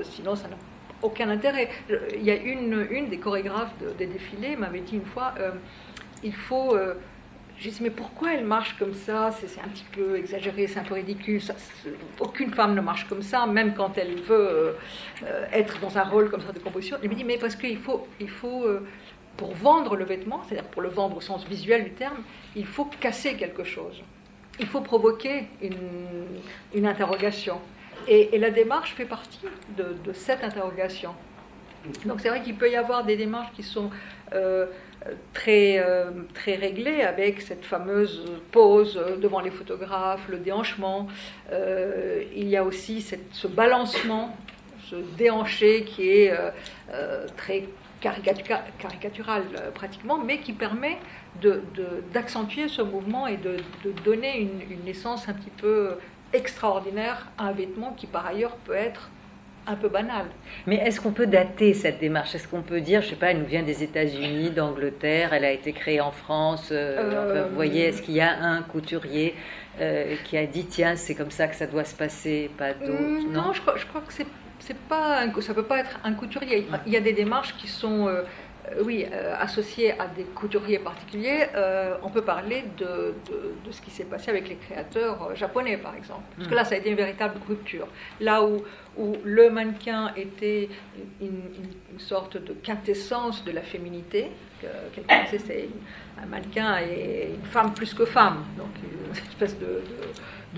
sinon, 0.03 0.35
ça 0.35 0.49
n'a 0.49 0.57
aucun 1.03 1.31
intérêt. 1.31 1.69
Il 2.15 2.23
y 2.23 2.31
a 2.31 2.37
une, 2.37 2.87
une 2.91 3.09
des 3.09 3.19
chorégraphes 3.19 3.73
des 3.99 4.07
défilés 4.07 4.57
m'avait 4.57 4.81
dit 4.81 4.97
une 4.97 5.07
fois 5.07 5.35
il 6.23 6.35
faut. 6.35 6.77
J'ai 7.61 7.71
dit, 7.71 7.83
mais 7.83 7.91
pourquoi 7.91 8.33
elle 8.33 8.47
marche 8.47 8.79
comme 8.79 8.95
ça? 8.95 9.31
C'est 9.33 9.61
un 9.61 9.69
petit 9.69 9.85
peu 9.93 10.17
exagéré, 10.17 10.67
c'est 10.67 10.79
un 10.79 10.83
peu 10.83 10.95
ridicule. 10.95 11.43
aucune 12.19 12.55
femme 12.55 12.75
ne 12.75 12.81
marche 12.81 13.07
comme 13.07 13.21
ça, 13.21 13.47
même 13.47 13.75
quand 13.75 13.99
elle 13.99 14.19
veut 14.19 14.77
euh, 15.25 15.47
être 15.53 15.79
dans 15.79 15.99
un 15.99 16.05
rôle 16.05 16.31
comme 16.31 16.41
ça 16.41 16.53
de 16.53 16.59
composition. 16.59 16.97
Elle 17.03 17.11
me 17.11 17.15
dit, 17.15 17.25
mais 17.25 17.37
parce 17.37 17.57
qu'il 17.57 17.77
faut, 17.77 18.09
il 18.19 18.31
faut 18.31 18.65
euh, 18.65 18.89
pour 19.37 19.53
vendre 19.53 19.95
le 19.95 20.07
vêtement, 20.07 20.43
c'est-à-dire 20.49 20.71
pour 20.71 20.81
le 20.81 20.89
vendre 20.89 21.19
au 21.19 21.21
sens 21.21 21.47
visuel 21.47 21.85
du 21.85 21.91
terme, 21.91 22.23
il 22.57 22.65
faut 22.65 22.87
casser 22.87 23.35
quelque 23.35 23.65
chose. 23.65 24.03
Il 24.59 24.67
faut 24.67 24.81
provoquer 24.81 25.49
une, 25.61 26.87
interrogation. 26.87 27.61
Et, 28.09 28.39
la 28.39 28.51
démarche 28.51 28.95
fait 28.95 29.05
partie 29.05 29.41
de, 29.77 30.13
cette 30.13 30.43
interrogation. 30.45 31.15
Donc 32.05 32.21
c'est 32.21 32.29
vrai 32.29 32.43
qu'il 32.43 32.57
peut 32.57 32.71
y 32.71 32.77
avoir 32.77 33.05
des 33.05 33.17
démarches 33.17 33.53
qui 33.55 33.63
sont... 33.63 33.91
Euh, 35.07 35.13
très, 35.33 35.79
euh, 35.79 36.11
très 36.35 36.57
réglé 36.57 37.01
avec 37.01 37.41
cette 37.41 37.65
fameuse 37.65 38.23
pose 38.53 39.01
devant 39.19 39.41
les 39.41 39.51
photographes, 39.51 40.29
le 40.29 40.37
déhanchement. 40.37 41.09
Euh, 41.53 42.23
il 42.37 42.47
y 42.49 42.57
a 42.59 42.65
aussi 42.65 43.01
ce 43.01 43.47
balancement, 43.47 44.37
ce 44.91 44.97
déhanché 45.17 45.85
qui 45.85 46.11
est 46.11 46.35
très 47.39 47.65
caricatural 48.03 49.45
pratiquement, 49.73 50.19
mais 50.19 50.41
qui 50.41 50.53
permet 50.53 50.99
d'accentuer 52.13 52.69
ce 52.69 52.83
mouvement 52.83 53.27
et 53.27 53.39
de, 53.39 53.57
donner 54.05 54.39
une, 54.39 54.61
une 54.71 54.85
naissance 54.85 55.31
un 55.31 55.33
petit 55.33 55.51
peu 55.57 55.97
extraordinaire 56.33 57.29
à 57.39 57.45
un 57.45 57.53
vêtement 57.53 57.93
qui 57.97 58.07
par 58.07 58.27
ailleurs 58.27 58.57
peut 58.57 58.75
être 58.75 59.11
un 59.67 59.75
peu 59.75 59.89
banal. 59.89 60.27
Mais 60.67 60.77
est-ce 60.77 61.01
qu'on 61.01 61.13
peut 61.13 61.27
dater 61.27 61.75
cette 61.75 62.01
démarche? 62.01 62.35
Est-ce 62.35 62.49
qu'on 62.49 62.63
peut 62.63 62.81
dire, 62.81 63.03
je 63.03 63.09
sais 63.11 63.17
pas, 63.17 63.31
elle 63.31 63.39
nous 63.39 63.47
vient 63.47 63.63
des 63.63 63.83
États-Unis, 63.83 64.51
d'Angleterre, 64.51 65.33
elle 65.33 65.45
a 65.45 65.53
été 65.53 65.73
créée 65.73 66.01
en 66.01 66.11
France 66.11 66.71
euh, 66.73 66.97
euh, 66.99 67.47
Vous 67.49 67.55
voyez, 67.55 67.85
est-ce 67.85 68.03
qu'il 68.03 68.15
y 68.15 68.21
a 68.21 68.39
un 68.41 68.63
couturier 68.63 69.35
euh, 69.81 70.17
qui 70.25 70.37
a 70.37 70.47
dit, 70.47 70.67
tiens, 70.67 70.97
c'est 70.97 71.15
comme 71.15 71.31
ça 71.31 71.47
que 71.47 71.55
ça 71.55 71.67
doit 71.67 71.85
se 71.85 71.95
passer, 71.95 72.51
pas 72.59 72.73
d'autres 72.73 73.29
mm, 73.29 73.33
non, 73.33 73.53
je 73.53 73.61
crois, 73.61 73.77
je 73.77 73.87
crois 73.87 74.01
que 74.01 74.13
c'est, 74.13 74.27
c'est 74.59 74.77
pas, 74.77 75.25
ça 75.41 75.55
peut 75.55 75.65
pas 75.65 75.79
être 75.79 76.01
un 76.05 76.13
couturier. 76.15 76.67
Il 76.87 76.93
y 76.93 76.97
a 76.97 77.01
des 77.01 77.13
démarches 77.13 77.55
qui 77.57 77.69
sont 77.69 78.09
euh, 78.09 78.23
oui, 78.85 79.07
euh, 79.11 79.35
associé 79.39 79.99
à 79.99 80.07
des 80.07 80.25
couturiers 80.25 80.79
particuliers, 80.79 81.47
euh, 81.55 81.97
on 82.03 82.11
peut 82.11 82.23
parler 82.23 82.65
de, 82.79 83.15
ce 83.71 83.81
qui 83.81 83.91
s'est 83.91 84.05
passé 84.05 84.31
avec 84.31 84.49
les 84.49 84.57
créateurs 84.57 85.35
japonais, 85.35 85.77
par 85.77 85.95
exemple. 85.95 86.23
Parce 86.37 86.49
que 86.49 86.55
là, 86.55 86.65
ça 86.65 86.75
a 86.75 86.79
été 86.79 86.91
une 86.91 86.97
véritable 86.97 87.35
rupture. 87.49 87.89
Là 88.21 88.43
où, 88.43 88.63
où 88.97 89.17
le 89.25 89.51
mannequin 89.51 90.13
était 90.17 90.69
une, 91.21 91.43
sorte 91.99 92.39
de 92.39 92.55
quintessence 92.55 93.45
de 93.45 93.53
la 93.53 93.61
féminité, 93.61 94.31
quelqu'un 94.95 95.27
sait, 95.27 95.39
c'est 95.39 95.69
un 96.23 96.27
mannequin 96.27 96.79
et 96.81 97.35
une 97.35 97.45
femme 97.45 97.75
plus 97.75 97.93
que 97.93 98.07
femme, 98.07 98.45
donc 98.57 98.71
une 98.83 99.13
espèce 99.13 99.57
de, 99.59 99.83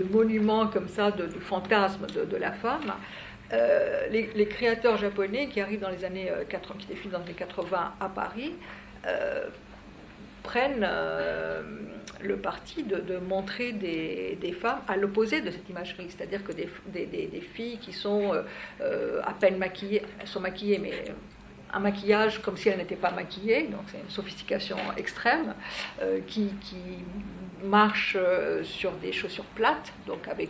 monument 0.04 0.68
comme 0.68 0.88
ça, 0.88 1.10
de, 1.10 1.26
fantasme 1.40 2.06
de, 2.06 2.36
la 2.36 2.52
femme. 2.52 2.92
Euh, 3.52 4.08
les, 4.08 4.46
créateurs 4.46 4.96
japonais 4.96 5.48
qui 5.48 5.60
arrivent 5.60 5.80
dans 5.80 5.90
les 5.90 6.04
années 6.04 6.30
80, 6.48 6.74
euh, 6.74 6.78
qui 6.78 6.86
défilent 6.86 7.10
dans 7.10 7.18
les 7.18 7.24
années 7.24 7.34
80 7.34 7.94
à 8.00 8.08
Paris, 8.08 8.54
euh, 9.06 9.46
prennent 10.42 10.88
le 12.20 12.36
parti 12.36 12.82
de, 12.82 13.18
montrer 13.18 13.72
des, 13.72 14.56
femmes 14.60 14.80
à 14.88 14.96
l'opposé 14.96 15.40
de 15.40 15.50
cette 15.50 15.68
imagerie, 15.68 16.06
c'est-à-dire 16.08 16.42
que 16.42 16.52
des, 16.52 17.40
filles 17.54 17.78
qui 17.78 17.92
sont 17.92 18.32
à 18.80 19.32
peine 19.38 19.56
maquillées, 19.58 20.02
elles 20.20 20.26
sont 20.26 20.40
maquillées, 20.40 20.78
mais 20.78 21.04
un 21.72 21.78
maquillage 21.78 22.42
comme 22.42 22.56
si 22.56 22.68
elles 22.68 22.78
n'étaient 22.78 22.96
pas 22.96 23.12
maquillées, 23.12 23.68
donc 23.68 23.82
c'est 23.86 23.98
une 23.98 24.10
sophistication 24.10 24.76
extrême, 24.96 25.54
qui, 26.26 26.48
qui 26.60 27.04
marchent 27.64 28.18
sur 28.64 28.92
des 28.92 29.12
chaussures 29.12 29.44
plates, 29.44 29.92
donc 30.06 30.26
avec 30.26 30.48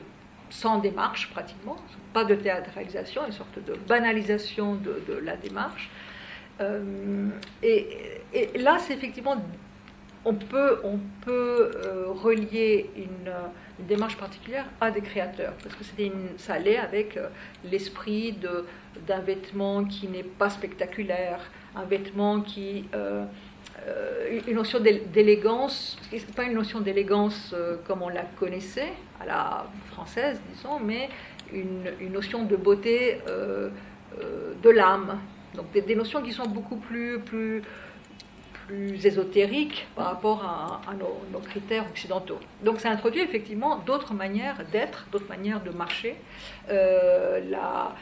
sans 0.53 0.79
démarche 0.79 1.31
pratiquement, 1.31 1.77
pas 2.13 2.25
de 2.25 2.35
théâtralisation, 2.35 3.23
une 3.27 3.33
sorte 3.33 3.59
de 3.65 3.75
banalisation 3.89 4.75
de, 4.75 5.15
la 5.23 5.37
démarche. 5.37 5.91
Euh, 6.61 7.29
et, 7.63 7.89
là, 8.57 8.77
c'est 8.79 8.93
effectivement, 8.93 9.37
on 10.27 10.35
peut, 10.35 10.81
on 10.85 10.99
peut 11.25 11.73
euh, 11.75 12.05
relier 12.09 12.91
une, 12.97 13.33
démarche 13.89 14.17
particulière 14.17 14.67
à 14.81 14.93
des 14.93 15.01
créateurs, 15.01 15.55
parce 15.61 15.75
que 15.75 15.83
une, 16.01 16.29
ça 16.37 16.55
allait 16.55 16.77
avec 16.77 17.17
euh, 17.17 17.29
l'esprit 17.65 18.39
d'un 19.09 19.19
vêtement 19.19 19.85
qui 19.85 20.07
n'est 20.07 20.23
pas 20.23 20.51
spectaculaire, 20.51 21.41
un 21.75 21.85
vêtement 21.85 22.43
qui 22.43 22.85
une 24.47 24.55
notion 24.55 24.81
d'élégance, 24.81 25.99
pas 26.35 26.45
une 26.45 26.55
notion 26.55 26.81
d'élégance 26.81 27.53
euh, 27.55 27.77
comme 27.87 28.03
on 28.03 28.09
la 28.09 28.23
connaissait, 28.23 28.93
à 29.21 29.27
la 29.27 29.67
française, 29.91 30.41
disons, 30.53 30.81
mais 30.81 31.09
une, 31.53 32.13
notion 32.13 32.45
de 32.45 32.57
beauté 32.57 33.19
euh, 33.29 33.71
de 34.63 34.71
l'âme. 34.71 35.19
Donc 35.55 35.71
des, 35.73 35.95
notions 35.95 36.23
qui 36.23 36.33
sont 36.33 36.47
beaucoup 36.47 36.77
plus, 36.77 37.19
plus, 37.21 37.63
plus 38.67 39.05
ésotériques 39.05 39.87
par 39.95 40.07
rapport 40.07 40.43
à, 40.45 40.95
nos, 40.95 41.41
critères 41.41 41.85
occidentaux. 41.91 42.39
Donc 42.65 42.81
ça 42.81 42.91
introduit 42.91 43.21
effectivement 43.21 43.77
d'autres 43.77 44.15
manières 44.15 44.57
d'être, 44.73 45.07
d'autres 45.13 45.29
manières 45.29 45.63
de 45.63 45.71
marcher. 45.71 46.17
la 46.69 47.93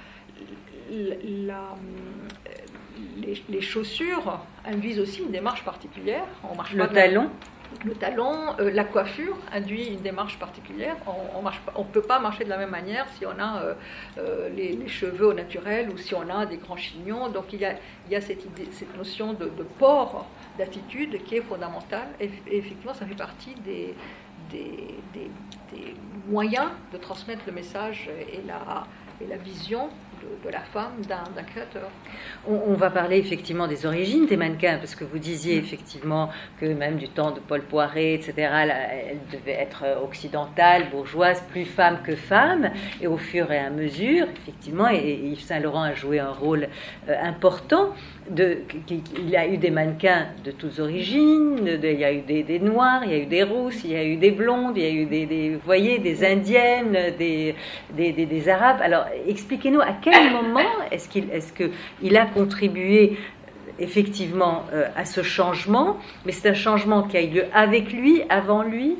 les, 3.48 3.60
chaussures 3.60 4.40
induisent 4.64 5.00
aussi 5.00 5.20
une 5.20 5.30
démarche 5.30 5.64
particulière. 5.64 6.24
On 6.50 6.54
marche 6.54 6.72
le 6.72 6.86
talon 6.88 7.30
Le 7.84 7.94
talon, 7.94 8.54
euh, 8.58 8.70
la 8.70 8.84
coiffure 8.84 9.36
induit 9.52 9.86
une 9.86 10.00
démarche 10.00 10.38
particulière. 10.38 10.96
On 11.06 11.42
ne 11.80 11.84
peut 11.84 12.02
pas 12.02 12.18
marcher 12.18 12.44
de 12.44 12.50
la 12.50 12.58
même 12.58 12.70
manière 12.70 13.06
si 13.16 13.26
on 13.26 13.38
a 13.38 13.62
euh, 13.62 13.74
euh, 14.18 14.48
les, 14.50 14.88
cheveux 14.88 15.26
au 15.28 15.34
naturel 15.34 15.90
ou 15.90 15.98
si 15.98 16.14
on 16.14 16.28
a 16.28 16.46
des 16.46 16.56
grands 16.56 16.76
chignons. 16.76 17.28
Donc 17.28 17.52
il 17.52 17.60
y 17.60 17.64
a, 17.64 17.74
il 18.06 18.12
y 18.12 18.16
a 18.16 18.20
cette, 18.20 18.44
idée, 18.44 18.68
cette 18.72 18.96
notion 18.96 19.32
de, 19.32 19.46
port, 19.78 20.26
d'attitude 20.58 21.22
qui 21.24 21.36
est 21.36 21.42
fondamentale. 21.42 22.08
Et, 22.20 22.30
effectivement, 22.50 22.94
ça 22.94 23.06
fait 23.06 23.14
partie 23.14 23.54
des, 23.64 23.94
des, 24.50 24.94
des, 25.14 25.30
moyens 26.28 26.70
de 26.92 26.98
transmettre 26.98 27.42
le 27.46 27.52
message 27.52 28.08
et 28.32 28.40
la, 28.46 28.84
et 29.20 29.26
la 29.26 29.36
vision 29.36 29.90
de, 30.44 30.50
la 30.50 30.60
femme 30.60 31.00
d'un 31.08 31.42
créateur. 31.42 31.88
On, 32.46 32.74
va 32.74 32.90
parler 32.90 33.18
effectivement 33.18 33.66
des 33.66 33.86
origines 33.86 34.26
des 34.26 34.36
mannequins, 34.36 34.78
parce 34.78 34.94
que 34.94 35.04
vous 35.04 35.18
disiez 35.18 35.56
mm. 35.56 35.64
effectivement 35.64 36.30
que 36.60 36.66
même 36.66 36.96
du 36.96 37.08
temps 37.08 37.30
de 37.30 37.40
Paul 37.40 37.62
Poiret, 37.62 38.14
etc., 38.14 38.32
elle, 38.38 39.18
devait 39.32 39.52
être 39.60 39.84
occidentale, 40.02 40.90
bourgeoise, 40.90 41.42
plus 41.50 41.64
femme 41.64 41.98
que 42.04 42.16
femme, 42.16 42.70
et 43.00 43.06
au 43.06 43.16
fur 43.16 43.50
et 43.52 43.58
à 43.58 43.70
mesure, 43.70 44.26
effectivement, 44.42 44.88
et, 44.88 45.20
Yves 45.30 45.42
Saint-Laurent 45.42 45.82
a 45.82 45.94
joué 45.94 46.18
un 46.18 46.32
rôle 46.32 46.68
euh, 47.08 47.14
important, 47.22 47.94
de, 48.30 48.58
il 49.18 49.28
y 49.28 49.36
a 49.36 49.46
eu 49.46 49.56
des 49.56 49.70
mannequins 49.70 50.26
de 50.44 50.50
toutes 50.52 50.78
origines, 50.78 51.58
il 51.66 51.98
y 51.98 52.04
a 52.04 52.12
eu 52.12 52.20
des, 52.20 52.58
noirs, 52.60 53.02
il 53.04 53.10
y 53.10 53.14
a 53.14 53.18
eu 53.18 53.26
des 53.26 53.42
rousses, 53.42 53.82
il 53.84 53.90
y 53.90 53.96
a 53.96 54.04
eu 54.04 54.16
des 54.16 54.30
blondes, 54.30 54.76
il 54.76 54.82
y 54.82 54.86
a 54.86 54.90
eu 54.90 55.06
des, 55.06 55.50
vous 55.54 55.64
voyez, 55.64 55.98
des 55.98 56.24
indiennes, 56.24 56.96
des, 57.18 57.54
des, 57.92 58.48
arabes. 58.48 58.78
Alors 58.82 59.06
expliquez-nous 59.26 59.80
à 59.80 59.92
quel 60.00 60.09
moment 60.30 60.60
est-ce 60.90 61.08
qu'il 61.08 61.30
est 61.30 61.54
qu'il 61.54 62.16
a 62.16 62.26
contribué 62.26 63.16
effectivement 63.78 64.66
euh, 64.72 64.88
à 64.96 65.04
ce 65.04 65.22
changement, 65.22 65.98
mais 66.24 66.32
c'est 66.32 66.50
un 66.50 66.54
changement 66.54 67.02
qui 67.02 67.16
a 67.16 67.22
eu 67.22 67.30
lieu 67.30 67.44
avec 67.52 67.92
lui, 67.92 68.22
avant 68.28 68.62
lui? 68.62 68.96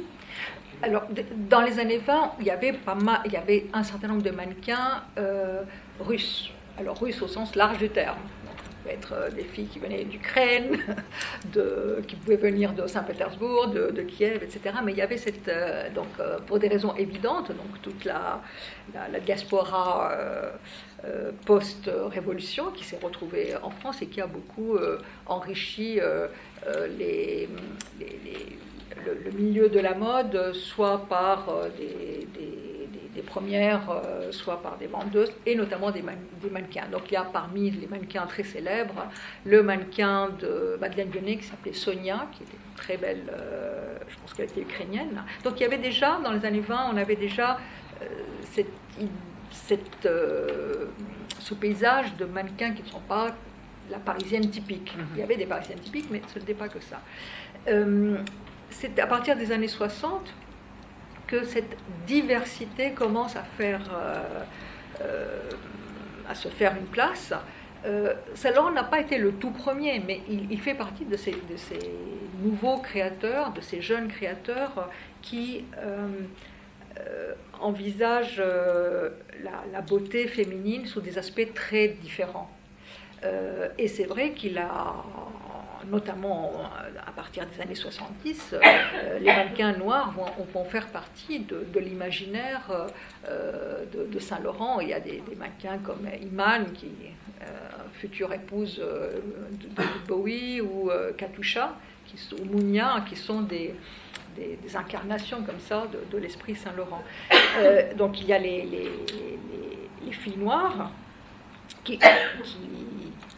Alors, 0.82 1.02
dans 1.50 1.60
les 1.60 1.78
années 1.78 1.98
20, 1.98 2.32
il 2.40 2.46
y 2.46 2.50
avait, 2.50 2.72
pas 2.72 2.94
mal, 2.94 3.20
il 3.26 3.32
y 3.32 3.36
avait 3.36 3.66
un 3.74 3.82
certain 3.82 4.08
nombre 4.08 4.22
de 4.22 4.30
mannequins 4.30 5.02
euh, 5.18 5.62
russes. 6.00 6.50
Alors, 6.78 6.98
russes 6.98 7.20
au 7.20 7.28
sens 7.28 7.54
large 7.54 7.76
du 7.76 7.90
terme 7.90 8.16
être 8.88 9.12
euh, 9.12 9.30
des 9.30 9.44
filles 9.44 9.66
qui 9.66 9.78
venaient 9.78 10.04
d'Ukraine, 10.04 10.78
qui 12.06 12.16
pouvaient 12.16 12.36
venir 12.36 12.72
de 12.72 12.86
Saint-Pétersbourg, 12.86 13.68
de, 13.68 14.02
Kiev, 14.02 14.42
etc. 14.42 14.76
Mais 14.84 14.92
il 14.92 14.98
y 14.98 15.02
avait 15.02 15.16
cette, 15.16 15.48
euh, 15.48 15.90
donc 15.90 16.08
euh, 16.18 16.38
pour 16.46 16.58
des 16.58 16.68
raisons 16.68 16.94
évidentes, 16.96 17.48
donc 17.48 17.82
toute 17.82 18.04
la, 18.04 18.40
la, 18.94 19.20
diaspora 19.20 20.12
post-révolution 21.46 22.70
qui 22.72 22.84
s'est 22.84 22.98
retrouvée 23.02 23.54
en 23.62 23.70
France 23.70 24.02
et 24.02 24.06
qui 24.06 24.20
a 24.20 24.26
beaucoup 24.26 24.78
enrichi 25.26 25.98
les, 26.98 27.48
le, 29.06 29.30
milieu 29.32 29.68
de 29.68 29.80
la 29.80 29.94
mode, 29.94 30.52
soit 30.52 31.06
par 31.08 31.46
des 33.14 33.22
premières, 33.22 34.02
soit 34.30 34.62
par 34.62 34.76
des 34.78 34.86
vendeuses, 34.86 35.32
et 35.46 35.54
notamment 35.54 35.90
des, 35.90 36.02
mannequins. 36.02 36.88
Donc 36.90 37.10
il 37.10 37.14
y 37.14 37.16
a 37.16 37.24
parmi 37.24 37.70
les 37.70 37.86
mannequins 37.86 38.26
très 38.26 38.42
célèbres 38.42 39.06
le 39.44 39.62
mannequin 39.62 40.30
de 40.40 40.76
Madeleine 40.80 41.08
Bionnet 41.08 41.36
qui 41.36 41.44
s'appelait 41.44 41.72
Sonia, 41.72 42.26
qui 42.32 42.42
était 42.42 42.52
une 42.56 42.76
très 42.76 42.96
belle, 42.96 43.24
je 44.08 44.16
pense 44.18 44.34
qu'elle 44.34 44.46
était 44.46 44.62
ukrainienne. 44.62 45.22
Donc 45.44 45.54
il 45.60 45.62
y 45.62 45.66
avait 45.66 45.78
déjà, 45.78 46.18
dans 46.22 46.32
les 46.32 46.44
années 46.44 46.60
20, 46.60 46.90
on 46.92 46.96
avait 46.96 47.16
déjà 47.16 47.58
cette, 48.52 48.66
cette, 49.50 50.08
ce 51.38 51.54
paysage 51.54 52.14
de 52.16 52.24
mannequins 52.24 52.72
qui 52.72 52.82
ne 52.82 52.88
sont 52.88 53.00
pas 53.00 53.34
la 53.90 53.98
parisienne 53.98 54.48
typique. 54.48 54.96
Mhm. 54.96 55.06
Il 55.14 55.20
y 55.20 55.22
avait 55.22 55.36
des 55.36 55.46
parisiennes 55.46 55.80
typiques, 55.80 56.08
mais 56.10 56.22
ce 56.32 56.38
n'était 56.38 56.54
pas 56.54 56.68
que 56.68 56.80
ça. 56.80 57.00
Euh, 57.68 58.18
c'est 58.70 58.98
à 58.98 59.06
partir 59.06 59.36
des 59.36 59.52
années 59.52 59.68
60 59.68 60.32
que 61.26 61.44
cette 61.44 61.76
diversité 62.06 62.92
commence 62.92 63.36
à, 63.36 63.42
faire, 63.42 63.82
euh, 63.92 64.44
euh, 65.02 65.40
à 66.28 66.34
se 66.34 66.48
faire 66.48 66.74
une 66.76 66.86
place. 66.86 67.32
Euh, 67.86 68.14
Salon 68.34 68.70
n'a 68.72 68.84
pas 68.84 69.00
été 69.00 69.16
le 69.16 69.32
tout 69.32 69.50
premier, 69.50 70.00
mais 70.00 70.22
il, 70.28 70.60
fait 70.60 70.74
partie 70.74 71.04
de 71.04 71.16
ces, 71.16 71.32
de 71.32 71.56
ces, 71.56 71.78
nouveaux 72.42 72.78
créateurs, 72.78 73.52
de 73.52 73.60
ces 73.60 73.80
jeunes 73.80 74.08
créateurs 74.08 74.88
qui 75.22 75.64
envisagent 77.60 78.42
la, 79.42 79.64
la, 79.72 79.80
beauté 79.80 80.26
féminine 80.26 80.86
sous 80.86 81.00
des 81.00 81.18
aspects 81.18 81.52
très 81.54 81.88
différents. 81.88 82.50
et 83.78 83.88
c'est 83.88 84.04
vrai 84.04 84.32
qu'il 84.32 84.58
a 84.58 85.04
notamment 85.88 86.52
euh, 86.54 86.98
à 87.06 87.12
partir 87.12 87.46
des 87.46 87.60
années 87.60 87.74
70, 87.74 88.54
euh, 88.54 89.18
les 89.18 89.26
mannequins 89.26 89.72
noirs 89.72 90.12
vont, 90.12 90.64
faire 90.64 90.86
partie 90.88 91.40
de, 91.40 91.78
l'imaginaire 91.78 92.88
euh, 93.28 93.84
de, 93.92 94.18
Saint-Laurent. 94.18 94.80
Il 94.80 94.88
y 94.88 94.92
a 94.92 95.00
des, 95.00 95.22
mannequins 95.36 95.78
comme 95.78 96.06
Iman, 96.22 96.66
qui 96.72 96.90
future 97.94 98.32
épouse 98.32 98.78
de, 98.78 99.82
Bowie, 100.06 100.60
ou 100.60 100.90
Katusha, 101.16 101.74
ou 102.32 102.44
Mounia, 102.44 103.04
qui 103.08 103.16
sont 103.16 103.42
des, 103.42 103.74
des, 104.36 104.76
incarnations 104.76 105.42
comme 105.42 105.60
ça 105.60 105.86
de, 106.10 106.18
l'esprit 106.18 106.54
Saint-Laurent. 106.54 107.02
donc 107.96 108.20
il 108.20 108.26
y 108.26 108.32
a 108.32 108.38
les, 108.38 108.62
les, 108.64 110.12
filles 110.12 110.38
noires 110.38 110.90
qui, 111.84 111.98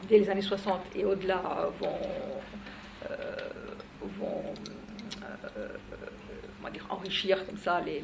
dès 0.09 0.18
les 0.18 0.30
années 0.30 0.43
60 0.43 0.80
et 0.97 1.05
au-delà, 1.05 1.43
vont, 1.80 1.88
euh, 3.11 3.36
vont 4.18 4.43
euh, 5.57 6.70
dire, 6.72 6.86
enrichir 6.90 7.45
comme 7.47 7.59
ça 7.59 7.80
les, 7.84 8.03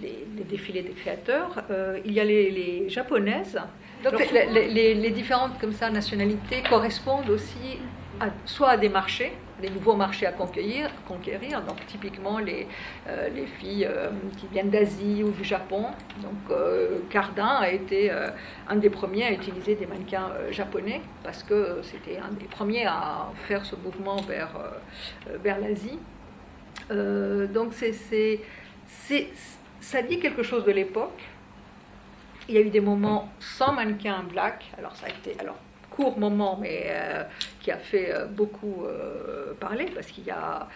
les, 0.00 0.26
les, 0.36 0.44
défilés 0.44 0.82
des 0.82 0.92
créateurs. 0.92 1.62
Euh, 1.70 1.98
il 2.04 2.12
y 2.12 2.20
a 2.20 2.24
les, 2.24 2.88
japonaises. 2.88 3.58
Donc 4.04 4.14
les, 4.30 5.10
différentes 5.10 5.58
comme 5.58 5.72
ça 5.72 5.90
nationalités 5.90 6.62
correspondent 6.68 7.30
aussi 7.30 7.78
soit 8.44 8.70
à 8.70 8.76
des 8.76 8.88
marchés, 8.88 9.32
des 9.60 9.70
nouveaux 9.70 9.94
marchés 9.94 10.26
à 10.26 10.32
conquérir, 10.32 10.90
conquérir 11.06 11.62
donc 11.62 11.84
typiquement 11.86 12.38
les, 12.38 12.66
euh, 13.08 13.28
les 13.30 13.46
filles 13.46 13.86
euh, 13.86 14.10
qui 14.36 14.46
viennent 14.48 14.70
d'Asie 14.70 15.22
ou 15.22 15.30
du 15.30 15.44
Japon. 15.44 15.86
Donc 16.22 16.50
euh, 16.50 16.98
Cardin 17.10 17.56
a 17.60 17.70
été 17.70 18.10
un 18.68 18.76
des 18.76 18.90
premiers 18.90 19.24
à 19.24 19.32
utiliser 19.32 19.74
des 19.74 19.86
mannequins 19.86 20.30
japonais 20.50 21.00
parce 21.22 21.42
que 21.42 21.80
c'était 21.82 22.18
un 22.18 22.32
des 22.32 22.46
premiers 22.46 22.86
à 22.86 23.30
faire 23.46 23.64
ce 23.64 23.76
mouvement 23.76 24.16
vers, 24.22 24.50
vers 25.42 25.58
l'Asie. 25.58 25.98
donc 26.90 27.72
c'est, 27.72 28.40
ça 29.80 30.02
dit 30.02 30.18
quelque 30.18 30.42
chose 30.42 30.64
de 30.64 30.72
l'époque. 30.72 31.22
Il 32.48 32.54
y 32.54 32.58
a 32.58 32.60
eu 32.60 32.70
des 32.70 32.80
moments 32.80 33.28
sans 33.40 33.72
mannequin 33.72 34.22
black. 34.30 34.70
Alors 34.78 34.94
ça 34.94 35.06
a 35.06 35.08
été 35.08 35.38
alors 35.40 35.56
court 35.96 36.18
moment, 36.18 36.58
mais 36.60 36.86
euh, 36.88 37.24
qui 37.60 37.70
a 37.70 37.78
fait 37.78 38.14
euh, 38.14 38.26
beaucoup 38.26 38.84
euh, 38.84 39.54
parler, 39.58 39.86
parce 39.94 40.08
qu'il 40.08 40.24
y 40.24 40.30
a 40.30 40.68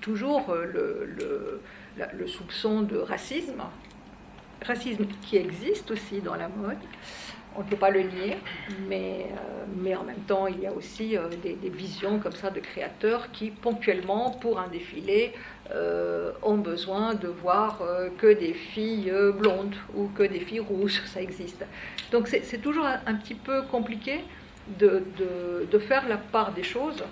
toujours 0.00 0.54
le, 0.54 1.60
soupçon 2.26 2.80
de 2.80 2.96
racisme, 2.96 3.62
racisme 4.64 5.04
qui 5.20 5.36
existe 5.36 5.90
aussi 5.90 6.22
dans 6.22 6.34
la 6.34 6.48
mode. 6.48 6.78
On 7.54 7.62
ne 7.62 7.68
peut 7.68 7.76
pas 7.76 7.90
le 7.90 8.04
nier, 8.04 8.38
mais, 8.88 9.26
en 9.94 10.04
même 10.04 10.22
temps, 10.26 10.46
il 10.46 10.60
y 10.60 10.66
a 10.66 10.72
aussi 10.72 11.16
des, 11.42 11.56
des, 11.56 11.68
visions 11.68 12.20
comme 12.20 12.32
ça 12.32 12.48
de 12.48 12.60
créateurs 12.60 13.30
qui, 13.30 13.50
ponctuellement, 13.50 14.30
pour 14.30 14.58
un 14.58 14.68
défilé, 14.68 15.34
ont 16.42 16.56
besoin 16.56 17.14
de 17.14 17.28
voir 17.28 17.82
que 18.16 18.32
des 18.32 18.54
filles 18.54 19.12
blondes 19.34 19.76
ou 19.94 20.08
que 20.08 20.22
des 20.22 20.40
filles 20.40 20.60
rouges, 20.60 21.02
ça 21.04 21.20
existe. 21.20 21.66
Donc 22.10 22.28
c'est 22.28 22.62
toujours 22.62 22.86
un, 22.86 23.14
petit 23.14 23.34
peu 23.34 23.62
compliqué 23.62 24.20
de, 24.78 25.78
faire 25.78 26.08
la 26.08 26.16
part 26.16 26.52
des 26.52 26.62
choses 26.62 27.04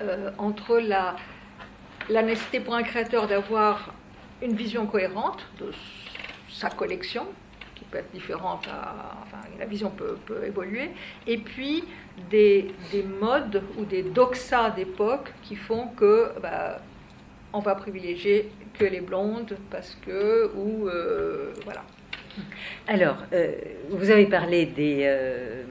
euh, 0.00 0.30
entre 0.38 0.78
la, 0.78 1.16
nécessité 2.22 2.60
pour 2.60 2.74
un 2.74 2.82
créateur 2.82 3.26
d'avoir 3.26 3.92
une 4.42 4.54
vision 4.54 4.86
cohérente 4.86 5.46
de 5.58 5.70
sa 6.48 6.70
collection, 6.70 7.26
qui 7.74 7.84
peut 7.84 7.98
être 7.98 8.10
différente, 8.12 8.66
enfin 9.22 9.42
la 9.58 9.66
vision 9.66 9.90
peut, 9.90 10.16
évoluer, 10.46 10.90
et 11.26 11.36
puis 11.36 11.84
des, 12.30 12.72
modes 13.20 13.62
ou 13.76 13.84
des 13.84 14.02
doxas 14.02 14.70
d'époque 14.70 15.32
qui 15.42 15.56
font 15.56 15.88
que 15.88 16.32
bah, 16.40 16.80
on 17.52 17.60
va 17.60 17.74
privilégier 17.74 18.50
que 18.78 18.84
les 18.84 19.00
blondes 19.00 19.56
parce 19.70 19.96
que, 20.06 20.50
ou 20.54 20.88
euh, 20.88 21.52
voilà. 21.64 21.82
Alors, 22.86 23.16
euh, 23.32 23.52
vous 23.90 24.10
avez 24.10 24.26
parlé 24.26 24.66
des, 24.66 25.02
euh, 25.04 25.62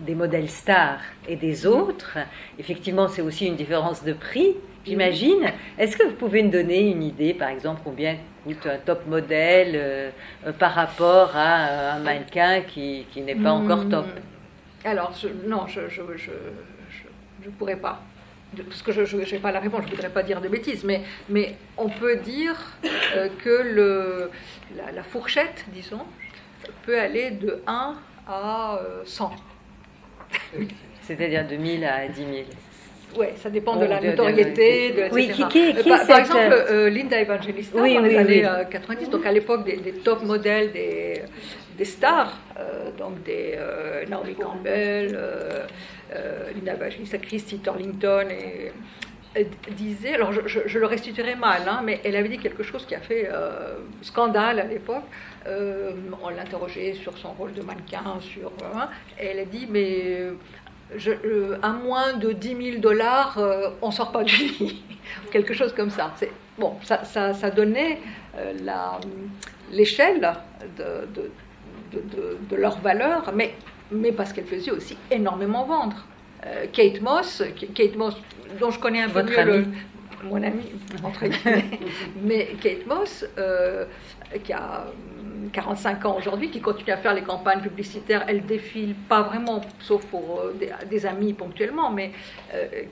des 0.00 0.14
modèles 0.14 0.48
stars 0.48 1.00
et 1.28 1.36
des 1.36 1.66
autres. 1.66 2.18
Effectivement, 2.58 3.08
c'est 3.08 3.22
aussi 3.22 3.46
une 3.46 3.56
différence 3.56 4.04
de 4.04 4.12
prix, 4.12 4.54
j'imagine. 4.84 5.52
Est-ce 5.78 5.96
que 5.96 6.04
vous 6.04 6.14
pouvez 6.14 6.42
nous 6.42 6.50
donner 6.50 6.90
une 6.90 7.02
idée, 7.02 7.34
par 7.34 7.48
exemple, 7.48 7.80
combien 7.84 8.16
coûte 8.44 8.66
un 8.66 8.78
top 8.78 9.06
modèle 9.06 9.72
euh, 9.74 10.10
par 10.58 10.72
rapport 10.72 11.32
à 11.34 11.94
un 11.94 11.98
mannequin 11.98 12.60
qui, 12.60 13.06
qui 13.10 13.22
n'est 13.22 13.34
pas 13.34 13.52
encore 13.52 13.84
hmm. 13.84 13.90
top 13.90 14.06
Alors, 14.84 15.12
non, 15.46 15.66
je 15.66 15.80
ne 15.80 17.50
pourrais 17.52 17.76
pas 17.76 18.00
parce 18.62 18.82
que 18.82 18.92
je 18.92 19.16
n'ai 19.16 19.38
pas 19.38 19.52
la 19.52 19.60
réponse, 19.60 19.82
je 19.82 19.90
ne 19.90 19.94
voudrais 19.94 20.10
pas 20.10 20.22
dire 20.22 20.40
de 20.40 20.48
bêtises, 20.48 20.84
mais, 20.84 21.02
mais 21.28 21.54
on 21.76 21.88
peut 21.88 22.16
dire 22.16 22.56
que 23.44 23.62
le, 23.62 24.30
la, 24.76 25.02
fourchette, 25.02 25.64
disons, 25.72 26.02
peut 26.84 26.98
aller 26.98 27.30
de 27.30 27.62
1 27.66 27.94
à 28.28 28.80
100. 29.04 29.30
Euh, 30.54 30.64
C'est-à-dire 31.02 31.46
de 31.46 31.56
1000 31.56 31.84
à 31.84 32.08
10 32.08 32.16
000. 32.16 32.30
Oui, 33.18 33.26
ça 33.36 33.48
dépend 33.48 33.76
de 33.76 33.86
la 33.86 34.00
notoriété, 34.00 34.90
de, 34.90 35.14
Oui, 35.14 35.30
qui, 35.30 35.46
qui, 35.48 35.74
qui 35.74 35.88
par, 35.88 36.06
par, 36.06 36.18
exemple, 36.18 36.64
euh, 36.70 36.90
Linda 36.90 37.18
Evangelista, 37.20 37.80
oui, 37.80 37.94
dans 37.94 38.00
les 38.00 38.16
années 38.16 38.44
90, 38.70 39.06
euh, 39.06 39.10
donc 39.10 39.24
à 39.24 39.32
l'époque 39.32 39.64
des, 39.64 39.92
top 40.04 40.22
modèles 40.22 40.72
des, 40.72 41.22
des 41.76 41.84
stars, 41.84 42.38
donc 42.98 43.22
des 43.22 43.58
Naomi 44.08 44.34
Campbell, 44.34 45.18
Linda 46.54 46.74
Evangelista, 46.74 47.18
Christy 47.18 47.58
Turlington 47.58 48.28
et 48.30 48.72
disait, 49.72 50.14
alors 50.14 50.32
je, 50.32 50.78
le 50.78 50.86
restituerai 50.86 51.34
mal, 51.34 51.62
hein, 51.68 51.80
mais 51.84 52.00
elle 52.04 52.16
avait 52.16 52.28
dit 52.28 52.38
quelque 52.38 52.62
chose 52.62 52.86
qui 52.86 52.94
a 52.94 53.00
fait 53.00 53.28
euh, 53.30 53.76
scandale 54.02 54.58
à 54.58 54.64
l'époque. 54.64 55.04
Euh, 55.46 55.92
on 56.22 56.30
l'interrogeait 56.30 56.94
sur 56.94 57.16
son 57.18 57.32
rôle 57.32 57.52
de 57.52 57.62
mannequin, 57.62 58.18
sur, 58.20 58.52
hein, 58.74 58.88
et 59.20 59.26
elle 59.26 59.40
a 59.40 59.44
dit, 59.44 59.66
mais 59.68 60.28
je, 60.96 61.12
à 61.62 61.70
moins 61.70 62.14
de 62.14 62.32
10 62.32 62.70
000 62.70 62.80
dollars, 62.80 63.38
on 63.82 63.90
sort 63.90 64.12
pas 64.12 64.24
du 64.24 64.36
lit. 64.36 64.82
quelque 65.30 65.54
chose 65.54 65.72
comme 65.72 65.90
ça. 65.90 66.14
Bon, 66.58 66.76
ça, 66.82 67.04
ça, 67.04 67.34
ça 67.34 67.50
donnait 67.50 67.98
l'échelle 69.70 70.32
de, 70.78 71.06
de, 71.14 71.30
de, 71.92 72.38
de, 72.48 72.56
leur 72.56 72.78
valeur, 72.80 73.32
mais, 73.34 73.54
mais 73.90 74.12
parce 74.12 74.32
qu'elle 74.32 74.46
faisait 74.46 74.70
aussi 74.70 74.96
énormément 75.10 75.64
vendre. 75.64 76.04
Euh, 76.44 76.66
Kate 76.72 77.00
Moss, 77.00 77.42
Kate 77.74 77.96
Moss, 77.96 78.16
dont 78.60 78.70
je 78.70 78.78
connais 78.78 79.02
un 79.02 79.08
peu 79.08 79.22
mieux 79.22 79.66
mon 80.24 80.42
ami, 80.42 80.72
entre 81.02 81.24
mais 82.22 82.46
Kate 82.60 82.86
Moss, 82.86 83.24
euh, 83.38 83.84
qui 84.42 84.52
a 84.52 84.86
45 85.52 86.04
ans 86.04 86.16
aujourd'hui, 86.18 86.50
qui 86.50 86.60
continue 86.60 86.92
à 86.92 86.96
faire 86.96 87.14
les 87.14 87.22
campagnes 87.22 87.60
publicitaires, 87.60 88.24
elle 88.26 88.44
défile 88.44 88.94
pas 89.08 89.22
vraiment, 89.22 89.60
sauf 89.80 90.04
pour 90.06 90.40
euh, 90.40 90.56
des, 90.88 91.06
amis 91.06 91.32
ponctuellement, 91.32 91.90
mais 91.90 92.12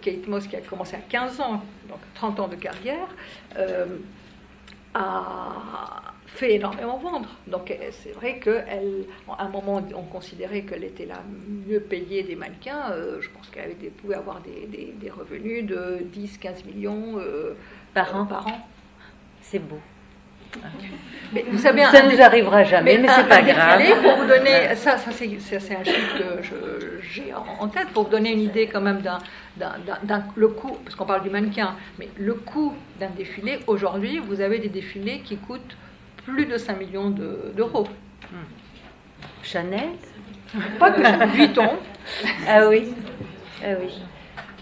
Kate 0.00 0.26
Moss 0.28 0.46
qui 0.46 0.56
a 0.56 0.60
commencé 0.60 0.96
à 0.96 1.00
15 1.00 1.40
ans, 1.40 1.62
donc 1.88 1.98
30 2.14 2.40
ans 2.40 2.48
de 2.48 2.56
carrière, 2.56 3.08
a 4.94 6.03
fait 6.34 6.54
énormément 6.54 6.98
vendre. 6.98 7.28
Donc 7.46 7.70
euh, 7.70 7.74
c'est 7.90 8.12
vrai 8.12 8.38
qu'à 8.38 8.64
un 9.38 9.48
moment, 9.48 9.82
on 9.94 10.02
considérait 10.02 10.62
qu'elle 10.62 10.84
était 10.84 11.06
la 11.06 11.22
mieux 11.66 11.80
payée 11.80 12.22
des 12.22 12.34
mannequins. 12.34 12.90
Euh, 12.90 13.20
je 13.20 13.30
pense 13.30 13.48
qu'elle 13.48 13.74
pouvait 13.92 14.16
avoir 14.16 14.40
des, 14.40 15.10
revenus 15.10 15.64
de 15.64 16.04
10-15 16.14 16.66
millions 16.66 17.18
euh, 17.18 17.54
par, 17.94 18.14
an. 18.16 18.26
par 18.26 18.46
an. 18.48 18.66
C'est 19.40 19.60
beau. 19.60 19.78
Mais 21.32 21.44
vous 21.50 21.58
savez, 21.58 21.82
ça 21.86 22.02
ne 22.02 22.12
nous 22.12 22.22
arrivera 22.22 22.62
jamais, 22.62 22.96
mais, 22.98 23.08
c'est 23.08 23.28
pas 23.28 23.42
grave. 23.42 23.82
Pour 24.02 24.16
vous 24.16 24.26
donner, 24.26 24.74
ça, 24.76 24.96
ça 24.98 25.10
c'est 25.10 25.26
un 25.26 25.84
chiffre 25.84 26.18
que 26.18 27.00
j'ai 27.02 27.34
en 27.34 27.66
tête, 27.66 27.88
pour 27.88 28.04
vous 28.04 28.10
donner 28.10 28.32
une 28.32 28.42
idée 28.42 28.68
quand 28.68 28.80
même 28.80 29.02
d'un, 29.02 30.22
le 30.36 30.48
coût, 30.48 30.78
parce 30.84 30.94
qu'on 30.94 31.06
parle 31.06 31.24
du 31.24 31.30
mannequin, 31.30 31.74
mais 31.98 32.08
le 32.16 32.34
coût 32.34 32.72
d'un 33.00 33.10
défilé, 33.10 33.58
aujourd'hui, 33.66 34.18
vous 34.18 34.40
avez 34.40 34.60
des 34.60 34.68
défilés 34.68 35.22
qui 35.24 35.36
coûtent 35.38 35.76
plus 36.24 36.46
de 36.46 36.56
5 36.56 36.78
millions 36.78 37.10
d'euros. 37.10 37.86
Hmm. 38.30 38.36
Chanel 39.42 39.90
Pas 40.78 40.90
que 40.90 41.36
Vuitton. 41.36 41.70
ah 42.48 42.68
oui, 42.68 42.94
ah 43.62 43.74
oui. 43.80 43.92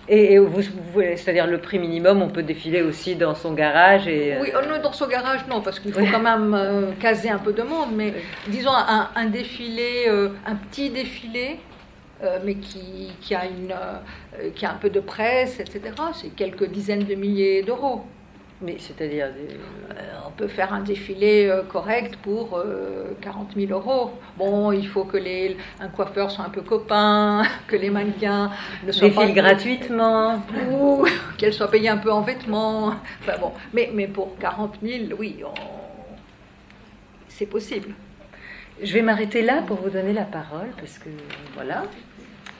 Et, 0.08 0.36
vous, 0.38 0.62
c'est-à-dire 0.94 1.46
le 1.46 1.58
prix 1.58 1.78
minimum, 1.78 2.22
on 2.22 2.28
peut 2.28 2.42
défiler 2.42 2.82
aussi 2.82 3.14
dans 3.14 3.34
son 3.34 3.52
garage 3.52 4.08
et... 4.08 4.36
Oui, 4.40 4.48
oh 4.54 4.82
dans 4.82 4.92
son 4.92 5.06
garage, 5.06 5.46
non, 5.48 5.60
parce 5.60 5.78
qu'il 5.78 5.92
faut 5.92 6.04
quand 6.10 6.20
même 6.20 6.54
euh, 6.54 6.92
caser 7.00 7.30
un 7.30 7.38
peu 7.38 7.52
de 7.52 7.62
monde, 7.62 7.90
mais 7.94 8.12
disons 8.48 8.72
un, 8.74 9.26
défilé, 9.26 10.06
euh, 10.08 10.30
un 10.44 10.56
petit 10.56 10.90
défilé, 10.90 11.60
euh, 12.22 12.40
mais 12.44 12.56
qui, 12.56 13.12
qui 13.20 13.34
a 13.34 13.44
une, 13.46 13.74
qui 14.56 14.66
a 14.66 14.72
un 14.72 14.76
peu 14.76 14.90
de 14.90 15.00
presse, 15.00 15.60
etc., 15.60 15.80
c'est 16.20 16.34
quelques 16.34 16.68
dizaines 16.68 17.04
de 17.04 17.14
milliers 17.14 17.62
d'euros. 17.62 18.02
Mais 18.62 18.76
c'est-à-dire 18.78 19.26
euh, 19.26 19.94
On 20.26 20.30
peut 20.30 20.46
faire 20.46 20.72
un 20.72 20.80
défilé 20.80 21.46
euh, 21.46 21.62
correct 21.62 22.16
pour 22.22 22.62
40 23.20 23.50
euh, 23.56 23.66
000 23.66 23.72
euros. 23.72 24.12
Bon, 24.38 24.70
il 24.70 24.86
faut 24.86 25.04
que 25.04 25.16
les, 25.16 25.56
un 25.80 25.88
coiffeur 25.88 26.30
soit 26.30 26.44
un 26.44 26.50
peu 26.50 26.62
copain, 26.62 27.42
que 27.66 27.76
les 27.76 27.90
mannequins 27.90 28.50
ne 28.86 28.92
soient 28.92 29.10
pas... 29.10 29.26
gratuitement. 29.26 30.40
Ou 30.70 31.06
qu'elles 31.38 31.52
soient 31.52 31.70
payées 31.70 31.88
un 31.88 31.96
peu 31.96 32.12
en 32.12 32.22
vêtements. 32.22 32.94
Enfin 33.20 33.38
bon, 33.40 33.52
mais, 33.72 33.90
mais 33.92 34.06
pour 34.06 34.38
40 34.38 34.76
000, 34.80 35.04
oui, 35.18 35.42
c'est 37.28 37.46
possible. 37.46 37.94
Je 38.80 38.92
vais 38.92 39.02
m'arrêter 39.02 39.42
là 39.42 39.62
pour 39.66 39.78
vous 39.78 39.90
donner 39.90 40.12
la 40.12 40.24
parole, 40.24 40.68
parce 40.76 40.98
que 40.98 41.08
voilà, 41.54 41.84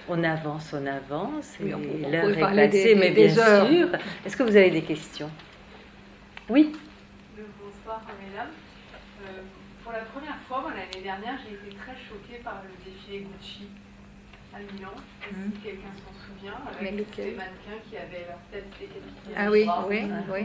on 0.08 0.22
avance, 0.24 0.74
on 0.74 0.86
avance, 0.86 1.56
et 1.60 1.68
l'heure 2.10 2.30
est 2.30 2.40
passée, 2.40 2.96
mais 2.96 3.10
bien 3.10 3.28
sûr. 3.28 3.88
Est-ce 4.26 4.36
que 4.36 4.42
vous 4.42 4.56
avez 4.56 4.70
des 4.70 4.82
questions? 4.82 5.30
Oui. 6.52 6.72
Bonsoir, 7.34 8.02
mesdames. 8.20 8.52
Euh, 9.24 9.40
pour 9.82 9.92
la 9.92 10.00
première 10.00 10.36
fois, 10.46 10.68
l'année 10.68 11.02
dernière, 11.02 11.38
j'ai 11.40 11.54
été 11.54 11.74
très 11.76 11.96
choquée 11.96 12.44
par 12.44 12.60
le 12.62 12.70
défilé 12.84 13.24
Gucci 13.24 13.68
à 14.52 14.58
Milan. 14.58 14.92
Est-ce 15.22 15.32
que 15.32 15.64
quelqu'un 15.64 15.94
s'en 15.96 16.12
souvient 16.12 16.60
Avec 16.68 16.94
des 17.16 17.32
mannequins 17.32 17.80
qui 17.88 17.96
avaient 17.96 18.28
leur 18.28 18.42
tête 18.52 18.68
décapitée. 18.78 19.32
Ah 19.34 19.50
oui, 19.50 19.66
oui, 19.88 20.02
oui. 20.30 20.44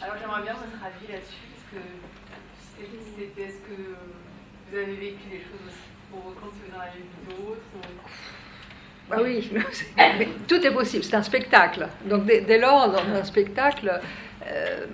Alors 0.00 0.16
j'aimerais 0.18 0.42
bien 0.42 0.54
votre 0.54 0.80
avis 0.80 1.12
là-dessus, 1.12 1.44
parce 1.52 1.66
que 1.76 1.80
c'était, 3.18 3.42
est-ce 3.42 3.60
que 3.68 3.76
vous 4.70 4.76
avez 4.76 4.96
vécu 4.96 5.28
des 5.28 5.44
choses 5.44 5.60
aussi 5.68 5.88
provocantes, 6.10 6.56
si 6.56 6.70
vous 6.70 6.76
en 6.76 6.80
avez 6.80 7.04
vu 7.04 7.04
d'autres 7.28 7.88
ah 9.10 9.22
oui, 9.22 9.50
tout 10.48 10.66
est 10.66 10.70
possible, 10.70 11.02
c'est 11.02 11.16
un 11.16 11.22
spectacle. 11.22 11.88
Donc 12.04 12.26
dès, 12.26 12.58
lors, 12.58 12.90
dans 12.90 12.98
un 12.98 13.24
spectacle, 13.24 14.00
euh, 14.46 14.86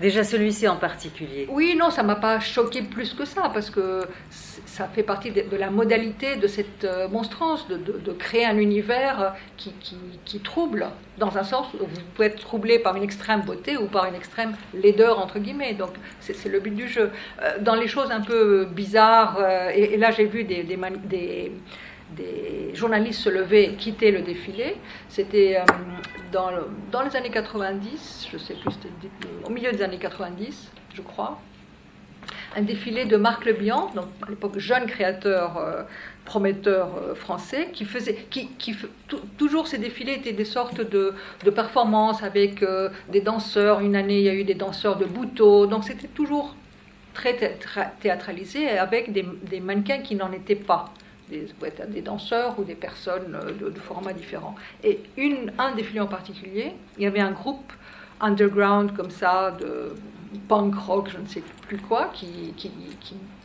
Déjà 0.00 0.24
celui-ci 0.24 0.68
en 0.68 0.76
particulier. 0.76 1.46
Oui, 1.50 1.74
non, 1.78 1.90
ça 1.90 2.02
m'a 2.02 2.16
pas 2.16 2.38
choqué 2.38 2.82
plus 2.82 3.14
que 3.14 3.24
ça, 3.24 3.50
parce 3.54 3.70
que 3.70 4.02
ça 4.30 4.88
fait 4.88 5.02
partie 5.02 5.30
de, 5.30 5.56
la 5.56 5.70
modalité 5.70 6.36
de 6.36 6.46
cette 6.46 6.84
euh, 6.84 7.08
monstrance, 7.08 7.66
de, 7.68 8.12
créer 8.12 8.44
un 8.44 8.58
univers 8.58 9.34
qui, 9.56 9.72
qui, 10.26 10.40
trouble, 10.40 10.86
dans 11.16 11.38
un 11.38 11.44
sens 11.44 11.68
où 11.72 11.86
vous 11.86 12.00
pouvez 12.14 12.26
être 12.26 12.40
troublé 12.40 12.78
par 12.78 12.94
une 12.96 13.02
extrême 13.02 13.40
beauté 13.40 13.78
ou 13.78 13.86
par 13.86 14.04
une 14.04 14.14
extrême 14.14 14.54
laideur, 14.74 15.18
entre 15.18 15.38
guillemets. 15.38 15.72
Donc 15.72 15.92
c'est 16.20 16.44
le 16.46 16.60
but 16.60 16.74
du 16.74 16.88
jeu. 16.88 17.10
Euh, 17.40 17.58
dans 17.60 17.74
les 17.74 17.88
choses 17.88 18.10
un 18.10 18.20
peu 18.20 18.66
bizarres, 18.66 19.38
et, 19.74 19.96
là 19.96 20.10
j'ai 20.10 20.26
vu 20.26 20.44
des 20.44 20.62
des 22.14 22.74
journalistes 22.74 23.20
se 23.20 23.28
lever 23.28 23.64
et 23.70 23.74
quitter 23.74 24.10
le 24.10 24.22
défilé. 24.22 24.76
C'était 25.08 25.58
euh, 25.58 25.64
dans, 26.32 27.02
les 27.02 27.16
années 27.16 27.30
90, 27.30 28.28
je 28.32 28.38
sais 28.38 28.54
plus, 28.54 28.74
au 29.44 29.50
milieu 29.50 29.72
des 29.72 29.82
années 29.82 29.98
90, 29.98 30.70
je 30.94 31.02
crois. 31.02 31.40
Un 32.54 32.62
défilé 32.62 33.04
de 33.04 33.16
Marc 33.16 33.44
Lebihan, 33.44 33.90
donc 33.94 34.06
à 34.26 34.30
l'époque 34.30 34.58
jeune 34.58 34.86
créateur 34.86 35.58
euh, 35.58 35.82
prometteur 36.24 36.96
euh, 36.96 37.14
français, 37.14 37.68
qui 37.72 37.84
faisait, 37.84 38.26
qui, 38.30 38.48
toujours 39.36 39.66
ces 39.66 39.78
défilés 39.78 40.14
étaient 40.14 40.32
des 40.32 40.46
sortes 40.46 40.80
de, 40.80 41.14
performances 41.50 42.22
avec 42.22 42.64
des 43.10 43.20
danseurs. 43.20 43.80
Une 43.80 43.96
année, 43.96 44.18
il 44.18 44.24
y 44.24 44.28
a 44.28 44.34
eu 44.34 44.44
des 44.44 44.54
danseurs 44.54 44.96
de 44.96 45.04
Bouteau, 45.04 45.66
donc 45.66 45.84
c'était 45.84 46.08
toujours 46.08 46.54
très 47.14 47.58
théâtralisé 48.00 48.68
avec 48.70 49.12
des 49.12 49.60
mannequins 49.60 49.98
qui 49.98 50.14
n'en 50.16 50.32
étaient 50.32 50.54
pas 50.54 50.92
des, 51.28 51.48
des 51.88 52.02
danseurs 52.02 52.58
ou 52.58 52.64
des 52.64 52.74
personnes 52.74 53.34
euh, 53.34 53.70
de, 53.70 53.80
formats 53.80 54.12
différents. 54.12 54.54
Et 54.84 55.00
une, 55.16 55.52
un 55.58 55.74
défilé 55.74 56.00
en 56.00 56.06
particulier, 56.06 56.72
il 56.96 57.04
y 57.04 57.06
avait 57.06 57.20
un 57.20 57.32
groupe 57.32 57.72
underground 58.20 58.94
comme 58.96 59.10
ça, 59.10 59.50
de 59.52 59.94
punk 60.48 60.74
rock, 60.74 61.10
je 61.10 61.18
ne 61.18 61.26
sais 61.26 61.42
plus 61.66 61.78
quoi, 61.78 62.10
qui, 62.12 62.54
qui, 62.56 62.70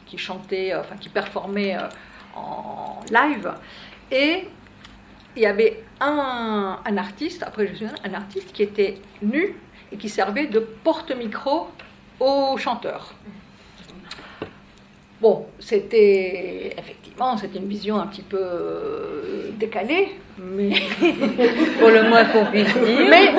qui, 0.06 0.18
chantait, 0.18 0.76
enfin 0.76 0.96
qui 0.98 1.10
performait 1.10 1.78
euh, 1.78 1.88
en 2.36 3.00
live. 3.10 3.54
Et 4.12 4.48
il 5.36 5.42
y 5.42 5.46
avait 5.46 5.84
un, 6.00 6.80
un 6.84 6.98
artiste, 6.98 7.44
après 7.44 7.68
je 7.68 7.76
suis 7.76 7.86
un 7.86 8.14
artiste 8.14 8.52
qui 8.52 8.64
était 8.64 8.96
nu 9.22 9.56
et 9.92 9.98
qui 9.98 10.10
servait 10.10 10.48
de 10.48 10.60
porte-micro 10.60 11.68
aux 12.20 12.58
chanteurs. 12.58 13.14
Bon, 15.22 15.46
c'était 15.60 16.76
effectivement, 17.22 17.38
c'était 17.38 17.60
une 17.60 17.70
vision 17.70 18.00
un 18.00 18.08
petit 18.08 18.22
peu 18.22 18.40
euh, 18.40 19.52
décalée, 19.60 20.10
mais 20.38 20.72
pour 21.80 21.90
le 21.90 22.10
moins 22.10 22.26
qu'on 22.26 22.46
puisse 22.46 22.74
dire. 22.74 23.08
Mais 23.10 23.34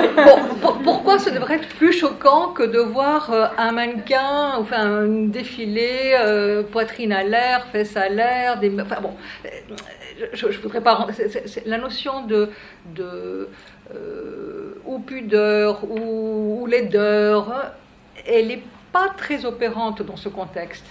pourquoi 0.84 1.18
ce 1.18 1.30
devrait 1.30 1.56
être 1.56 1.68
plus 1.76 1.92
choquant 1.92 2.48
que 2.52 2.62
de 2.62 2.78
voir 2.78 3.30
euh, 3.32 3.46
un 3.58 3.72
mannequin, 3.72 4.54
enfin 4.58 4.78
un 4.78 5.26
défilé, 5.28 6.14
euh, 6.14 6.62
poitrine 6.62 7.12
à 7.12 7.24
l'air, 7.24 7.66
fesses 7.72 7.96
à 7.96 8.08
l'air, 8.08 8.58
des, 8.60 8.72
enfin 8.80 9.00
bon, 9.00 9.14
je, 10.32 10.50
je 10.50 10.60
voudrais 10.60 10.80
pas. 10.80 11.06
la 11.66 11.78
notion 11.78 12.24
de, 12.26 12.50
de 12.94 13.48
ou 14.86 14.98
pudeur 15.00 15.84
ou, 15.84 16.62
ou 16.62 16.66
laideur, 16.66 17.72
elle 18.26 18.48
n'est 18.48 18.62
pas 18.92 19.08
très 19.16 19.44
opérante 19.44 20.02
dans 20.02 20.16
ce 20.16 20.28
contexte 20.28 20.84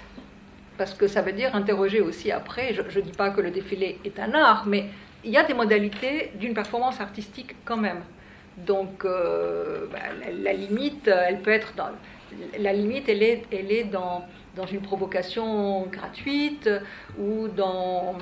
parce 0.82 0.96
que 0.96 1.06
ça 1.06 1.22
veut 1.22 1.32
dire 1.32 1.54
interroger 1.56 2.02
aussi 2.02 2.32
après. 2.32 2.74
Je 2.74 2.98
ne 3.00 3.06
dis 3.06 3.12
pas 3.12 3.30
que 3.30 3.40
le 3.40 3.52
défilé 3.52 4.00
est 4.04 4.18
un 4.20 4.34
art, 4.34 4.64
mais 4.66 4.86
il 5.24 5.30
y 5.30 5.38
a 5.38 5.44
des 5.44 5.54
modalités 5.54 6.32
d'une 6.40 6.56
performance 6.56 7.00
artistique 7.00 7.56
quand 7.66 7.78
même. 7.78 8.02
Donc 8.58 9.06
euh, 9.06 9.86
bah, 9.92 10.00
la, 10.44 10.54
limite, 10.54 11.08
elle 11.08 11.40
peut 11.44 11.52
être 11.52 11.76
dans 11.76 11.90
la 12.58 12.74
limite, 12.74 13.08
elle 13.10 13.22
est, 13.22 13.44
elle 13.52 13.72
est 13.72 13.84
dans, 13.84 14.26
dans 14.56 14.66
une 14.66 14.82
provocation 14.82 15.86
gratuite 15.86 16.68
ou 17.20 17.48
dans 17.48 18.18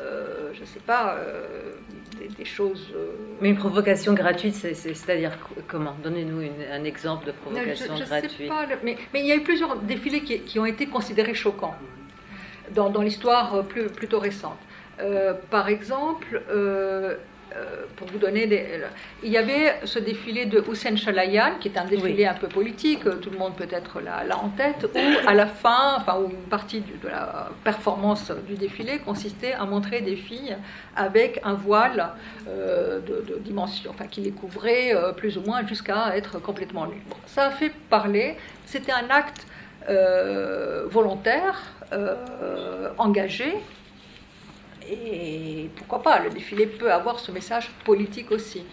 euh, 0.00 0.50
je 0.54 0.60
ne 0.60 0.66
sais 0.66 0.80
pas, 0.80 1.16
euh, 1.16 1.72
des, 2.36 2.44
choses. 2.44 2.88
Euh, 2.94 3.12
Mais 3.40 3.50
une 3.50 3.56
provocation 3.56 4.12
gratuite, 4.14 4.54
c'est-à-dire 4.54 5.32
comment? 5.68 5.96
Donnez-nous 6.02 6.42
un 6.72 6.84
exemple 6.84 7.26
de 7.26 7.32
provocation 7.32 7.94
gratuite. 7.94 8.32
Sais 8.36 8.46
pas, 8.46 8.66
mais, 8.82 8.96
mais, 9.12 9.20
il 9.20 9.26
y 9.26 9.32
a 9.32 9.36
eu 9.36 9.42
plusieurs 9.42 9.76
défilés 9.76 10.22
qui, 10.22 10.40
qui 10.40 10.58
ont 10.58 10.66
été 10.66 10.86
considérés 10.86 11.34
choquants 11.34 11.74
dans, 12.74 12.90
dans 12.90 13.02
l'histoire 13.02 13.64
plus, 13.64 13.86
plutôt 13.88 14.20
récente. 14.20 14.58
par 15.50 15.68
exemple, 15.68 16.40
pour 17.96 18.08
vous 18.08 18.18
donner 18.18 18.46
des... 18.46 18.64
Il 19.22 19.30
y 19.30 19.36
avait 19.36 19.80
ce 19.84 19.98
défilé 19.98 20.46
de 20.46 20.62
Hussein 20.70 20.96
Chalayan, 20.96 21.52
qui 21.60 21.68
est 21.68 21.78
un 21.78 21.84
défilé 21.84 22.26
un 22.26 22.34
peu 22.34 22.48
politique, 22.48 23.06
euh, 23.06 23.16
tout 23.16 23.30
le 23.30 23.38
monde 23.38 23.54
peut 23.56 23.68
être 23.70 24.00
là, 24.00 24.24
là, 24.24 24.38
en 24.38 24.48
tête, 24.48 24.88
où 24.94 25.28
à 25.28 25.34
la 25.34 25.46
fin, 25.46 25.96
enfin, 25.96 26.18
où 26.18 26.30
une 26.30 26.48
partie 26.48 26.80
de 26.80 27.08
la 27.08 27.50
performance 27.64 28.32
du 28.46 28.54
défilé 28.54 28.98
consistait 28.98 29.52
à 29.52 29.64
montrer 29.64 30.00
des 30.00 30.16
filles 30.16 30.56
avec 30.96 31.40
un 31.44 31.54
voile 31.54 32.10
euh, 32.48 33.00
de, 33.00 33.38
dimension, 33.40 33.90
enfin, 33.90 34.06
qui 34.06 34.20
les 34.20 34.32
couvrait 34.32 34.94
plus 35.16 35.36
ou 35.36 35.42
moins 35.42 35.66
jusqu'à 35.66 36.16
être 36.16 36.38
complètement 36.38 36.86
nues. 36.86 37.02
ça 37.26 37.46
a 37.46 37.50
fait 37.50 37.72
parler, 37.88 38.36
c'était 38.66 38.92
un 38.92 39.08
acte 39.10 39.46
volontaire, 40.90 41.62
engagé, 42.98 43.56
et 44.88 45.70
pourquoi 45.76 46.02
pas, 46.02 46.20
le 46.20 46.30
défilé 46.30 46.66
peut 46.66 46.92
avoir 46.92 47.18
ce 47.18 47.32
message 47.32 47.70
politique 47.84 48.30
aussi. 48.30 48.64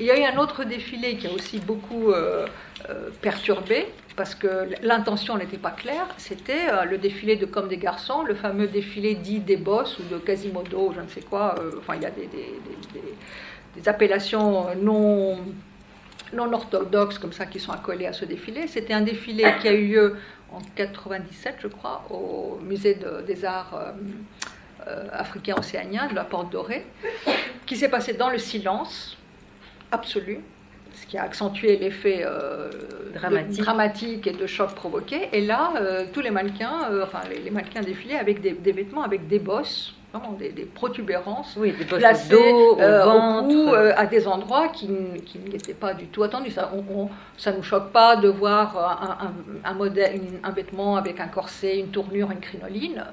Il 0.00 0.06
y 0.06 0.10
a 0.10 0.18
eu 0.18 0.24
un 0.24 0.38
autre 0.38 0.64
défilé 0.64 1.16
qui 1.16 1.26
a 1.26 1.32
aussi 1.32 1.58
beaucoup 1.58 2.12
euh, 2.12 2.46
euh, 2.88 3.10
perturbé, 3.20 3.86
parce 4.16 4.34
que 4.34 4.68
l'intention 4.82 5.36
n'était 5.36 5.58
pas 5.58 5.70
claire, 5.70 6.06
c'était 6.16 6.68
euh, 6.70 6.84
le 6.84 6.98
défilé 6.98 7.36
de 7.36 7.44
Comme 7.46 7.68
des 7.68 7.76
garçons, 7.76 8.22
le 8.22 8.34
fameux 8.34 8.68
défilé 8.68 9.14
dit 9.14 9.40
des 9.40 9.56
boss 9.56 9.98
ou 9.98 10.02
de 10.10 10.18
Quasimodo, 10.18 10.92
je 10.96 11.00
ne 11.00 11.08
sais 11.08 11.20
quoi, 11.20 11.54
enfin 11.78 11.96
il 11.96 12.02
y 12.02 12.06
a 12.06 12.10
des, 12.10 13.88
appellations 13.88 14.66
non 14.76 15.38
non 16.34 16.52
orthodoxes 16.52 17.18
comme 17.18 17.32
ça 17.32 17.44
qui 17.44 17.60
sont 17.60 17.72
accolés 17.72 18.06
à 18.06 18.14
ce 18.14 18.24
défilé. 18.24 18.66
C'était 18.66 18.94
un 18.94 19.02
défilé 19.02 19.44
qui 19.60 19.68
a 19.68 19.72
eu 19.72 19.88
lieu 19.88 20.16
en 20.50 20.60
97, 20.76 21.56
je 21.60 21.68
crois, 21.68 22.04
au 22.10 22.58
musée 22.62 22.98
des 23.26 23.44
arts 23.44 23.94
euh, 24.86 24.92
euh, 24.92 25.08
africains 25.12 25.54
océaniens 25.58 26.08
de 26.08 26.14
la 26.14 26.24
Porte 26.24 26.50
Dorée, 26.50 26.84
qui 27.66 27.76
s'est 27.76 27.88
passé 27.88 28.14
dans 28.14 28.30
le 28.30 28.38
silence 28.38 29.16
absolu, 29.90 30.40
ce 30.94 31.06
qui 31.06 31.18
a 31.18 31.22
accentué 31.22 31.76
l'effet 31.76 32.22
euh, 32.24 32.70
dramatique. 33.58 34.26
et 34.26 34.32
de 34.32 34.46
choc 34.46 34.74
provoqué. 34.74 35.28
Et 35.32 35.40
là, 35.40 35.72
tous 36.12 36.20
les 36.20 36.30
mannequins, 36.30 36.88
enfin 37.02 37.20
les, 37.28 37.50
mannequins 37.50 37.82
défilaient 37.82 38.18
avec 38.18 38.40
des, 38.40 38.52
des, 38.52 38.72
vêtements 38.72 39.02
avec 39.02 39.28
des 39.28 39.38
bosses 39.38 39.94
des, 40.38 40.50
des, 40.50 40.64
protubérances 40.64 41.56
oui, 41.56 41.72
des 41.72 41.84
placées 41.84 42.34
au, 42.34 42.78
euh, 42.78 43.40
cou, 43.42 43.74
euh, 43.74 43.92
à 43.96 44.06
des 44.06 44.26
endroits 44.26 44.68
qui, 44.68 44.88
qui 45.24 45.38
n'étaient 45.38 45.74
pas 45.74 45.94
du 45.94 46.06
tout 46.06 46.22
attendus. 46.22 46.50
Ça 46.50 46.70
ne 46.72 47.56
nous 47.56 47.62
choque 47.62 47.90
pas 47.92 48.16
de 48.16 48.28
voir 48.28 48.76
un, 49.22 49.32
un, 49.64 49.74
modèle, 49.74 50.20
un, 50.42 50.50
vêtement 50.50 50.96
avec 50.96 51.20
un 51.20 51.28
corset, 51.28 51.78
une 51.78 51.88
tournure, 51.88 52.30
une 52.30 52.40
crinoline. 52.40 53.04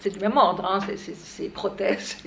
C'est 0.00 0.10
du 0.10 0.18
même 0.20 0.36
ordre, 0.36 0.64
hein, 0.64 0.78
ces 0.96 1.48
prothèses 1.48 2.18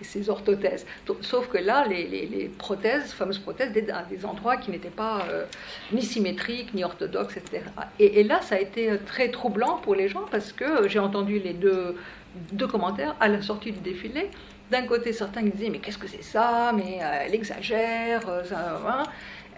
et 0.00 0.04
ces 0.04 0.28
orthothèses. 0.30 0.86
Sauf 1.20 1.48
que 1.48 1.58
là, 1.58 1.86
les, 1.86 2.06
les, 2.06 2.48
prothèses, 2.48 3.12
fameuses 3.12 3.38
prothèses, 3.38 3.72
des, 3.72 3.82
des 3.82 4.24
endroits 4.24 4.56
qui 4.56 4.70
n'étaient 4.70 4.88
pas 4.88 5.26
euh, 5.28 5.44
ni 5.92 6.02
symétriques, 6.02 6.74
ni 6.74 6.82
orthodoxes, 6.82 7.36
etc. 7.36 7.62
Et, 7.98 8.24
là, 8.24 8.40
ça 8.42 8.56
a 8.56 8.58
été 8.58 8.98
très 9.06 9.30
troublant 9.30 9.76
pour 9.78 9.94
les 9.94 10.08
gens 10.08 10.24
parce 10.30 10.52
que 10.52 10.88
j'ai 10.88 10.98
entendu 10.98 11.38
les 11.38 11.52
deux 11.52 12.66
commentaires 12.68 13.14
à 13.20 13.28
la 13.28 13.42
sortie 13.42 13.72
du 13.72 13.80
défilé. 13.80 14.30
D'un 14.70 14.86
côté, 14.86 15.12
certains 15.12 15.42
disaient 15.42 15.68
Mais 15.68 15.78
qu'est-ce 15.78 15.98
que 15.98 16.06
c'est 16.06 16.22
ça? 16.22 16.72
Mais 16.74 17.00
euh, 17.02 17.24
elle 17.26 17.34
exagère, 17.34 18.28
euh, 18.28 18.42
hein, 18.86 19.02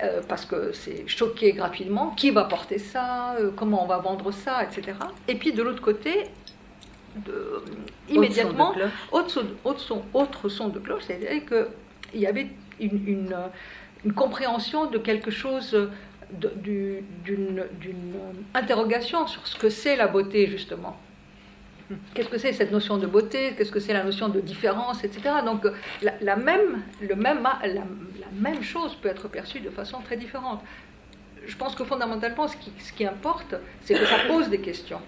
euh, 0.02 0.22
parce 0.26 0.46
que 0.46 0.72
c'est 0.72 1.06
choqué 1.06 1.52
gratuitement. 1.52 2.14
Qui 2.16 2.30
va 2.30 2.44
porter 2.44 2.78
ça? 2.78 3.36
Comment 3.56 3.84
on 3.84 3.86
va 3.86 3.98
vendre 3.98 4.32
ça? 4.32 4.64
Etc. 4.64 4.96
Et 5.28 5.34
puis 5.34 5.52
de 5.52 5.62
l'autre 5.62 5.82
côté, 5.82 6.24
de, 7.16 7.62
immédiatement, 8.08 8.74
autre 9.10 9.30
son, 9.30 9.46
autre 9.64 9.80
son, 9.80 10.02
autre 10.14 10.48
son 10.48 10.68
de 10.68 10.78
cloche, 10.78 11.04
c'est-à-dire 11.06 11.42
qu'il 11.46 12.20
y 12.20 12.26
avait 12.26 12.48
une, 12.80 13.34
une, 14.04 14.12
compréhension 14.12 14.86
de 14.86 14.98
quelque 14.98 15.30
chose 15.30 15.90
d'une 16.30 17.64
interrogation 18.54 19.26
sur 19.26 19.46
ce 19.46 19.56
que 19.56 19.68
c'est 19.68 19.96
la 19.96 20.08
beauté, 20.08 20.46
justement. 20.46 20.96
Qu'est-ce 22.14 22.28
que 22.28 22.38
c'est 22.38 22.52
cette 22.52 22.72
notion 22.72 22.96
de 22.96 23.06
beauté? 23.06 23.54
Qu'est-ce 23.56 23.72
que 23.72 23.80
c'est 23.80 23.92
la 23.92 24.04
notion 24.04 24.28
de 24.28 24.40
différence, 24.40 25.04
etc. 25.04 25.34
Donc 25.44 25.66
la, 26.00 26.36
même, 26.36 26.82
le 27.00 27.14
même, 27.14 27.42
la, 27.42 27.84
même 28.32 28.62
chose 28.62 28.94
peut 28.94 29.08
être 29.08 29.28
perçue 29.28 29.60
de 29.60 29.70
façon 29.70 30.00
très 30.00 30.16
différente. 30.16 30.62
Je 31.44 31.56
pense 31.56 31.74
que 31.74 31.84
fondamentalement, 31.84 32.48
ce 32.48 32.56
qui, 32.56 32.72
ce 32.78 32.92
qui 32.92 33.04
importe, 33.04 33.56
c'est 33.82 33.94
que 33.94 34.06
ça 34.06 34.20
pose 34.28 34.48
des 34.48 34.60
questions. 34.60 35.00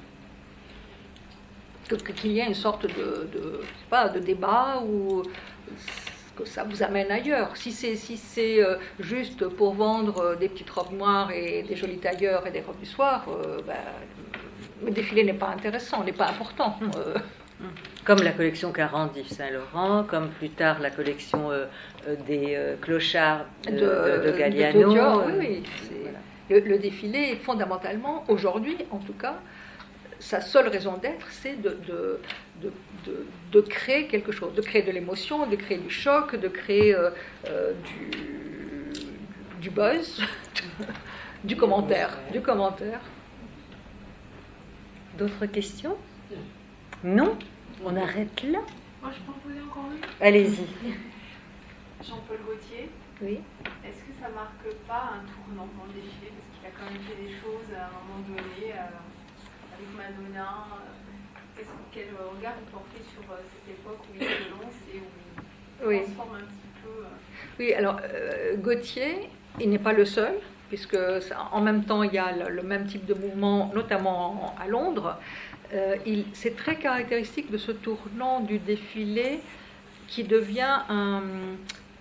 Qu'il 1.88 2.32
y 2.32 2.40
ait 2.40 2.46
une 2.46 2.54
sorte 2.54 2.86
de, 2.86 3.28
de, 3.32 3.60
pas, 3.90 4.08
de 4.08 4.18
débat 4.18 4.82
ou 4.86 5.22
que 6.36 6.44
ça 6.44 6.64
vous 6.64 6.82
amène 6.82 7.10
ailleurs. 7.10 7.56
Si 7.56 7.72
c'est 7.72 7.96
si 7.96 8.16
c'est 8.16 8.62
euh, 8.62 8.76
juste 8.98 9.46
pour 9.48 9.74
vendre 9.74 10.18
euh, 10.18 10.36
des 10.36 10.48
petites 10.48 10.70
robes 10.70 10.92
noires 10.92 11.30
et 11.30 11.62
des 11.62 11.76
jolis 11.76 11.98
tailleurs 11.98 12.46
et 12.46 12.50
des 12.50 12.60
robes 12.60 12.78
du 12.78 12.86
soir, 12.86 13.26
euh, 13.28 13.60
ben, 13.66 13.74
le 14.84 14.90
défilé 14.90 15.24
n'est 15.24 15.34
pas 15.34 15.48
intéressant, 15.48 16.02
n'est 16.04 16.12
pas 16.12 16.28
important. 16.28 16.76
Euh, 16.96 17.14
comme 18.04 18.22
la 18.22 18.32
collection 18.32 18.72
40 18.72 19.14
d'Yves 19.14 19.32
Saint-Laurent, 19.32 20.04
comme 20.04 20.28
plus 20.30 20.50
tard 20.50 20.80
la 20.80 20.90
collection 20.90 21.50
euh, 21.50 21.66
des 22.26 22.58
clochards 22.80 23.46
de, 23.66 24.36
Galliano. 24.36 25.22
oui, 25.38 25.62
le, 26.50 26.78
défilé, 26.78 27.36
fondamentalement, 27.36 28.24
aujourd'hui 28.28 28.76
en 28.90 28.98
tout 28.98 29.14
cas, 29.14 29.36
sa 30.24 30.40
seule 30.40 30.68
raison 30.68 30.96
d'être, 30.96 31.26
c'est 31.30 31.60
de, 31.60 31.78
de, 31.86 32.20
de, 33.52 33.60
créer 33.60 34.06
quelque 34.06 34.32
chose, 34.32 34.54
de 34.54 34.62
créer 34.62 34.82
de 34.82 34.90
l'émotion, 34.90 35.46
de 35.46 35.54
créer 35.54 35.76
du 35.76 35.90
choc, 35.90 36.34
de 36.34 36.48
créer 36.48 36.96
du, 37.84 38.10
du 39.60 39.70
buzz, 39.70 40.22
du 41.44 41.56
commentaire, 41.56 42.16
du 42.32 42.40
commentaire. 42.40 43.00
D'autres 45.18 45.46
questions? 45.46 45.96
Non? 47.04 47.36
On 47.84 47.94
arrête 47.94 48.42
là? 48.44 48.60
Moi, 49.02 49.12
je 49.12 49.20
peux 49.20 49.30
en 49.30 49.40
poser 49.46 49.60
encore 49.60 49.84
une? 49.92 50.26
Allez-y. 50.26 50.64
Jean-Paul 52.02 52.38
Gaultier. 52.46 52.88
Oui. 53.20 53.40
Est-ce 53.84 54.00
que 54.08 54.14
ça 54.20 54.28
marque 54.34 54.64
pas 54.88 55.12
un 55.16 55.24
tournant 55.28 55.68
dans 55.76 55.84
le 55.86 56.00
défilé? 56.00 56.32
Parce 56.32 56.48
qu'il 56.50 56.64
a 56.66 56.72
quand 56.72 56.88
même 56.90 57.02
fait 57.04 57.22
des 57.22 57.32
choses 57.40 57.68
à 57.76 57.86
un 57.86 57.92
moment 58.00 58.24
donné 58.26 58.72
euh, 58.72 59.13
avec 59.84 59.96
Madonna. 59.96 60.66
Euh, 61.58 61.62
quel 61.92 62.08
regard 62.36 62.54
vous 62.58 62.70
portez 62.72 63.02
sur 63.12 63.22
euh, 63.30 63.36
cette 63.52 63.74
époque 63.74 64.00
où 64.10 64.16
il 64.16 64.26
se 64.26 64.50
lance 64.50 64.74
et 64.92 64.98
où 64.98 65.90
il 65.90 66.02
transforme 66.02 66.36
un 66.36 66.40
petit 66.40 66.72
peu 66.82 67.04
Oui, 67.58 67.72
alors 67.74 68.00
Gauthier, 68.58 69.30
il 69.60 69.70
n'est 69.70 69.78
pas 69.78 69.92
le 69.92 70.04
seul 70.04 70.34
puisque 70.68 70.98
en 71.52 71.60
même 71.60 71.84
temps 71.84 72.02
il 72.02 72.12
y 72.12 72.18
a 72.18 72.32
le, 72.48 72.62
même 72.62 72.86
type 72.86 73.06
de 73.06 73.14
mouvement, 73.14 73.70
notamment 73.74 74.54
à 74.60 74.66
Londres. 74.66 75.18
Euh, 75.72 75.96
c'est 76.32 76.56
très 76.56 76.76
caractéristique 76.76 77.50
de 77.50 77.58
ce 77.58 77.72
tournant 77.72 78.40
du 78.40 78.58
défilé 78.58 79.40
qui 80.08 80.24
devient 80.24 80.80
un, 80.88 81.22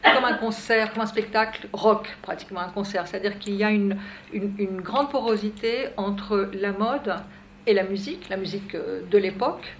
comme 0.03 0.25
un 0.25 0.33
concert, 0.33 0.93
comme 0.93 1.03
un 1.03 1.07
spectacle 1.07 1.67
rock, 1.71 2.07
pratiquement 2.21 2.61
un 2.61 2.69
concert. 2.69 3.07
C'est-à-dire 3.07 3.39
qu'il 3.39 3.55
y 3.55 3.63
a 3.63 3.69
une, 3.69 3.97
une, 4.33 4.81
grande 4.81 5.09
porosité 5.09 5.87
entre 5.97 6.49
la 6.53 6.71
mode 6.71 7.15
et 7.65 7.73
la 7.73 7.83
musique, 7.83 8.29
la 8.29 8.37
musique 8.37 8.75
euh, 8.75 9.01
de 9.09 9.17
l'époque, 9.17 9.75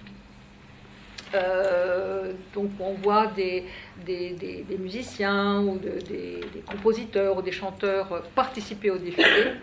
euh, 1.34 2.32
donc 2.54 2.70
on 2.78 2.94
voit 2.94 3.26
des, 3.26 3.64
des, 4.06 4.64
musiciens 4.78 5.62
ou 5.62 5.78
des, 5.78 6.40
compositeurs 6.66 7.36
ou 7.36 7.42
des 7.42 7.52
chanteurs 7.52 8.22
participer 8.34 8.90
au 8.90 8.98
défilé 8.98 9.54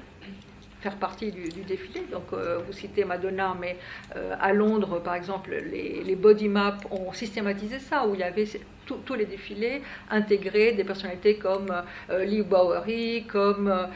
faire 0.81 0.95
partie 0.95 1.31
du, 1.31 1.47
défilé. 1.61 2.01
Donc, 2.11 2.33
euh, 2.33 2.59
vous 2.65 2.73
citez 2.73 3.05
Madonna, 3.05 3.55
mais 3.59 3.77
euh, 4.15 4.35
à 4.39 4.51
Londres, 4.51 4.99
par 4.99 5.15
exemple, 5.15 5.51
les, 5.51 6.15
body 6.15 6.49
maps 6.49 6.77
ont 6.89 7.13
systématisé 7.13 7.79
ça, 7.79 8.05
où 8.05 8.13
il 8.15 8.19
y 8.19 8.23
avait 8.23 8.45
tous 8.85 9.13
les 9.13 9.25
défilés 9.25 9.81
intégrés 10.09 10.73
des 10.73 10.83
personnalités 10.83 11.35
comme 11.35 11.71
euh, 12.09 12.25
Lee 12.25 12.41
Bowery, 12.41 13.25
comme 13.25 13.87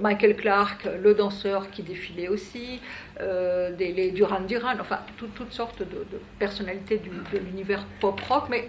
Michael 0.00 0.36
Clark, 0.36 0.86
le 1.02 1.14
danseur 1.14 1.70
qui 1.70 1.82
défilait 1.82 2.28
aussi, 2.28 2.80
des, 3.18 3.92
les 3.92 4.10
Duran 4.12 4.40
Duran, 4.42 4.74
enfin, 4.80 5.00
toutes 5.16 5.52
sortes 5.52 5.80
de, 5.80 6.06
personnalités 6.38 6.98
de 6.98 7.38
l'univers 7.38 7.84
pop-rock, 8.00 8.44
mais 8.48 8.68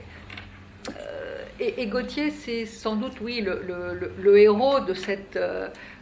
et, 1.59 1.86
Gauthier, 1.88 2.32
c'est 2.32 2.65
sans 2.65 2.95
doute, 2.95 3.13
oui, 3.21 3.41
le 3.41 4.38
héros 4.38 4.82
de 4.82 4.93
cette, 4.93 5.39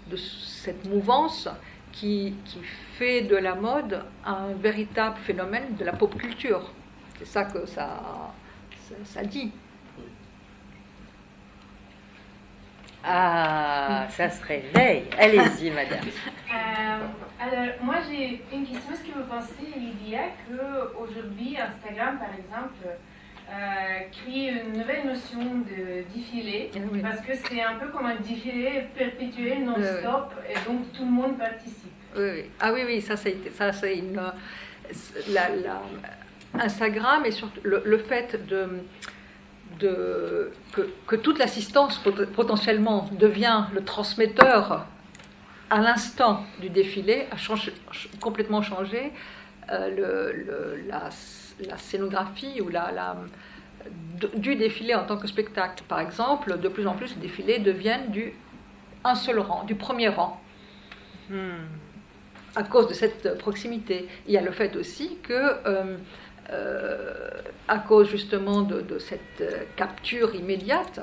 de 0.07 0.17
cette 0.17 0.85
mouvance 0.85 1.47
qui, 1.91 2.35
qui, 2.45 2.59
fait 2.97 3.21
de 3.21 3.35
la 3.35 3.55
mode 3.55 4.03
un 4.25 4.53
véritable 4.53 5.17
phénomène 5.25 5.75
de 5.75 5.83
la 5.83 5.93
pop 5.93 6.15
culture. 6.15 6.71
C'est 7.17 7.25
ça 7.25 7.45
que 7.45 7.65
ça, 7.65 8.33
ça, 9.03 9.23
dit. 9.23 9.51
Ah, 13.03 14.07
ça 14.09 14.29
se 14.29 14.43
réveille. 14.45 15.05
Allez-y, 15.17 15.71
madame. 15.71 16.05
Euh, 16.53 17.07
alors, 17.39 17.73
moi, 17.81 17.95
j'ai 18.07 18.43
une 18.53 18.63
question. 18.63 18.93
Est-ce 18.93 19.01
que 19.01 19.17
vous 19.17 19.25
pensez, 19.27 19.73
Lydia, 19.75 20.19
qu'aujourd'hui, 20.47 21.57
Instagram, 21.57 22.19
par 22.19 22.29
exemple, 22.29 22.85
euh, 23.49 23.99
crée 24.11 24.49
une 24.49 24.80
nouvelle 24.80 25.06
notion 25.06 25.40
de 25.40 26.03
défilé, 26.14 26.72
ah 26.76 26.80
parce 27.02 27.22
que 27.22 27.34
c'est 27.36 27.61
un 27.61 27.76
peu 27.76 27.88
comme 27.90 28.06
un 28.06 28.15
défilé 28.15 28.88
perpétuel, 28.95 29.64
non-stop, 29.64 30.34
et 30.49 30.56
donc 30.70 30.91
tout 30.94 31.06
le 31.06 31.11
monde 31.11 31.38
participe. 31.38 31.91
Oui, 32.15 32.45
Ah 32.60 32.72
oui, 32.74 32.82
oui, 32.86 33.02
ça 33.02 33.18
c'est, 33.18 33.38
ça, 33.53 33.72
c'est 33.72 33.98
une... 33.98 34.22
La, 35.30 35.49
Instagram 36.60 37.26
et 37.26 37.32
surtout 37.32 37.61
le, 37.64 37.98
fait 37.98 38.45
de, 38.48 38.68
de, 39.80 40.52
que, 40.72 40.82
que 41.07 41.15
toute 41.15 41.40
l'assistance 41.40 41.99
potentiellement 42.36 43.10
devient 43.14 43.65
le 43.74 43.84
transmetteur 43.84 44.86
à 45.74 45.82
l'instant 45.82 46.45
du 46.61 46.70
défilé 46.70 47.26
a 47.32 47.38
changé, 47.38 47.74
complètement 48.22 48.61
changé. 48.61 49.11
Euh, 49.72 50.36
le, 50.36 50.88
la 50.88 51.10
la 51.67 51.77
scénographie 51.77 52.61
ou 52.61 52.69
la, 52.69 52.91
la, 52.91 53.17
du 54.35 54.55
défilé 54.55 54.95
en 54.95 55.05
tant 55.05 55.17
que 55.17 55.27
spectacle. 55.27 55.84
Par 55.88 55.99
exemple, 55.99 56.59
de 56.59 56.67
plus 56.67 56.88
en 56.88 56.93
plus, 56.93 57.15
les 57.15 57.21
défilés 57.21 57.59
deviennent 57.59 58.11
du 58.11 58.34
un 59.03 59.15
seul 59.15 59.39
rang, 59.39 59.63
du 59.63 59.75
premier 59.75 60.09
rang. 60.09 60.41
Hmm. 61.30 61.65
À 62.55 62.63
cause 62.63 62.88
de 62.88 62.93
cette 62.93 63.38
proximité. 63.38 64.07
Il 64.27 64.34
y 64.34 64.38
a 64.38 64.41
le 64.41 64.51
fait 64.51 64.75
aussi 64.75 65.17
que, 65.23 65.34
euh, 65.34 65.97
euh, 66.51 67.30
à 67.67 67.80
cause 67.80 68.09
justement 68.09 68.61
de, 68.61 68.99
cette 68.99 69.75
capture 69.75 70.35
immédiate 70.35 70.99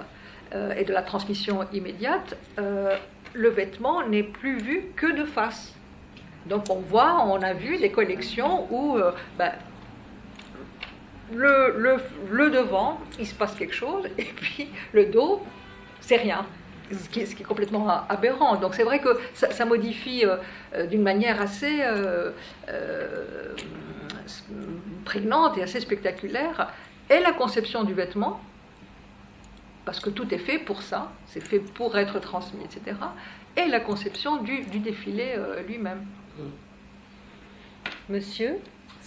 euh, 0.54 0.72
et 0.74 0.84
de 0.84 0.92
la 0.92 1.02
transmission 1.02 1.66
immédiate, 1.72 2.36
le 3.32 3.48
vêtement 3.48 4.06
n'est 4.06 4.22
plus 4.22 4.58
vu 4.58 4.84
que 4.96 5.10
de 5.12 5.24
face. 5.24 5.74
Donc 6.46 6.64
on 6.70 6.80
voit, 6.80 7.24
on 7.26 7.42
a 7.42 7.52
vu 7.52 7.76
des 7.76 7.90
collections 7.90 8.66
où 8.72 8.96
euh, 8.96 9.12
ben, 9.38 9.52
le, 11.32 12.50
devant, 12.50 13.00
il 13.18 13.26
se 13.26 13.34
passe 13.34 13.54
quelque 13.54 13.74
chose, 13.74 14.06
et 14.18 14.24
puis 14.24 14.68
le 14.92 15.06
dos, 15.06 15.42
c'est 16.00 16.16
rien. 16.16 16.46
Ce 16.92 17.08
qui, 17.08 17.20
est, 17.20 17.42
complètement 17.44 17.88
aberrant. 18.08 18.56
Donc 18.56 18.74
c'est 18.74 18.82
vrai 18.82 18.98
que 18.98 19.20
ça, 19.32 19.64
modifie 19.64 20.24
euh, 20.24 20.36
euh, 20.74 20.86
d'une 20.86 21.02
manière 21.02 21.40
assez 21.40 21.78
prégnante 25.04 25.56
et 25.56 25.62
assez 25.62 25.80
spectaculaire 25.80 26.72
et 27.08 27.20
la 27.20 27.32
conception 27.32 27.84
du 27.84 27.94
vêtement, 27.94 28.40
parce 29.84 30.00
que 30.00 30.10
tout 30.10 30.32
est 30.34 30.38
fait 30.38 30.58
pour 30.58 30.82
ça, 30.82 31.12
c'est 31.26 31.40
fait 31.40 31.60
pour 31.60 31.96
être 31.96 32.18
transmis, 32.20 32.64
etc., 32.64 32.96
et 33.56 33.66
la 33.66 33.80
conception 33.80 34.42
du, 34.42 34.62
défilé 34.62 35.34
lui-même. 35.66 36.06
Monsieur? 38.08 38.60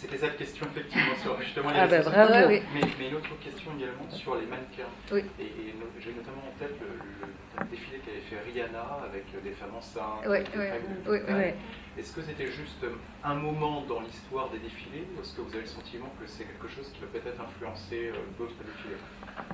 C'était 0.04 0.18
cette 0.18 0.38
question 0.38 0.68
effectivement 0.76 1.16
sur 1.22 1.42
justement 1.42 1.72
les 1.72 1.80
ah 1.80 1.88
bah 1.88 2.02
bravo. 2.02 2.50
Mais, 2.50 2.62
mais, 3.00 3.08
une 3.08 3.16
autre 3.16 3.40
question 3.42 3.72
également 3.80 4.10
sur 4.10 4.36
les 4.36 4.46
mannequins. 4.46 4.92
Oui. 5.14 5.22
Et, 5.40 5.74
j'ai 6.02 6.12
notamment 6.12 6.44
en 6.44 6.60
tête 6.60 6.76
le, 6.82 7.66
défilé 7.72 8.02
qu'avait 8.04 8.20
fait 8.20 8.52
Rihanna 8.52 9.00
avec 9.08 9.24
des 9.42 9.52
femmes 9.52 9.76
enceintes. 9.78 10.28
Oui, 10.28 10.40
oui, 10.58 11.54
Est-ce 11.98 12.12
que 12.12 12.22
c'était 12.22 12.48
juste 12.48 12.84
un 13.24 13.36
moment 13.36 13.86
dans 13.88 14.02
l'histoire 14.02 14.50
des 14.50 14.60
défilés 14.60 15.08
ou 15.16 15.22
est-ce 15.22 15.38
que 15.38 15.42
vous 15.42 15.54
avez 15.54 15.62
le 15.62 15.68
sentiment 15.68 16.12
que 16.20 16.28
c'est 16.28 16.44
quelque 16.44 16.68
chose 16.68 16.92
qui 16.92 17.00
va 17.00 17.08
peut-être 17.08 17.40
influencer 17.40 18.12
euh, 18.12 18.18
d'autres 18.38 18.60
défilés? 18.60 19.00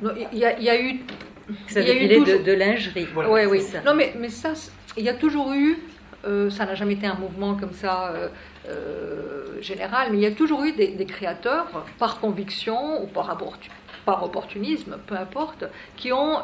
Non, 0.01 0.29
il 0.33 0.39
y, 0.39 0.45
a, 0.45 0.59
y 0.59 0.69
a 0.69 0.81
eu. 0.81 1.01
Ça 1.67 1.83
défilé 1.83 2.21
de, 2.21 2.37
de, 2.43 2.51
lingerie. 2.53 3.07
oui, 3.15 3.45
oui. 3.45 3.63
Non, 3.85 3.93
mais, 3.93 4.15
mais 4.17 4.29
ça, 4.29 4.53
il 4.97 5.03
y 5.03 5.09
a 5.09 5.13
toujours 5.13 5.53
eu 5.53 5.77
euh, 6.25 6.49
ça 6.49 6.65
n'a 6.65 6.75
jamais 6.75 6.93
été 6.93 7.07
un 7.07 7.15
mouvement 7.15 7.55
comme 7.55 7.73
ça 7.73 8.09
euh, 8.09 8.27
euh, 8.67 9.61
général, 9.61 10.09
mais 10.11 10.17
il 10.17 10.21
y 10.21 10.25
a 10.25 10.31
toujours 10.31 10.63
eu 10.63 10.73
des, 10.73 11.05
créateurs, 11.05 11.67
par 11.97 12.19
conviction 12.19 13.03
ou 13.03 13.07
par, 13.07 13.37
par, 14.05 14.23
opportunisme, 14.23 14.97
peu 15.07 15.15
importe, 15.15 15.65
qui 15.95 16.11
ont 16.11 16.39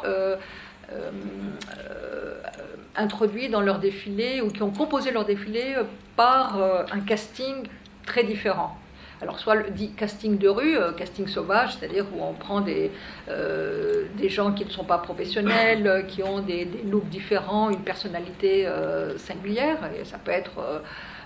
introduit 2.96 3.48
dans 3.48 3.60
leur 3.60 3.78
défilé 3.78 4.40
ou 4.40 4.48
qui 4.48 4.62
ont 4.62 4.70
composé 4.70 5.10
leur 5.10 5.24
défilé 5.24 5.76
par 6.16 6.58
un 6.58 7.00
casting 7.00 7.66
très 8.06 8.24
différent. 8.24 8.78
Alors 9.22 9.38
soit 9.38 9.54
le 9.54 9.70
dit 9.70 9.92
casting 9.92 10.36
de 10.36 10.48
rue, 10.48 10.76
euh, 10.76 10.92
casting 10.92 11.26
sauvage, 11.26 11.76
c'est-à-dire 11.76 12.04
où 12.14 12.22
on 12.22 12.34
prend 12.34 12.60
des, 12.60 12.90
euh, 13.28 14.04
des 14.14 14.28
gens 14.28 14.52
qui 14.52 14.64
ne 14.64 14.70
sont 14.70 14.84
pas 14.84 14.98
professionnels, 14.98 15.86
euh, 15.86 16.02
qui 16.02 16.22
ont 16.22 16.40
des, 16.40 16.66
looks 16.84 17.08
différents, 17.08 17.70
une 17.70 17.82
personnalité 17.82 18.68
singulière, 19.16 19.78
et 19.98 20.04
ça 20.04 20.18
peut 20.18 20.30
être 20.30 20.82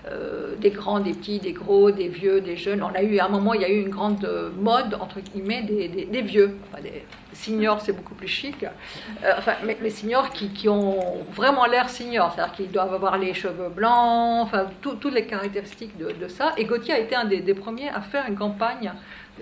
euh, 0.09 0.55
des 0.55 0.71
grands, 0.71 0.99
des 0.99 1.13
petits, 1.13 1.39
des 1.39 1.53
gros, 1.53 1.91
des 1.91 2.07
vieux, 2.07 2.41
des 2.41 2.57
jeunes. 2.57 2.81
On 2.81 2.93
a 2.95 3.03
eu 3.03 3.19
à 3.19 3.25
un 3.25 3.29
moment, 3.29 3.53
il 3.53 3.61
y 3.61 3.65
a 3.65 3.69
eu 3.69 3.81
une 3.81 3.89
grande 3.89 4.27
mode 4.59 4.95
entre 4.99 5.19
guillemets 5.19 5.61
des, 5.61 6.21
vieux. 6.21 6.57
Enfin, 6.71 6.81
des 6.81 7.03
seniors, 7.33 7.81
c'est 7.81 7.93
beaucoup 7.93 8.15
plus 8.15 8.27
chic. 8.27 8.63
Euh, 8.63 9.33
enfin, 9.37 9.53
mais 9.63 9.77
les 9.79 9.91
seniors 9.91 10.29
qui, 10.31 10.67
ont 10.67 11.23
vraiment 11.31 11.65
l'air 11.65 11.89
seniors, 11.89 12.33
c'est-à-dire 12.33 12.53
qu'ils 12.53 12.71
doivent 12.71 12.93
avoir 12.93 13.19
les 13.19 13.35
cheveux 13.35 13.69
blancs, 13.69 14.41
enfin 14.41 14.67
toutes 14.81 15.05
les 15.13 15.25
caractéristiques 15.25 15.95
de, 15.97 16.27
ça. 16.27 16.53
Et 16.57 16.65
Gauthier 16.65 16.93
a 16.93 16.99
été 16.99 17.15
un 17.15 17.25
des, 17.25 17.53
premiers 17.53 17.89
à 17.89 18.01
faire 18.01 18.25
une 18.27 18.35
campagne 18.35 18.91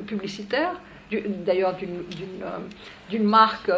publicitaire, 0.05 0.71
d'ailleurs 1.11 1.75
d'une 1.75 2.03
euh, 2.43 3.23
marque 3.23 3.71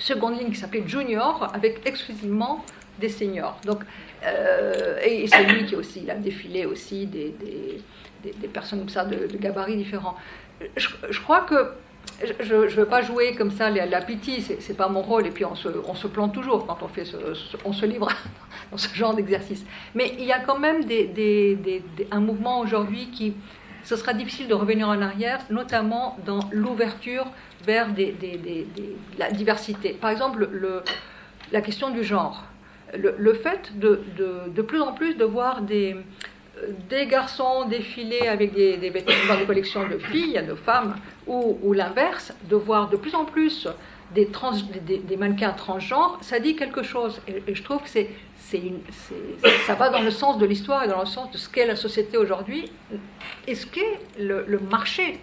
seconde 0.00 0.38
ligne 0.38 0.50
qui 0.50 0.56
s'appelait 0.56 0.82
Junior, 0.86 1.48
avec 1.54 1.86
exclusivement 1.86 2.64
des 2.98 3.08
seniors. 3.08 3.58
Donc 3.64 3.84
euh, 4.24 4.98
et 5.02 5.26
c'est 5.26 5.44
lui 5.44 5.64
qui 5.64 5.76
aussi, 5.76 6.10
a 6.10 6.14
défilé 6.14 6.66
aussi 6.66 7.06
des, 7.06 7.34
des, 7.40 8.32
des, 8.32 8.48
personnes 8.48 8.80
comme 8.80 8.88
ça 8.88 9.04
de, 9.04 9.26
de 9.26 9.36
gabarits 9.38 9.76
différents. 9.76 10.16
Je, 10.76 11.20
crois 11.20 11.40
que 11.42 11.72
je 12.22 12.54
ne 12.54 12.66
veux 12.66 12.84
pas 12.84 13.00
jouer 13.00 13.34
comme 13.34 13.50
ça 13.50 13.70
la, 13.70 13.86
la 13.86 14.02
pitié, 14.02 14.40
c'est 14.40 14.76
pas 14.76 14.88
mon 14.88 15.00
rôle, 15.00 15.26
et 15.26 15.30
puis 15.30 15.46
on 15.46 15.54
se, 15.54 15.68
on 15.86 15.94
se, 15.94 16.06
plante 16.06 16.34
toujours 16.34 16.66
quand 16.66 16.78
on, 16.82 16.88
fait 16.88 17.04
on 17.64 17.72
se 17.72 17.86
livre 17.86 18.08
dans 18.70 18.76
ce 18.76 18.94
genre 18.94 19.14
d'exercice. 19.14 19.64
Mais 19.94 20.14
il 20.18 20.24
y 20.24 20.32
a 20.32 20.40
quand 20.40 20.58
même 20.58 20.84
des, 20.84 21.82
un 22.10 22.20
mouvement 22.20 22.60
aujourd'hui 22.60 23.10
qui, 23.10 23.34
ce 23.84 23.96
sera 23.96 24.12
difficile 24.12 24.48
de 24.48 24.54
revenir 24.54 24.86
en 24.86 25.00
arrière, 25.00 25.40
notamment 25.48 26.18
dans 26.26 26.40
l'ouverture 26.52 27.26
vers 27.64 27.88
la 29.18 29.30
diversité. 29.30 29.94
Par 29.94 30.10
exemple, 30.10 30.46
le, 30.52 30.82
la 31.52 31.62
question 31.62 31.88
du 31.88 32.04
genre 32.04 32.44
le, 32.96 33.34
fait 33.34 33.78
de, 33.78 34.00
de, 34.48 34.62
plus 34.62 34.80
en 34.80 34.92
plus 34.92 35.14
de 35.14 35.24
voir 35.24 35.62
des, 35.62 35.96
des 36.88 37.06
garçons 37.06 37.66
défiler 37.66 38.26
avec 38.28 38.52
des, 38.52 38.76
des 38.76 38.90
vêtements 38.90 39.14
dans 39.28 39.38
des 39.38 39.46
collections 39.46 39.88
de 39.88 39.98
filles, 39.98 40.42
de 40.46 40.54
femmes, 40.54 40.96
ou, 41.26 41.72
l'inverse, 41.72 42.32
de 42.48 42.56
voir 42.56 42.88
de 42.88 42.96
plus 42.96 43.14
en 43.14 43.24
plus 43.24 43.68
des, 44.14 44.26
trans, 44.26 44.52
des, 44.84 45.16
mannequins 45.16 45.52
transgenres, 45.52 46.18
ça 46.20 46.40
dit 46.40 46.56
quelque 46.56 46.82
chose. 46.82 47.20
Et, 47.28 47.54
je 47.54 47.62
trouve 47.62 47.82
que 47.82 47.88
c'est, 47.88 48.10
ça 49.66 49.74
va 49.74 49.90
dans 49.90 50.02
le 50.02 50.10
sens 50.10 50.38
de 50.38 50.46
l'histoire 50.46 50.82
et 50.84 50.88
dans 50.88 51.00
le 51.00 51.06
sens 51.06 51.30
de 51.30 51.38
ce 51.38 51.48
qu'est 51.48 51.66
la 51.66 51.76
société 51.76 52.16
aujourd'hui 52.16 52.70
et 53.46 53.54
ce 53.54 53.66
qu'est 53.66 54.00
le, 54.18 54.44
le 54.46 54.58
marché 54.58 55.20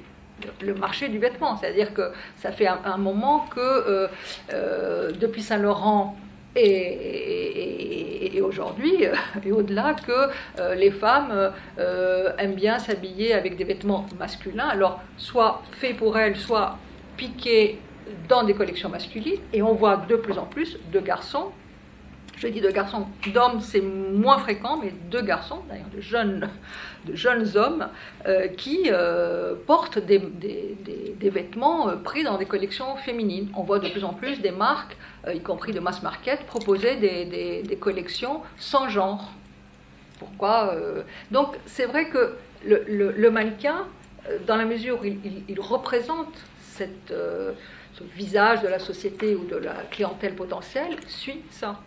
le 0.62 0.74
marché 0.74 1.10
du 1.10 1.18
vêtement. 1.20 1.58
C'est-à-dire 1.58 1.94
que 1.94 2.12
ça 2.38 2.52
fait 2.52 2.68
un, 2.68 2.98
moment 2.98 3.48
que 3.54 3.60
euh, 3.60 4.08
euh, 4.54 5.12
depuis 5.12 5.42
Saint-Laurent, 5.42 6.16
et, 6.58 8.42
aujourd'hui, 8.42 9.06
euh, 9.06 9.14
et 9.46 9.52
au-delà, 9.52 9.94
que 9.94 10.30
euh, 10.60 10.76
les 10.76 10.92
femmes 10.92 11.52
euh, 11.80 12.32
aiment 12.38 12.56
bien 12.56 12.80
s'habiller 12.80 13.34
avec 13.34 13.58
des 13.58 13.64
vêtements 13.64 14.06
masculins, 14.18 14.68
alors 14.68 15.02
soit 15.18 15.62
faits 15.72 15.98
pour 15.98 16.18
elles, 16.18 16.36
soit 16.38 16.78
piqués 17.18 17.80
dans 18.30 18.44
des 18.44 18.54
collections 18.54 18.90
masculines, 18.90 19.40
et 19.54 19.62
on 19.62 19.74
voit 19.74 19.98
de 19.98 20.16
plus 20.16 20.38
en 20.38 20.46
plus 20.46 20.78
de 20.92 21.00
garçons 21.00 21.52
je 22.38 22.48
dis 22.48 22.62
de 22.62 22.70
garçons, 22.70 23.08
d'hommes 23.34 23.62
c'est 23.62 23.82
moins 23.82 24.38
fréquent, 24.38 24.78
mais 24.78 24.94
de 25.10 25.22
garçons, 25.22 25.62
d'ailleurs 25.68 25.90
de 25.94 26.02
jeunes, 26.02 26.50
de 27.06 27.16
jeunes 27.16 27.58
hommes, 27.58 27.90
euh, 28.28 28.48
qui 28.48 28.86
euh, 28.88 29.56
portent 29.66 29.98
des, 29.98 30.22
vêtements 31.22 31.90
euh, 31.90 31.96
pris 31.96 32.24
dans 32.24 32.38
des 32.38 32.46
collections 32.46 32.96
féminines. 32.98 33.50
On 33.56 33.64
voit 33.64 33.80
de 33.80 33.90
plus 33.90 34.04
en 34.04 34.14
plus 34.14 34.40
des 34.40 34.52
marques, 34.52 34.96
y 35.34 35.40
compris 35.40 35.74
de 35.74 35.80
mass 35.80 36.04
market, 36.04 36.46
proposer 36.46 36.96
des, 36.98 37.78
collections 37.80 38.42
sans 38.58 38.88
genre. 38.88 39.32
Pourquoi 40.20 40.74
Donc 41.32 41.58
c'est 41.66 41.86
vrai 41.86 42.10
que 42.10 42.36
le, 42.66 43.30
mannequin, 43.30 43.86
dans 44.46 44.56
la 44.56 44.66
mesure 44.66 45.02
où 45.02 45.06
il, 45.06 45.60
représente 45.60 46.34
ce 46.62 48.04
visage 48.16 48.62
de 48.62 48.68
la 48.68 48.80
société 48.80 49.36
ou 49.36 49.46
de 49.46 49.58
la 49.58 49.74
clientèle 49.90 50.36
potentielle, 50.36 50.98
suit 51.08 51.42
ça. 51.50 51.80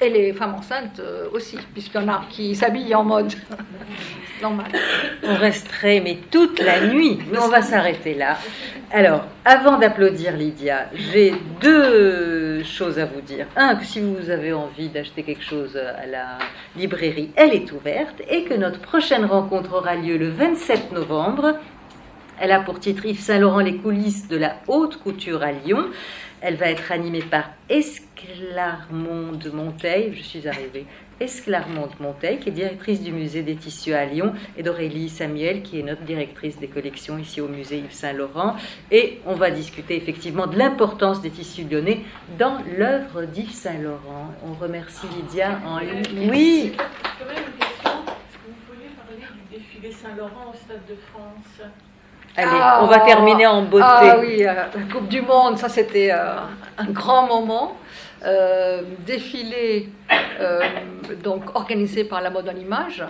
Et 0.00 0.10
les 0.10 0.34
femmes 0.34 0.54
enceintes 0.54 1.00
euh, 1.00 1.28
aussi, 1.32 1.56
puisqu'il 1.72 2.00
y 2.00 2.04
en 2.04 2.08
a 2.08 2.24
qui 2.28 2.54
s'habillent 2.54 2.94
en 2.94 3.02
mode 3.02 3.32
normal. 4.42 4.66
On 5.22 5.34
resterait, 5.36 6.00
mais 6.00 6.18
toute 6.30 6.58
la 6.58 6.86
nuit. 6.86 7.18
Mais 7.32 7.38
on 7.38 7.48
va 7.48 7.62
s'arrêter 7.62 8.14
là. 8.14 8.36
Alors, 8.92 9.24
avant 9.46 9.78
d'applaudir 9.78 10.36
Lydia, 10.36 10.90
j'ai 10.92 11.34
deux 11.62 12.62
choses 12.62 12.98
à 12.98 13.06
vous 13.06 13.22
dire. 13.22 13.46
Un, 13.56 13.74
que 13.76 13.86
si 13.86 14.00
vous 14.00 14.28
avez 14.28 14.52
envie 14.52 14.88
d'acheter 14.88 15.22
quelque 15.22 15.42
chose 15.42 15.76
à 15.76 16.06
la 16.06 16.38
librairie, 16.76 17.30
elle 17.34 17.54
est 17.54 17.72
ouverte. 17.72 18.20
Et 18.28 18.44
que 18.44 18.54
notre 18.54 18.80
prochaine 18.80 19.24
rencontre 19.24 19.74
aura 19.74 19.96
lieu 19.96 20.18
le 20.18 20.28
27 20.28 20.92
novembre. 20.92 21.54
Elle 22.38 22.52
a 22.52 22.60
pour 22.60 22.80
titre 22.80 23.06
Yves 23.06 23.20
Saint-Laurent, 23.20 23.60
les 23.60 23.76
coulisses 23.76 24.28
de 24.28 24.36
la 24.36 24.56
haute 24.68 24.98
couture 24.98 25.42
à 25.42 25.52
Lyon. 25.52 25.86
Elle 26.40 26.56
va 26.56 26.70
être 26.70 26.92
animée 26.92 27.22
par 27.22 27.50
Esclarmonde 27.68 29.50
Monteil, 29.52 30.14
je 30.14 30.22
suis 30.22 30.46
arrivée, 30.46 30.86
Esclarmonde 31.18 31.92
Monteil, 31.98 32.38
qui 32.38 32.50
est 32.50 32.52
directrice 32.52 33.02
du 33.02 33.10
musée 33.10 33.42
des 33.42 33.56
tissus 33.56 33.94
à 33.94 34.04
Lyon, 34.04 34.34
et 34.56 34.62
d'Aurélie 34.62 35.08
Samuel, 35.08 35.62
qui 35.62 35.80
est 35.80 35.82
notre 35.82 36.02
directrice 36.02 36.58
des 36.58 36.68
collections 36.68 37.16
ici 37.18 37.40
au 37.40 37.48
musée 37.48 37.78
Yves 37.78 37.92
Saint-Laurent. 37.92 38.56
Et 38.90 39.20
on 39.24 39.34
va 39.34 39.50
discuter 39.50 39.96
effectivement 39.96 40.46
de 40.46 40.58
l'importance 40.58 41.22
des 41.22 41.30
tissus 41.30 41.64
lyonnais 41.64 42.00
dans 42.38 42.58
l'œuvre 42.76 43.22
d'Yves 43.22 43.52
Saint-Laurent. 43.52 44.30
On 44.46 44.52
remercie 44.52 45.06
Lydia 45.16 45.58
en 45.66 45.78
ligne. 45.78 46.30
Oui. 46.30 46.72
Quand 47.18 47.24
même 47.26 47.44
une 47.44 47.58
question. 47.58 47.90
Est-ce 48.06 48.36
que 48.36 48.46
vous 48.48 48.60
pourriez 48.66 48.90
parler 48.94 49.16
du 49.16 49.56
défilé 49.56 49.90
Saint-Laurent 49.90 50.52
au 50.52 50.56
Stade 50.56 50.86
de 50.86 50.96
France? 51.10 51.70
Allez, 52.36 52.50
ah, 52.52 52.80
on 52.82 52.86
va 52.86 53.00
terminer 53.00 53.46
en 53.46 53.62
beauté. 53.62 53.84
Ah 53.86 54.16
oui, 54.20 54.44
euh, 54.44 54.52
la 54.54 54.92
Coupe 54.92 55.08
du 55.08 55.22
Monde, 55.22 55.56
ça 55.56 55.70
c'était 55.70 56.10
euh, 56.12 56.36
un 56.76 56.90
grand 56.90 57.26
moment. 57.26 57.78
Euh, 58.24 58.82
défilé 59.06 59.90
donc 61.22 61.54
organisé 61.54 62.04
par 62.04 62.20
la 62.20 62.30
mode 62.30 62.48
en 62.48 62.56
image, 62.56 63.04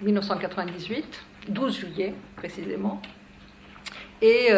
1998, 0.00 1.04
12 1.48 1.76
juillet 1.76 2.14
précisément. 2.36 3.00
Et 4.20 4.48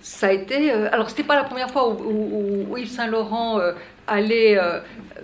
ça 0.00 0.28
a 0.28 0.32
été. 0.32 0.70
Alors, 0.70 0.92
alors, 0.92 1.10
c'était 1.10 1.24
pas 1.24 1.36
la 1.36 1.44
première 1.44 1.70
fois 1.70 1.88
où, 1.88 2.76
Yves 2.76 2.90
Saint 2.90 3.08
Laurent 3.08 3.60
allait 4.06 4.58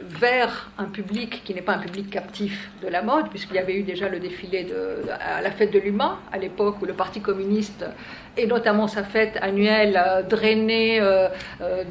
vers 0.01 0.71
un 0.79 0.85
public 0.85 1.43
qui 1.45 1.55
n'est 1.55 1.63
pas 1.63 1.75
un 1.75 1.79
public 1.79 2.11
captif 2.11 2.71
de 2.83 2.89
la 2.89 3.03
mode, 3.03 3.29
puisqu'il 3.31 3.57
y 3.57 3.59
avait 3.59 3.75
eu 3.75 3.83
déjà 3.83 4.09
le 4.09 4.21
défilé 4.21 4.65
de, 4.65 5.11
à 5.21 5.41
la 5.41 5.51
fête 5.51 5.73
de 5.73 5.79
l'humain, 5.79 6.19
à 6.33 6.39
l'époque 6.39 6.81
où 6.81 6.85
le 6.85 6.95
Parti 6.95 7.21
communiste, 7.21 7.85
et 8.37 8.47
notamment 8.47 8.87
sa 8.87 9.03
fête 9.03 9.37
annuelle, 9.41 10.01
drainait 10.29 11.01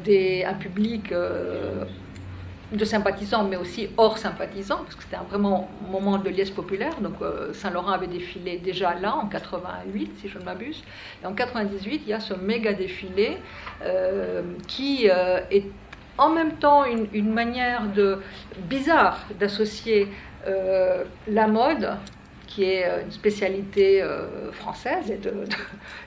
des, 0.04 0.44
un 0.44 0.54
public 0.54 1.12
de 2.72 2.84
sympathisants, 2.84 3.44
mais 3.44 3.56
aussi 3.56 3.88
hors 3.96 4.18
sympathisants, 4.18 4.82
parce 4.84 4.94
que 4.94 5.02
c'était 5.02 5.16
un 5.16 5.22
vraiment 5.22 5.70
moment 5.90 6.18
de 6.18 6.28
liesse 6.28 6.50
populaire. 6.50 7.00
Donc 7.00 7.14
euh, 7.22 7.52
Saint-Laurent 7.54 7.92
avait 7.92 8.08
défilé 8.08 8.58
déjà 8.58 8.94
là, 8.94 9.16
en 9.16 9.26
88, 9.26 10.18
si 10.20 10.28
je 10.28 10.38
ne 10.38 10.44
m'abuse. 10.44 10.82
Et 11.22 11.26
en 11.26 11.32
98, 11.32 12.02
il 12.04 12.10
y 12.10 12.12
a 12.12 12.20
ce 12.20 12.34
méga 12.34 12.74
défilé 12.74 13.38
euh, 13.82 14.42
qui 14.66 15.08
euh, 15.10 15.40
est 15.50 15.64
en 16.18 16.30
même 16.30 16.52
temps 16.54 16.84
une, 16.84 17.32
manière 17.32 17.86
de, 17.94 18.18
bizarre 18.68 19.26
d'associer 19.38 20.08
la 21.26 21.46
mode, 21.46 21.96
qui 22.46 22.64
est 22.64 23.02
une 23.04 23.10
spécialité 23.10 24.02
française, 24.52 25.10
et 25.10 25.20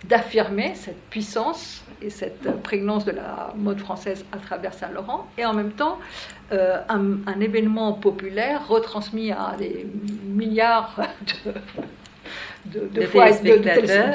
d'affirmer 0.07 0.73
cette 0.75 1.01
puissance 1.09 1.83
et 2.01 2.09
cette 2.09 2.61
prégnance 2.61 3.05
de 3.05 3.11
la 3.11 3.53
mode 3.55 3.79
française 3.79 4.25
à 4.31 4.38
travers 4.38 4.73
Saint-Laurent, 4.73 5.27
et 5.38 5.45
en 5.45 5.53
même 5.53 5.71
temps 5.71 5.99
euh, 6.51 6.79
un, 6.89 7.39
événement 7.39 7.93
populaire 7.93 8.67
retransmis 8.67 9.31
à 9.31 9.55
des 9.57 9.88
milliards 10.25 10.99
de, 11.45 11.53
de, 12.65 12.88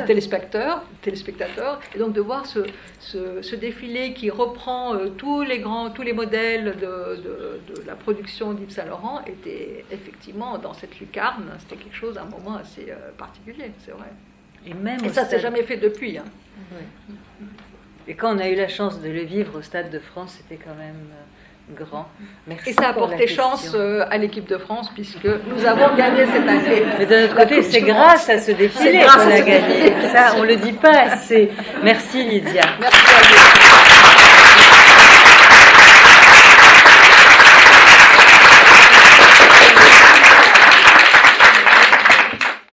téléspectateurs. 0.07 0.85
téléspectateurs, 1.03 1.81
et 1.95 1.99
donc 1.99 2.13
de 2.13 2.21
voir 2.21 2.47
ce, 2.47 2.61
ce, 3.01 3.55
défilé 3.55 4.13
qui 4.13 4.31
reprend 4.31 4.95
euh, 4.95 5.09
tous 5.09 5.43
les 5.43 5.59
grands, 5.59 5.91
tous 5.91 6.03
les 6.03 6.13
modèles 6.13 6.77
de, 6.81 7.61
la 7.87 7.95
production 7.95 8.53
d'Yves 8.53 8.71
Saint 8.71 8.87
Laurent 8.87 9.21
était 9.27 9.85
effectivement 9.91 10.59
dans 10.59 10.75
cette 10.75 10.99
lucarne, 10.99 11.45
c'était 11.59 11.83
quelque 11.83 11.97
chose, 11.97 12.19
un 12.19 12.25
moment 12.25 12.57
assez 12.57 12.87
euh, 12.91 13.11
particulier, 13.17 13.73
c'est 13.85 13.93
vrai. 13.93 14.09
Et, 14.67 14.75
même 14.75 15.05
et 15.05 15.09
ça, 15.11 15.25
s'est 15.25 15.41
jamais 15.41 15.63
fait 15.63 15.77
depuis. 15.77 16.19
Hein. 16.19 16.25
Et 18.09 18.15
quand 18.15 18.35
on 18.35 18.39
a 18.39 18.49
eu 18.49 18.55
la 18.55 18.69
chance 18.69 19.01
de 19.01 19.09
le 19.09 19.23
vivre 19.23 19.59
au 19.59 19.63
Stade 19.63 19.91
de 19.91 19.99
France, 19.99 20.39
c'était 20.39 20.63
quand 20.63 20.75
même 20.75 21.09
grand. 21.75 22.07
Merci 22.47 22.71
et 22.71 22.73
ça 22.73 22.89
a 22.89 22.93
porté 22.93 23.27
chance 23.27 23.73
euh, 23.75 24.05
à 24.11 24.19
l'équipe 24.19 24.49
de 24.49 24.59
France 24.59 24.91
puisque 24.95 25.25
nous 25.27 25.67
avons 25.67 25.95
gagné 25.97 26.27
cette 26.27 26.49
année. 26.49 26.85
Mais 26.99 27.07
d'un 27.07 27.25
autre 27.25 27.37
côté, 27.37 27.63
c'est 27.63 27.81
grâce 27.81 28.29
à 28.29 28.39
ce 28.39 28.53
défilé 28.53 29.05
qu'on 29.05 29.31
a 29.31 29.41
gagné. 29.41 29.93
Ça, 30.13 30.35
on 30.37 30.45
le 30.45 30.57
dit 30.57 30.73
pas 30.73 31.13
assez. 31.13 31.51
Merci 31.83 32.25
Lydia. 32.25 32.63
Merci 32.81 33.05
à 33.09 33.23
vous. 33.23 34.36